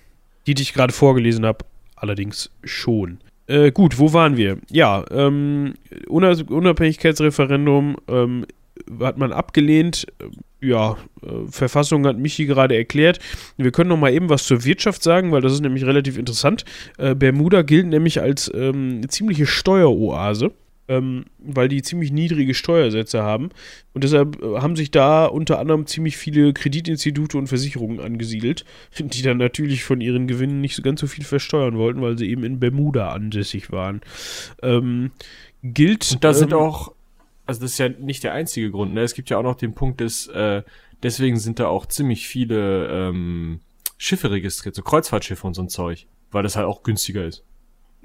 die, 0.46 0.54
die 0.54 0.62
ich 0.62 0.74
gerade 0.74 0.92
vorgelesen 0.92 1.46
habe, 1.46 1.64
allerdings 1.94 2.50
schon. 2.64 3.18
Äh, 3.46 3.70
gut, 3.70 3.98
wo 3.98 4.12
waren 4.12 4.36
wir? 4.36 4.58
Ja, 4.70 5.04
ähm, 5.10 5.74
Unabhängigkeitsreferendum 6.08 7.96
ähm, 8.08 8.46
hat 9.00 9.18
man 9.18 9.32
abgelehnt. 9.32 10.06
Ja, 10.60 10.96
äh, 11.22 11.50
Verfassung 11.50 12.06
hat 12.06 12.18
Michi 12.18 12.46
gerade 12.46 12.76
erklärt. 12.76 13.20
Wir 13.56 13.70
können 13.70 13.90
noch 13.90 13.96
mal 13.96 14.12
eben 14.12 14.28
was 14.28 14.44
zur 14.44 14.64
Wirtschaft 14.64 15.02
sagen, 15.02 15.30
weil 15.30 15.40
das 15.40 15.52
ist 15.52 15.62
nämlich 15.62 15.84
relativ 15.84 16.18
interessant. 16.18 16.64
Äh, 16.98 17.14
Bermuda 17.14 17.62
gilt 17.62 17.86
nämlich 17.86 18.20
als 18.20 18.50
ähm, 18.54 18.96
eine 18.98 19.08
ziemliche 19.08 19.46
Steueroase 19.46 20.52
ähm, 20.88 21.26
weil 21.38 21.68
die 21.68 21.82
ziemlich 21.82 22.10
niedrige 22.10 22.54
Steuersätze 22.54 23.22
haben. 23.22 23.50
Und 23.92 24.04
deshalb 24.04 24.42
äh, 24.42 24.60
haben 24.60 24.74
sich 24.74 24.90
da 24.90 25.26
unter 25.26 25.58
anderem 25.58 25.86
ziemlich 25.86 26.16
viele 26.16 26.52
Kreditinstitute 26.52 27.36
und 27.36 27.46
Versicherungen 27.46 28.00
angesiedelt, 28.00 28.64
die 28.98 29.22
dann 29.22 29.36
natürlich 29.36 29.84
von 29.84 30.00
ihren 30.00 30.26
Gewinnen 30.26 30.60
nicht 30.60 30.74
so 30.74 30.82
ganz 30.82 31.00
so 31.00 31.06
viel 31.06 31.24
versteuern 31.24 31.76
wollten, 31.76 32.00
weil 32.00 32.18
sie 32.18 32.28
eben 32.28 32.42
in 32.42 32.58
Bermuda 32.58 33.10
ansässig 33.10 33.70
waren. 33.70 34.00
Ähm, 34.62 35.10
gilt. 35.62 36.10
Und 36.12 36.24
da 36.24 36.32
sind 36.32 36.52
ähm, 36.52 36.58
auch, 36.58 36.92
also 37.48 37.62
das 37.62 37.72
ist 37.72 37.78
ja 37.78 37.88
nicht 37.88 38.22
der 38.24 38.34
einzige 38.34 38.70
Grund, 38.70 38.92
ne? 38.92 39.00
Es 39.00 39.14
gibt 39.14 39.30
ja 39.30 39.38
auch 39.38 39.42
noch 39.42 39.56
den 39.56 39.72
Punkt 39.72 40.00
des, 40.00 40.26
äh, 40.28 40.62
deswegen 41.02 41.38
sind 41.38 41.58
da 41.58 41.68
auch 41.68 41.86
ziemlich 41.86 42.28
viele 42.28 42.88
ähm, 42.88 43.60
Schiffe 43.96 44.30
registriert, 44.30 44.74
so 44.74 44.82
Kreuzfahrtschiffe 44.82 45.46
und 45.46 45.54
so 45.54 45.62
ein 45.62 45.70
Zeug, 45.70 46.06
weil 46.30 46.42
das 46.42 46.56
halt 46.56 46.66
auch 46.66 46.82
günstiger 46.82 47.24
ist. 47.24 47.42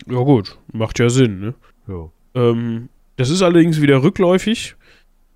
Ja 0.08 0.19
gut, 0.19 0.58
macht 0.71 0.97
ja 0.97 1.10
Sinn, 1.10 1.41
ne? 1.41 1.56
Ja. 1.89 2.10
Ähm, 2.36 2.88
das 3.17 3.29
ist 3.29 3.41
allerdings 3.41 3.82
wieder 3.82 4.01
rückläufig, 4.01 4.77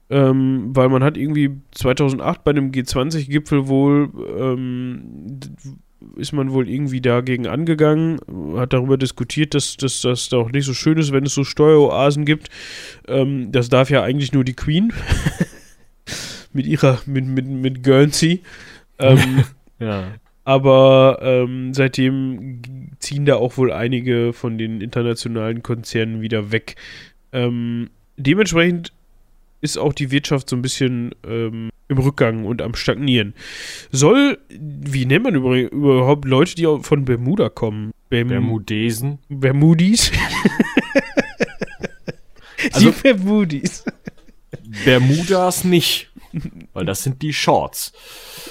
ähm, 0.10 0.74
weil 0.74 0.88
man 0.88 1.04
hat 1.04 1.18
irgendwie 1.18 1.58
2008 1.72 2.46
bei 2.46 2.52
einem 2.52 2.72
G20-Gipfel 2.72 3.68
wohl, 3.68 4.10
ähm, 4.40 5.38
ist 6.16 6.32
man 6.32 6.52
wohl 6.52 6.70
irgendwie 6.70 7.02
dagegen 7.02 7.48
angegangen, 7.48 8.20
hat 8.56 8.74
darüber 8.74 8.98
diskutiert, 8.98 9.54
dass, 9.54 9.78
dass 9.78 10.02
das 10.02 10.30
doch 10.30 10.52
nicht 10.52 10.66
so 10.66 10.74
schön 10.74 10.98
ist, 10.98 11.12
wenn 11.12 11.26
es 11.26 11.34
so 11.34 11.44
Steueroasen 11.44 12.26
gibt. 12.26 12.50
Ähm, 13.08 13.52
das 13.52 13.70
darf 13.70 13.90
ja 13.90 14.04
eigentlich 14.04 14.34
nur 14.34 14.44
die 14.44 14.54
Queen 14.54 14.94
mit 16.54 16.68
ihrer, 16.68 17.00
mit, 17.06 17.26
mit, 17.26 17.48
mit 17.48 17.84
Guernsey. 17.84 18.42
Ähm, 19.00 19.44
ja. 19.80 20.14
Aber 20.44 21.20
ähm, 21.22 21.74
seitdem 21.74 22.62
ziehen 23.00 23.26
da 23.26 23.36
auch 23.36 23.58
wohl 23.58 23.72
einige 23.72 24.32
von 24.34 24.58
den 24.58 24.82
internationalen 24.82 25.62
Konzernen 25.62 26.22
wieder 26.22 26.52
weg. 26.52 26.76
Ähm, 27.34 27.90
dementsprechend 28.16 28.94
ist 29.60 29.78
auch 29.78 29.94
die 29.94 30.12
Wirtschaft 30.12 30.50
so 30.50 30.56
ein 30.56 30.62
bisschen 30.62 31.14
ähm, 31.28 31.70
im 31.90 31.98
Rückgang 31.98 32.46
und 32.46 32.62
am 32.62 32.76
Stagnieren. 32.76 33.34
Soll, 33.92 34.40
wie 34.50 35.06
nennt 35.06 35.24
man 35.24 35.36
überhaupt 35.36 36.26
Leute, 36.26 36.56
die 36.56 36.68
von 36.82 37.06
Bermuda 37.06 37.50
kommen? 37.50 37.92
Berm 38.10 38.30
Bermudesen? 38.30 39.20
Bermudis? 39.30 40.12
also, 42.72 42.92
die 42.92 43.02
Bermudis. 43.02 43.84
Bermudas 44.86 45.64
nicht, 45.64 46.12
weil 46.74 46.86
das 46.86 47.04
sind 47.04 47.22
die 47.22 47.34
Shorts. 47.34 47.94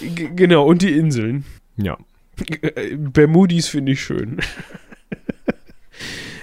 G 0.00 0.30
genau, 0.34 0.66
und 0.66 0.82
die 0.82 0.92
Inseln. 0.92 1.44
Ja. 1.76 1.98
Bermudis 2.96 3.68
finde 3.68 3.92
ich 3.92 4.02
schön. 4.02 4.38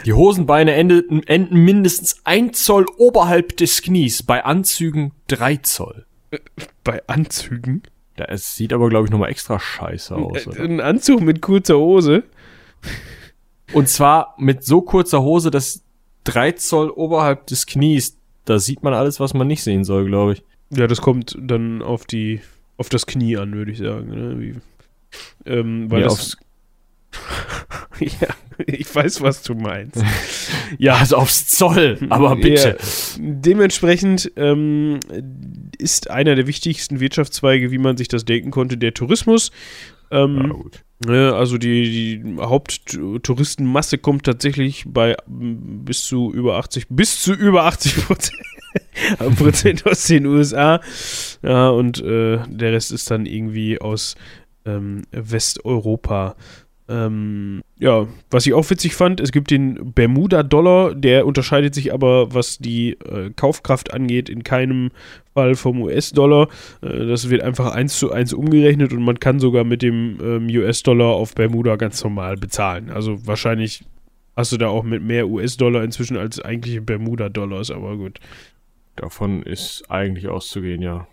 Die 0.06 0.14
Hosenbeine 0.14 0.74
enden, 0.74 1.24
enden 1.24 1.64
mindestens 1.64 2.18
ein 2.26 2.54
Zoll 2.54 2.86
oberhalb 2.98 3.56
des 3.58 3.82
Knies, 3.82 4.24
bei 4.24 4.44
Anzügen 4.44 5.14
drei 5.28 5.58
Zoll. 5.58 6.06
Bei 6.84 7.02
Anzügen? 7.08 7.84
Ja, 8.18 8.26
es 8.26 8.56
sieht 8.56 8.74
aber, 8.74 8.90
glaube 8.90 9.06
ich, 9.06 9.12
nochmal 9.12 9.30
extra 9.30 9.60
scheiße 9.60 10.16
aus. 10.16 10.48
Oder? 10.48 10.60
Ein 10.60 10.80
Anzug 10.80 11.22
mit 11.22 11.42
kurzer 11.42 11.78
Hose. 11.78 12.24
Und 13.74 13.90
zwar 13.90 14.36
mit 14.38 14.64
so 14.64 14.82
kurzer 14.82 15.24
Hose, 15.24 15.50
dass 15.50 15.84
drei 16.24 16.52
Zoll 16.52 16.90
oberhalb 16.90 17.48
des 17.48 17.66
Knies, 17.66 18.18
da 18.46 18.60
sieht 18.60 18.84
man 18.84 18.94
alles, 18.94 19.20
was 19.20 19.34
man 19.34 19.48
nicht 19.48 19.64
sehen 19.64 19.84
soll, 19.84 20.06
glaube 20.06 20.34
ich. 20.34 20.44
Ja, 20.70 20.88
das 20.88 21.02
kommt 21.02 21.36
dann 21.40 21.82
auf 21.82 22.06
die, 22.06 22.42
auf 22.78 22.90
das 22.90 23.06
Knie 23.08 23.38
an, 23.38 23.54
würde 23.54 23.72
ich 23.72 23.80
sagen. 23.80 24.10
Ne? 24.10 24.40
Wie, 24.40 24.56
ähm, 25.46 25.90
weil 25.90 26.02
ja, 26.02 26.08
das, 26.08 26.38
ja, 28.00 28.28
ich 28.66 28.94
weiß, 28.94 29.22
was 29.22 29.44
du 29.44 29.56
meinst. 29.56 30.04
ja, 30.78 30.96
also 30.96 31.18
aufs 31.18 31.48
Zoll, 31.48 32.00
aber 32.10 32.36
bitte. 32.36 32.78
Ja, 32.80 32.86
dementsprechend 33.20 34.32
ähm, 34.36 35.00
ist 35.78 36.10
einer 36.10 36.36
der 36.36 36.48
wichtigsten 36.48 37.00
Wirtschaftszweige, 37.00 37.72
wie 37.72 37.78
man 37.78 37.98
sich 37.98 38.08
das 38.08 38.26
denken 38.26 38.52
konnte, 38.52 38.78
der 38.78 38.94
Tourismus. 38.94 39.52
Ähm, 40.12 40.54
ja. 41.06 41.12
Ne, 41.12 41.34
also 41.34 41.58
die, 41.58 42.22
die 42.22 42.38
Haupttouristenmasse 42.40 43.98
kommt 43.98 44.26
tatsächlich 44.26 44.86
bei 44.88 45.18
bis 45.28 46.06
zu 46.06 46.32
über 46.32 46.58
80, 46.58 46.86
bis 46.90 47.22
zu 47.22 47.34
über 47.34 47.66
80 47.66 48.06
Prozent. 48.06 48.42
Prozent 49.38 49.86
aus 49.86 50.06
den 50.06 50.26
USA. 50.26 50.80
Ja, 51.42 51.70
und 51.70 52.02
äh, 52.02 52.40
der 52.48 52.74
Rest 52.74 52.92
ist 52.92 53.12
dann 53.12 53.26
irgendwie 53.26 53.80
aus 53.80 54.16
ähm, 54.66 55.04
Westeuropa. 55.12 56.36
Ähm, 56.90 57.62
ja, 57.80 58.08
was 58.30 58.46
ich 58.46 58.54
auch 58.54 58.70
witzig 58.70 58.96
fand, 58.96 59.22
es 59.22 59.32
gibt 59.32 59.52
den 59.52 59.94
Bermuda-Dollar, 59.94 60.96
der 60.96 61.26
unterscheidet 61.26 61.74
sich 61.74 61.94
aber, 61.94 62.34
was 62.34 62.58
die 62.58 62.92
äh, 62.92 63.30
Kaufkraft 63.36 63.94
angeht, 63.94 64.28
in 64.30 64.44
keinem 64.44 64.92
Fall 65.34 65.56
vom 65.56 65.82
US-Dollar. 65.82 66.50
Äh, 66.82 67.06
das 67.06 67.30
wird 67.30 67.42
einfach 67.42 67.74
eins 67.74 67.98
zu 67.98 68.12
eins 68.12 68.34
umgerechnet 68.34 68.92
und 68.92 69.04
man 69.04 69.20
kann 69.20 69.40
sogar 69.40 69.64
mit 69.64 69.82
dem 69.82 70.18
ähm, 70.22 70.48
US-Dollar 70.48 71.14
auf 71.14 71.36
Bermuda 71.36 71.78
ganz 71.78 72.04
normal 72.04 72.36
bezahlen. 72.36 72.90
Also 72.90 73.26
wahrscheinlich 73.26 73.86
hast 74.36 74.52
du 74.52 74.58
da 74.58 74.68
auch 74.68 74.84
mit 74.84 75.02
mehr 75.04 75.30
US-Dollar 75.30 75.84
inzwischen 75.84 76.18
als 76.18 76.42
eigentliche 76.42 76.82
Bermuda-Dollars, 76.82 77.72
aber 77.72 77.96
gut. 77.96 78.20
Davon 78.96 79.42
ist 79.42 79.90
eigentlich 79.90 80.28
auszugehen, 80.28 80.82
ja. 80.82 81.08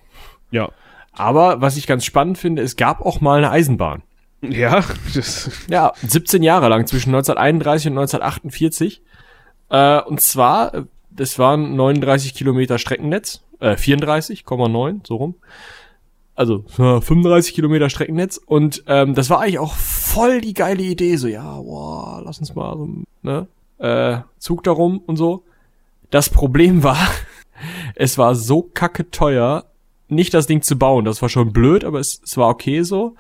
Ja. 0.51 0.71
Aber 1.13 1.61
was 1.61 1.77
ich 1.77 1.87
ganz 1.87 2.05
spannend 2.05 2.39
finde, 2.39 2.63
es 2.63 2.77
gab 2.77 3.01
auch 3.01 3.21
mal 3.21 3.39
eine 3.39 3.51
Eisenbahn. 3.51 4.03
Ja, 4.43 4.85
das 5.15 5.51
ja, 5.69 5.93
17 6.03 6.43
Jahre 6.43 6.69
lang, 6.69 6.87
zwischen 6.87 7.11
1931 7.11 7.89
und 7.89 7.99
1948. 7.99 9.03
Äh, 9.71 10.03
und 10.03 10.21
zwar, 10.21 10.87
das 11.11 11.39
waren 11.39 11.77
39 11.77 12.35
Kilometer 12.35 12.79
Streckennetz, 12.79 13.43
äh, 13.61 13.75
34,9, 13.75 15.07
so 15.07 15.17
rum. 15.17 15.35
Also 16.35 16.65
35 16.69 17.55
Kilometer 17.55 17.91
Streckennetz 17.91 18.39
und 18.39 18.85
ähm, 18.87 19.15
das 19.15 19.29
war 19.29 19.41
eigentlich 19.41 19.59
auch 19.59 19.75
voll 19.75 20.41
die 20.41 20.55
geile 20.55 20.83
Idee. 20.83 21.17
So, 21.17 21.29
ja, 21.29 21.61
boah, 21.61 22.23
lass 22.25 22.39
uns 22.39 22.55
mal 22.55 22.79
so, 22.79 22.89
ne, 23.21 23.47
äh, 23.79 24.23
Zug 24.39 24.63
darum 24.65 25.03
und 25.05 25.17
so. 25.17 25.43
Das 26.11 26.31
Problem 26.31 26.83
war, 26.83 27.11
es 27.95 28.17
war 28.17 28.35
so 28.35 28.63
kacke 28.63 29.11
teuer, 29.11 29.67
nicht 30.09 30.33
das 30.33 30.47
Ding 30.47 30.63
zu 30.63 30.79
bauen. 30.79 31.05
Das 31.05 31.21
war 31.21 31.29
schon 31.29 31.53
blöd, 31.53 31.85
aber 31.85 31.99
es, 32.01 32.23
es 32.25 32.39
war 32.39 32.49
okay 32.49 32.85
so. 32.85 33.17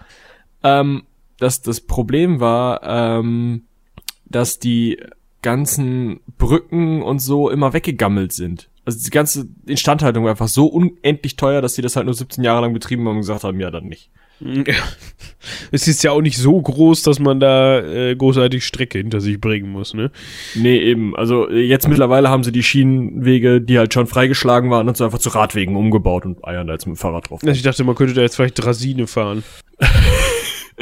Ähm, 0.62 1.02
das, 1.40 1.62
das 1.62 1.80
Problem 1.80 2.38
war, 2.38 2.82
ähm, 2.84 3.62
dass 4.26 4.58
die 4.58 4.98
ganzen 5.42 6.20
Brücken 6.38 7.02
und 7.02 7.18
so 7.18 7.50
immer 7.50 7.72
weggegammelt 7.72 8.32
sind. 8.32 8.68
Also 8.84 8.98
die 9.04 9.10
ganze 9.10 9.48
Instandhaltung 9.66 10.24
war 10.24 10.32
einfach 10.32 10.48
so 10.48 10.66
unendlich 10.66 11.36
teuer, 11.36 11.60
dass 11.60 11.74
sie 11.74 11.82
das 11.82 11.96
halt 11.96 12.06
nur 12.06 12.14
17 12.14 12.44
Jahre 12.44 12.62
lang 12.62 12.72
betrieben 12.72 13.06
haben 13.06 13.16
und 13.16 13.20
gesagt 13.20 13.44
haben, 13.44 13.60
ja, 13.60 13.70
dann 13.70 13.86
nicht. 13.86 14.10
Es 15.70 15.86
ist 15.86 16.02
ja 16.02 16.10
auch 16.10 16.20
nicht 16.20 16.36
so 16.36 16.60
groß, 16.60 17.02
dass 17.02 17.18
man 17.18 17.40
da 17.40 17.80
äh, 17.80 18.16
großartig 18.16 18.64
Strecke 18.64 18.98
hinter 18.98 19.20
sich 19.20 19.40
bringen 19.40 19.70
muss, 19.70 19.94
ne? 19.94 20.10
Nee, 20.54 20.78
eben. 20.78 21.14
Also 21.16 21.50
jetzt 21.50 21.88
mittlerweile 21.88 22.28
haben 22.28 22.42
sie 22.42 22.52
die 22.52 22.62
Schienenwege, 22.62 23.60
die 23.60 23.78
halt 23.78 23.94
schon 23.94 24.06
freigeschlagen 24.06 24.70
waren, 24.70 24.88
und 24.88 24.96
so 24.96 25.04
einfach 25.04 25.18
zu 25.18 25.30
Radwegen 25.30 25.76
umgebaut 25.76 26.26
und 26.26 26.44
eiern 26.44 26.66
da 26.66 26.74
jetzt 26.74 26.86
mit 26.86 26.96
dem 26.96 26.98
Fahrrad 26.98 27.30
drauf. 27.30 27.40
Also 27.42 27.54
ich 27.54 27.62
dachte, 27.62 27.84
man 27.84 27.94
könnte 27.94 28.14
da 28.14 28.22
jetzt 28.22 28.36
vielleicht 28.36 28.62
Drasine 28.62 29.06
fahren. 29.06 29.44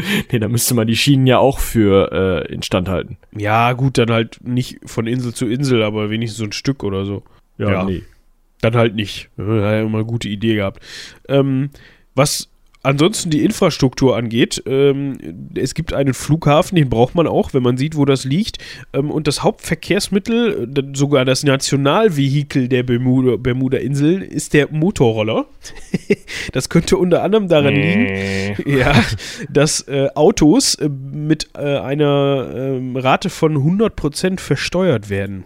nee, 0.33 0.39
da 0.39 0.49
müsste 0.49 0.75
man 0.75 0.87
die 0.87 0.97
Schienen 0.97 1.27
ja 1.27 1.39
auch 1.39 1.59
für 1.59 2.13
äh, 2.13 2.53
instand 2.53 2.89
halten. 2.89 3.19
Ja, 3.37 3.73
gut, 3.73 3.99
dann 3.99 4.11
halt 4.11 4.39
nicht 4.43 4.79
von 4.85 5.07
Insel 5.07 5.35
zu 5.35 5.47
Insel, 5.47 5.83
aber 5.83 6.11
wenigstens 6.11 6.39
so 6.39 6.45
ein 6.45 6.53
Stück 6.53 6.85
oder 6.85 7.05
so. 7.05 7.23
Ja, 7.59 7.85
nee. 7.85 8.03
Dann 8.61 8.75
halt 8.75 8.95
nicht. 8.95 9.31
Ja, 9.37 9.45
hat 9.45 9.63
ja 9.63 9.81
immer 9.81 9.99
eine 9.99 10.07
gute 10.07 10.29
Idee 10.29 10.57
gehabt. 10.57 10.83
Ähm, 11.29 11.71
was 12.15 12.49
ansonsten 12.89 13.29
die 13.29 13.45
Infrastruktur 13.45 14.17
angeht, 14.17 14.63
ähm, 14.67 15.19
es 15.55 15.75
gibt 15.75 15.93
einen 15.93 16.15
Flughafen, 16.15 16.75
den 16.75 16.89
braucht 16.89 17.15
man 17.15 17.27
auch, 17.27 17.53
wenn 17.53 17.63
man 17.63 17.77
sieht, 17.77 17.97
wo 17.97 18.07
das 18.07 18.25
liegt. 18.25 18.59
Ähm, 18.95 19.11
und 19.11 19.27
das 19.27 19.43
Hauptverkehrsmittel, 19.43 20.71
äh, 20.75 20.97
sogar 20.97 21.27
das 21.27 21.45
Nationalvehikel 21.45 22.69
der 22.69 22.83
Bermuda, 22.83 23.37
Bermuda-Inseln, 23.37 24.23
ist 24.23 24.55
der 24.55 24.73
Motorroller. 24.73 25.47
das 26.53 26.71
könnte 26.71 26.97
unter 26.97 27.23
anderem 27.23 27.49
daran 27.49 27.75
liegen, 27.75 28.57
ja, 28.67 28.95
dass 29.51 29.87
äh, 29.87 30.09
Autos 30.15 30.75
äh, 30.77 30.89
mit 30.89 31.51
äh, 31.55 31.79
einer 31.79 32.51
ähm, 32.55 32.97
Rate 32.97 33.29
von 33.29 33.57
100% 33.57 34.41
versteuert 34.41 35.11
werden. 35.11 35.45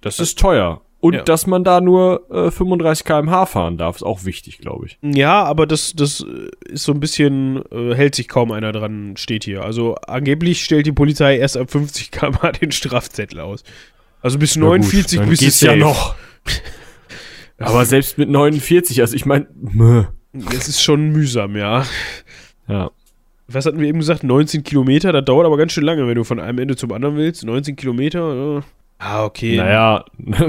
Das 0.00 0.18
ist 0.18 0.38
teuer. 0.38 0.80
Und 1.00 1.14
Ja. 1.14 1.22
dass 1.22 1.46
man 1.46 1.62
da 1.62 1.80
nur 1.80 2.28
äh, 2.30 2.50
35 2.50 3.04
km/h 3.04 3.46
fahren 3.46 3.78
darf, 3.78 3.96
ist 3.96 4.02
auch 4.02 4.24
wichtig, 4.24 4.58
glaube 4.58 4.86
ich. 4.86 4.98
Ja, 5.02 5.44
aber 5.44 5.66
das, 5.66 5.92
das 5.94 6.20
äh, 6.28 6.72
ist 6.72 6.82
so 6.84 6.92
ein 6.92 6.98
bisschen, 6.98 7.62
äh, 7.70 7.94
hält 7.94 8.16
sich 8.16 8.26
kaum 8.26 8.50
einer 8.50 8.72
dran, 8.72 9.16
steht 9.16 9.44
hier. 9.44 9.62
Also 9.64 9.94
angeblich 10.06 10.64
stellt 10.64 10.86
die 10.86 10.92
Polizei 10.92 11.38
erst 11.38 11.56
ab 11.56 11.70
50 11.70 12.10
km/h 12.10 12.50
den 12.60 12.72
Strafzettel 12.72 13.38
aus. 13.40 13.62
Also 14.22 14.38
bis 14.38 14.56
49 14.56 15.20
dann 15.20 15.28
bist 15.28 15.62
du 15.62 15.66
ja 15.66 15.76
noch. 15.76 16.16
Aber 17.58 17.84
selbst 17.84 18.18
mit 18.18 18.28
49, 18.28 19.00
also 19.00 19.14
ich 19.14 19.24
meine, 19.26 19.46
Das 20.32 20.68
ist 20.68 20.82
schon 20.82 21.10
mühsam, 21.10 21.56
ja. 21.56 21.84
ja. 22.68 22.90
Was 23.46 23.64
hatten 23.66 23.78
wir 23.80 23.88
eben 23.88 23.98
gesagt? 23.98 24.24
19 24.24 24.62
Kilometer, 24.62 25.12
das 25.12 25.24
dauert 25.24 25.46
aber 25.46 25.56
ganz 25.56 25.72
schön 25.72 25.84
lange, 25.84 26.06
wenn 26.06 26.16
du 26.16 26.24
von 26.24 26.38
einem 26.40 26.58
Ende 26.58 26.76
zum 26.76 26.92
anderen 26.92 27.16
willst. 27.16 27.44
19 27.44 27.76
Kilometer, 27.76 28.58
äh. 28.58 28.62
Ah, 28.98 29.24
okay. 29.24 29.56
Naja, 29.56 30.04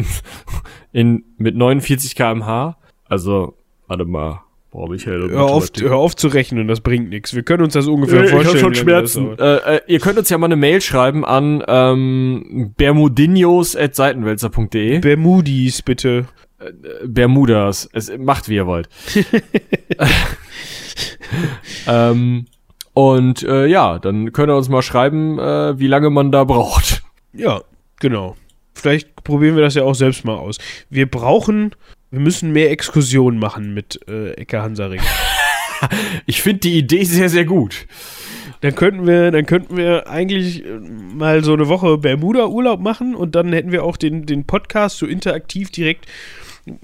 in, 0.92 1.24
mit 1.38 1.56
49 1.56 2.16
km/h, 2.16 2.76
also, 3.08 3.56
warte 3.88 4.06
mal, 4.06 4.42
boah, 4.72 4.90
Michael. 4.90 5.30
Hör 5.30 5.44
auf, 5.46 5.68
hör 5.80 5.96
auf 5.96 6.16
zu 6.16 6.28
rechnen, 6.30 6.68
das 6.68 6.82
bringt 6.82 7.10
nichts. 7.10 7.34
Wir 7.36 7.44
können 7.44 7.64
uns 7.64 7.74
das 7.74 7.88
ungefähr 7.88 8.22
Äh, 8.22 8.26
ich 8.26 8.32
vorstellen. 8.32 8.56
hab 8.56 8.62
schon 8.62 8.72
das 8.74 8.80
Schmerzen. 8.82 9.38
dauert. 9.38 9.66
Äh, 9.68 9.76
äh, 9.78 9.82
ihr 9.88 10.00
könnt 10.00 10.18
uns 10.18 10.30
ja 10.30 10.38
mal 10.38 10.46
eine 10.48 10.56
Mail 10.56 10.80
schreiben 10.82 11.26
an 11.26 11.64
ähm, 11.68 12.74
bermudinios.seitenwälzer.de. 12.78 15.00
Bermudis, 15.00 15.82
bitte. 15.82 16.26
Bermudas. 17.06 17.90
Es 17.94 18.12
macht, 18.18 18.50
wie 18.50 18.56
ihr 18.56 18.68
wollt. 18.68 18.90
ähm, 21.88 22.46
und 22.94 23.44
äh, 23.44 23.68
ja, 23.68 24.00
dann 24.00 24.32
könnt 24.34 24.50
ihr 24.50 24.56
uns 24.58 24.70
mal 24.70 24.82
schreiben, 24.82 25.40
äh, 25.40 25.80
wie 25.80 25.88
lange 25.88 26.10
man 26.10 26.32
da 26.32 26.44
braucht. 26.44 27.04
Ja, 27.34 27.62
genau. 28.00 28.36
Vielleicht 28.74 29.16
probieren 29.24 29.56
wir 29.56 29.64
das 29.64 29.76
ja 29.76 29.84
auch 29.84 29.96
selbst 29.96 30.24
mal 30.24 30.38
aus. 30.38 30.58
Wir 30.90 31.10
brauchen, 31.10 31.76
wir 32.12 32.20
müssen 32.20 32.52
mehr 32.52 32.72
Exkursionen 32.72 33.40
machen 33.40 33.74
mit 33.74 34.00
äh, 34.08 34.32
Ecke 34.34 34.62
Hansaring. 34.62 35.02
Ich 36.26 36.42
finde 36.42 36.60
die 36.60 36.78
Idee 36.78 37.06
sehr, 37.06 37.30
sehr 37.30 37.46
gut. 37.46 37.88
Dann 38.62 38.76
könnten 38.76 39.08
wir, 39.08 39.32
dann 39.32 39.46
könnten 39.46 39.78
wir 39.78 40.10
eigentlich 40.10 40.66
äh, 40.66 40.78
mal 40.78 41.44
so 41.44 41.54
eine 41.54 41.70
Woche 41.70 41.98
Bermuda-Urlaub 41.98 42.82
machen 42.82 43.16
und 43.16 43.36
dann 43.36 43.54
hätten 43.54 43.72
wir 43.72 43.86
auch 43.86 43.96
den, 43.96 44.26
den 44.26 44.46
Podcast 44.46 44.98
so 44.98 45.06
interaktiv 45.06 45.72
direkt 45.72 46.06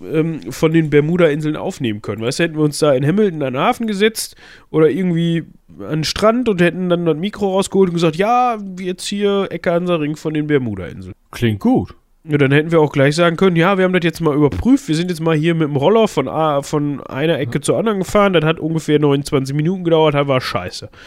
ähm, 0.03 0.51
von 0.51 0.71
den 0.73 0.89
Bermuda-Inseln 0.89 1.55
aufnehmen 1.55 2.01
können. 2.01 2.21
Weißt 2.21 2.39
du, 2.39 2.43
hätten 2.43 2.55
wir 2.57 2.63
uns 2.63 2.79
da 2.79 2.93
in 2.93 3.05
Hamilton 3.05 3.43
an 3.43 3.53
den 3.53 3.61
Hafen 3.61 3.87
gesetzt 3.87 4.35
oder 4.71 4.89
irgendwie 4.89 5.43
an 5.79 5.99
den 5.99 6.03
Strand 6.03 6.49
und 6.49 6.61
hätten 6.61 6.89
dann 6.89 7.05
das 7.05 7.17
Mikro 7.17 7.53
rausgeholt 7.53 7.89
und 7.89 7.95
gesagt, 7.95 8.15
ja, 8.15 8.57
jetzt 8.79 9.05
hier 9.05 9.47
Ecke 9.49 9.71
Hansaring 9.71 10.15
von 10.15 10.33
den 10.33 10.47
Bermuda-Inseln. 10.47 11.13
Klingt 11.31 11.59
gut. 11.59 11.95
Ja, 12.27 12.39
dann 12.39 12.51
hätten 12.51 12.71
wir 12.71 12.81
auch 12.81 12.91
gleich 12.91 13.15
sagen 13.15 13.35
können, 13.35 13.55
ja, 13.55 13.77
wir 13.77 13.83
haben 13.85 13.93
das 13.93 14.03
jetzt 14.03 14.19
mal 14.19 14.33
überprüft. 14.35 14.87
Wir 14.87 14.95
sind 14.95 15.11
jetzt 15.11 15.21
mal 15.21 15.35
hier 15.35 15.53
mit 15.53 15.67
dem 15.67 15.75
Roller 15.75 16.07
von, 16.07 16.27
A, 16.27 16.63
von 16.63 16.99
einer 17.03 17.37
Ecke 17.37 17.61
zur 17.61 17.77
anderen 17.77 17.99
gefahren. 17.99 18.33
Das 18.33 18.43
hat 18.43 18.59
ungefähr 18.59 18.97
29 18.99 19.55
Minuten 19.55 19.83
gedauert, 19.83 20.15
das 20.15 20.27
war 20.27 20.41
scheiße. 20.41 20.89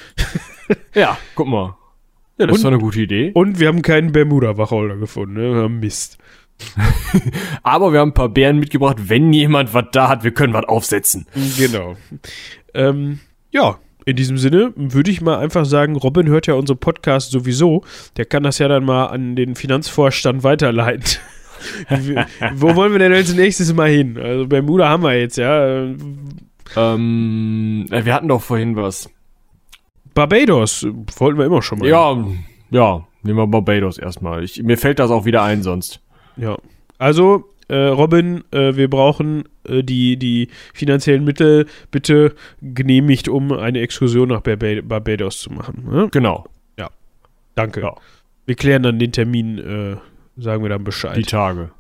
Ja, 0.95 1.17
guck 1.35 1.49
mal. 1.49 1.77
Ja, 2.39 2.47
das 2.47 2.49
Und- 2.49 2.55
ist 2.57 2.63
doch 2.65 2.71
eine 2.71 2.79
gute 2.79 3.01
Idee. 3.01 3.31
Und 3.35 3.59
wir 3.59 3.69
haben 3.69 3.83
keinen 3.83 4.13
Bermuda-Wacholder 4.13 4.97
gefunden. 4.97 5.35
Ne? 5.35 5.63
Ja, 5.63 5.69
Mist. 5.69 6.19
Aber 7.63 7.93
wir 7.93 8.01
haben 8.01 8.11
ein 8.11 8.15
paar 8.15 8.29
Bären 8.29 8.59
mitgebracht. 8.59 8.97
Wenn 9.01 9.33
jemand 9.33 9.75
was 9.75 9.85
da 9.93 10.09
hat, 10.09 10.25
wir 10.25 10.33
können 10.33 10.53
was 10.53 10.65
aufsetzen. 10.65 11.27
Genau. 11.57 11.97
Ähm, 12.75 13.21
ja, 13.51 13.79
in 14.05 14.17
diesem 14.17 14.39
Sinne 14.39 14.73
würde 14.77 15.11
ich 15.11 15.21
mal 15.21 15.39
einfach 15.39 15.65
sagen, 15.65 15.97
Robin 15.97 16.29
hört 16.29 16.47
ja 16.47 16.55
unsere 16.55 16.77
Podcast 16.77 17.31
sowieso. 17.31 17.85
Der 18.17 18.25
kann 18.25 18.43
das 18.43 18.59
ja 18.59 18.69
dann 18.69 18.85
mal 18.85 19.07
an 19.07 19.37
den 19.37 19.55
Finanzvorstand 19.55 20.43
weiterleiten. 20.45 21.19
Wo 22.55 22.75
wollen 22.75 22.93
wir 22.93 22.99
denn 23.01 23.13
als 23.13 23.35
nächstes 23.35 23.73
mal 23.75 23.91
hin? 23.91 24.17
Also 24.19 24.47
Bermuda 24.47 24.89
haben 24.89 25.03
wir 25.03 25.19
jetzt, 25.19 25.37
ja. 25.39 25.85
Äh, 25.85 25.97
Ähm, 26.77 27.87
äh, 27.91 28.05
wir 28.05 28.15
hatten 28.15 28.29
doch 28.29 28.43
vorhin 28.43 28.77
was. 28.77 29.11
Barbados 30.15 30.87
wollten 31.17 31.39
wir 31.39 31.47
immer 31.47 31.63
schon 31.63 31.79
mal. 31.79 31.89
Ja, 31.89 32.17
ja, 32.71 33.07
nehmen 33.23 33.39
wir 33.39 33.47
Barbados 33.47 33.99
erstmal. 33.99 34.45
Ich, 34.45 34.63
mir 34.63 34.77
fällt 34.77 34.99
das 34.99 35.11
auch 35.11 35.25
wieder 35.25 35.43
ein 35.43 35.63
sonst. 35.63 36.01
Ja. 36.39 36.57
Also, 36.99 37.45
äh, 37.69 37.77
Robin, 37.77 38.45
äh, 38.51 38.77
wir 38.77 38.89
brauchen 38.89 39.45
äh, 39.65 39.83
die, 39.83 40.17
die 40.17 40.49
finanziellen 40.73 41.25
Mittel 41.25 41.67
bitte 41.91 42.35
genehmigt, 42.63 43.29
um 43.29 43.53
eine 43.53 43.81
Exkursion 43.81 44.29
nach 44.31 44.41
Barba 44.41 44.81
Barbados 44.83 45.41
zu 45.41 45.53
machen. 45.53 45.87
Ne? 45.91 46.09
Genau, 46.11 46.47
Danke. 47.59 47.81
Ja. 47.81 47.97
Wir 48.47 48.55
klären 48.55 48.85
dann 48.85 48.99
den 49.01 49.11
Termin, 49.11 49.59
äh, 49.59 49.97
sagen 50.41 50.63
wir 50.63 50.69
dann 50.69 50.85
Bescheid. 50.85 51.17
die 51.17 51.23
Tage. 51.23 51.71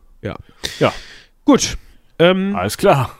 Gut. 1.44 1.78
Ähm, 2.18 2.56
Alles 2.56 2.76
klar. 2.76 3.16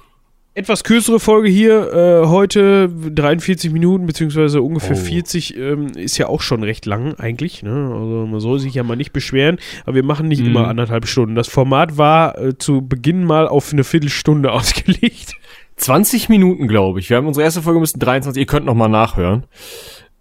Etwas 0.59 0.85
kürzere 0.85 1.21
Folge 1.21 1.49
hier. 1.49 1.93
Äh, 1.93 2.27
heute 2.27 2.89
43 2.89 3.71
Minuten, 3.73 4.07
beziehungsweise 4.07 4.61
ungefähr 4.63 4.97
Oh. 4.97 5.01
40. 5.01 5.57
Ähm, 5.57 5.87
ist 5.97 6.19
ja 6.19 6.27
auch 6.27 6.41
schon 6.43 6.63
recht 6.63 6.85
lang 6.87 7.15
eigentlich. 7.15 7.63
Ne? 7.63 7.71
Also 7.71 8.27
man 8.31 8.41
soll 8.41 8.59
sich 8.59 8.75
ja 8.75 8.83
mal 8.83 8.97
nicht 8.97 9.13
beschweren. 9.13 9.59
Aber 9.87 9.95
wir 9.95 10.03
machen 10.05 10.29
nicht 10.29 10.41
Mhm. 10.43 10.49
immer 10.49 10.69
anderthalb 10.69 11.07
Stunden. 11.07 11.35
Das 11.35 11.49
Format 11.49 11.97
war 11.97 12.39
äh, 12.39 12.59
zu 12.59 12.83
Beginn 12.87 13.25
mal 13.25 13.47
auf 13.49 13.73
eine 13.73 13.85
Viertelstunde 13.85 14.53
ausgelegt. 14.53 15.35
20 15.77 16.29
Minuten, 16.29 16.67
glaube 16.67 16.99
ich. 17.01 17.09
Wir 17.09 17.17
haben 17.19 17.27
unsere 17.29 17.45
erste 17.45 17.63
Folge 17.63 17.79
müssen 17.81 18.01
23. 18.01 18.41
Ihr 18.41 18.47
könnt 18.47 18.67
noch 18.67 18.75
mal 18.75 18.89
nachhören. 18.89 19.45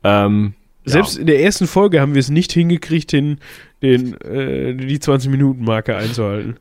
Ähm, 0.04 0.54
Selbst 0.86 1.18
in 1.18 1.26
der 1.26 1.42
ersten 1.42 1.66
Folge 1.68 2.00
haben 2.00 2.14
wir 2.14 2.20
es 2.20 2.30
nicht 2.30 2.52
hingekriegt, 2.54 3.12
den, 3.12 3.40
den, 3.82 4.14
äh, 4.22 4.76
die 4.76 5.00
20-Minuten-Marke 5.00 5.96
einzuhalten. 5.98 6.58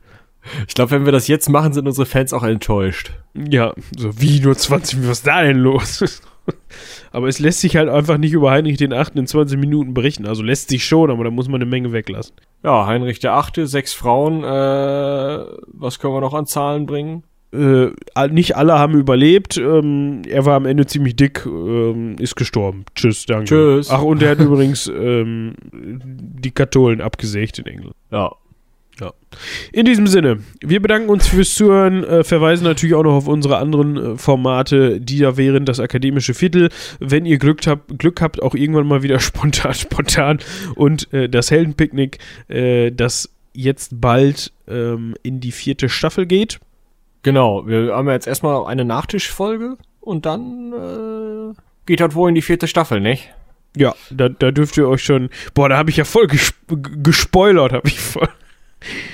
ich 0.67 0.73
glaube, 0.73 0.91
wenn 0.91 1.05
wir 1.05 1.11
das 1.11 1.27
jetzt 1.27 1.47
machen, 1.49 1.73
sind 1.73 1.87
unsere 1.87 2.05
Fans 2.07 2.33
auch 2.33 2.43
enttäuscht. 2.43 3.11
Ja, 3.49 3.73
so 3.95 4.19
wie 4.19 4.39
nur 4.39 4.55
20 4.55 4.95
Minuten, 4.95 5.11
was 5.11 5.19
ist 5.19 5.27
da 5.27 5.43
denn 5.43 5.57
los? 5.57 6.23
aber 7.11 7.27
es 7.27 7.39
lässt 7.39 7.61
sich 7.61 7.75
halt 7.75 7.89
einfach 7.89 8.17
nicht 8.17 8.33
über 8.33 8.51
Heinrich 8.51 8.77
den 8.77 8.93
Achten 8.93 9.17
in 9.17 9.27
20 9.27 9.59
Minuten 9.59 9.93
berichten. 9.93 10.25
Also 10.25 10.43
lässt 10.43 10.69
sich 10.69 10.85
schon, 10.85 11.11
aber 11.11 11.23
da 11.23 11.31
muss 11.31 11.47
man 11.47 11.61
eine 11.61 11.69
Menge 11.69 11.91
weglassen. 11.91 12.35
Ja, 12.63 12.85
Heinrich 12.85 13.19
der 13.19 13.33
Achte, 13.33 13.67
sechs 13.67 13.93
Frauen. 13.93 14.43
Äh, 14.43 15.45
was 15.67 15.99
können 15.99 16.13
wir 16.13 16.21
noch 16.21 16.33
an 16.33 16.45
Zahlen 16.45 16.85
bringen? 16.85 17.23
Äh, 17.53 17.91
nicht 18.29 18.57
alle 18.57 18.77
haben 18.77 18.95
überlebt. 18.95 19.57
Ähm, 19.57 20.21
er 20.27 20.45
war 20.45 20.55
am 20.55 20.65
Ende 20.65 20.85
ziemlich 20.85 21.15
dick, 21.15 21.45
ähm, 21.45 22.17
ist 22.19 22.35
gestorben. 22.35 22.85
Tschüss, 22.93 23.25
danke. 23.25 23.45
Tschüss. 23.45 23.89
Ach, 23.89 24.01
und 24.01 24.21
er 24.21 24.31
hat 24.31 24.39
übrigens 24.41 24.87
ähm, 24.87 25.53
die 25.71 26.51
Katholen 26.51 26.99
abgesägt 27.01 27.59
in 27.59 27.65
England. 27.65 27.95
Ja. 28.11 28.31
Ja. 28.99 29.13
In 29.71 29.85
diesem 29.85 30.07
Sinne, 30.07 30.39
wir 30.61 30.81
bedanken 30.81 31.09
uns 31.09 31.27
fürs 31.27 31.53
Zuhören, 31.53 32.03
äh, 32.03 32.23
verweisen 32.23 32.63
natürlich 32.63 32.95
auch 32.95 33.03
noch 33.03 33.13
auf 33.13 33.27
unsere 33.27 33.57
anderen 33.57 33.97
äh, 33.97 34.17
Formate, 34.17 34.99
die 34.99 35.19
da 35.19 35.37
wären 35.37 35.65
das 35.65 35.79
akademische 35.79 36.33
Viertel. 36.33 36.69
Wenn 36.99 37.25
ihr 37.25 37.37
Glück 37.37 37.65
habt, 37.67 37.99
Glück 37.99 38.21
habt 38.21 38.41
auch 38.41 38.55
irgendwann 38.55 38.87
mal 38.87 39.03
wieder 39.03 39.19
spontan, 39.21 39.73
spontan 39.73 40.39
und 40.75 41.13
äh, 41.13 41.29
das 41.29 41.51
Heldenpicknick, 41.51 42.17
äh, 42.47 42.91
das 42.91 43.29
jetzt 43.53 44.01
bald 44.01 44.51
ähm, 44.67 45.15
in 45.23 45.39
die 45.39 45.51
vierte 45.51 45.89
Staffel 45.89 46.25
geht. 46.25 46.59
Genau, 47.23 47.67
wir 47.67 47.95
haben 47.95 48.09
jetzt 48.09 48.27
erstmal 48.27 48.65
eine 48.65 48.85
Nachtischfolge 48.85 49.77
und 49.99 50.25
dann 50.25 50.73
äh, 50.73 51.53
geht 51.85 51.99
das 51.99 52.15
wohl 52.15 52.29
in 52.29 52.35
die 52.35 52.41
vierte 52.41 52.67
Staffel, 52.67 52.99
nicht? 52.99 53.33
Ja, 53.75 53.93
da, 54.09 54.29
da 54.29 54.51
dürft 54.51 54.77
ihr 54.77 54.87
euch 54.87 55.03
schon. 55.03 55.29
Boah, 55.53 55.69
da 55.69 55.77
habe 55.77 55.89
ich 55.89 55.97
ja 55.97 56.05
voll 56.05 56.27
gesp 56.27 56.55
gespoilert, 56.67 57.73
habe 57.73 57.87
ich 57.87 57.99
voll. 57.99 58.29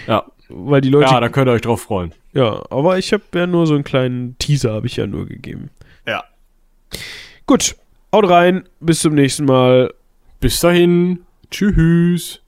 Ja. 0.07 0.25
Weil 0.49 0.81
die 0.81 0.89
Leute. 0.89 1.11
Ja, 1.11 1.19
da 1.19 1.29
könnt 1.29 1.47
ihr 1.47 1.53
euch 1.53 1.61
drauf 1.61 1.81
freuen. 1.81 2.13
Ja, 2.33 2.63
aber 2.69 2.97
ich 2.97 3.13
habe 3.13 3.23
ja 3.33 3.47
nur 3.47 3.65
so 3.65 3.75
einen 3.75 3.83
kleinen 3.83 4.37
Teaser, 4.37 4.73
habe 4.73 4.87
ich 4.87 4.97
ja 4.97 5.07
nur 5.07 5.25
gegeben. 5.25 5.69
Ja. 6.05 6.23
Gut, 7.45 7.75
haut 8.11 8.29
rein, 8.29 8.67
bis 8.79 8.99
zum 8.99 9.15
nächsten 9.15 9.45
Mal. 9.45 9.93
Bis 10.39 10.59
dahin. 10.59 11.21
Tschüss. 11.49 12.42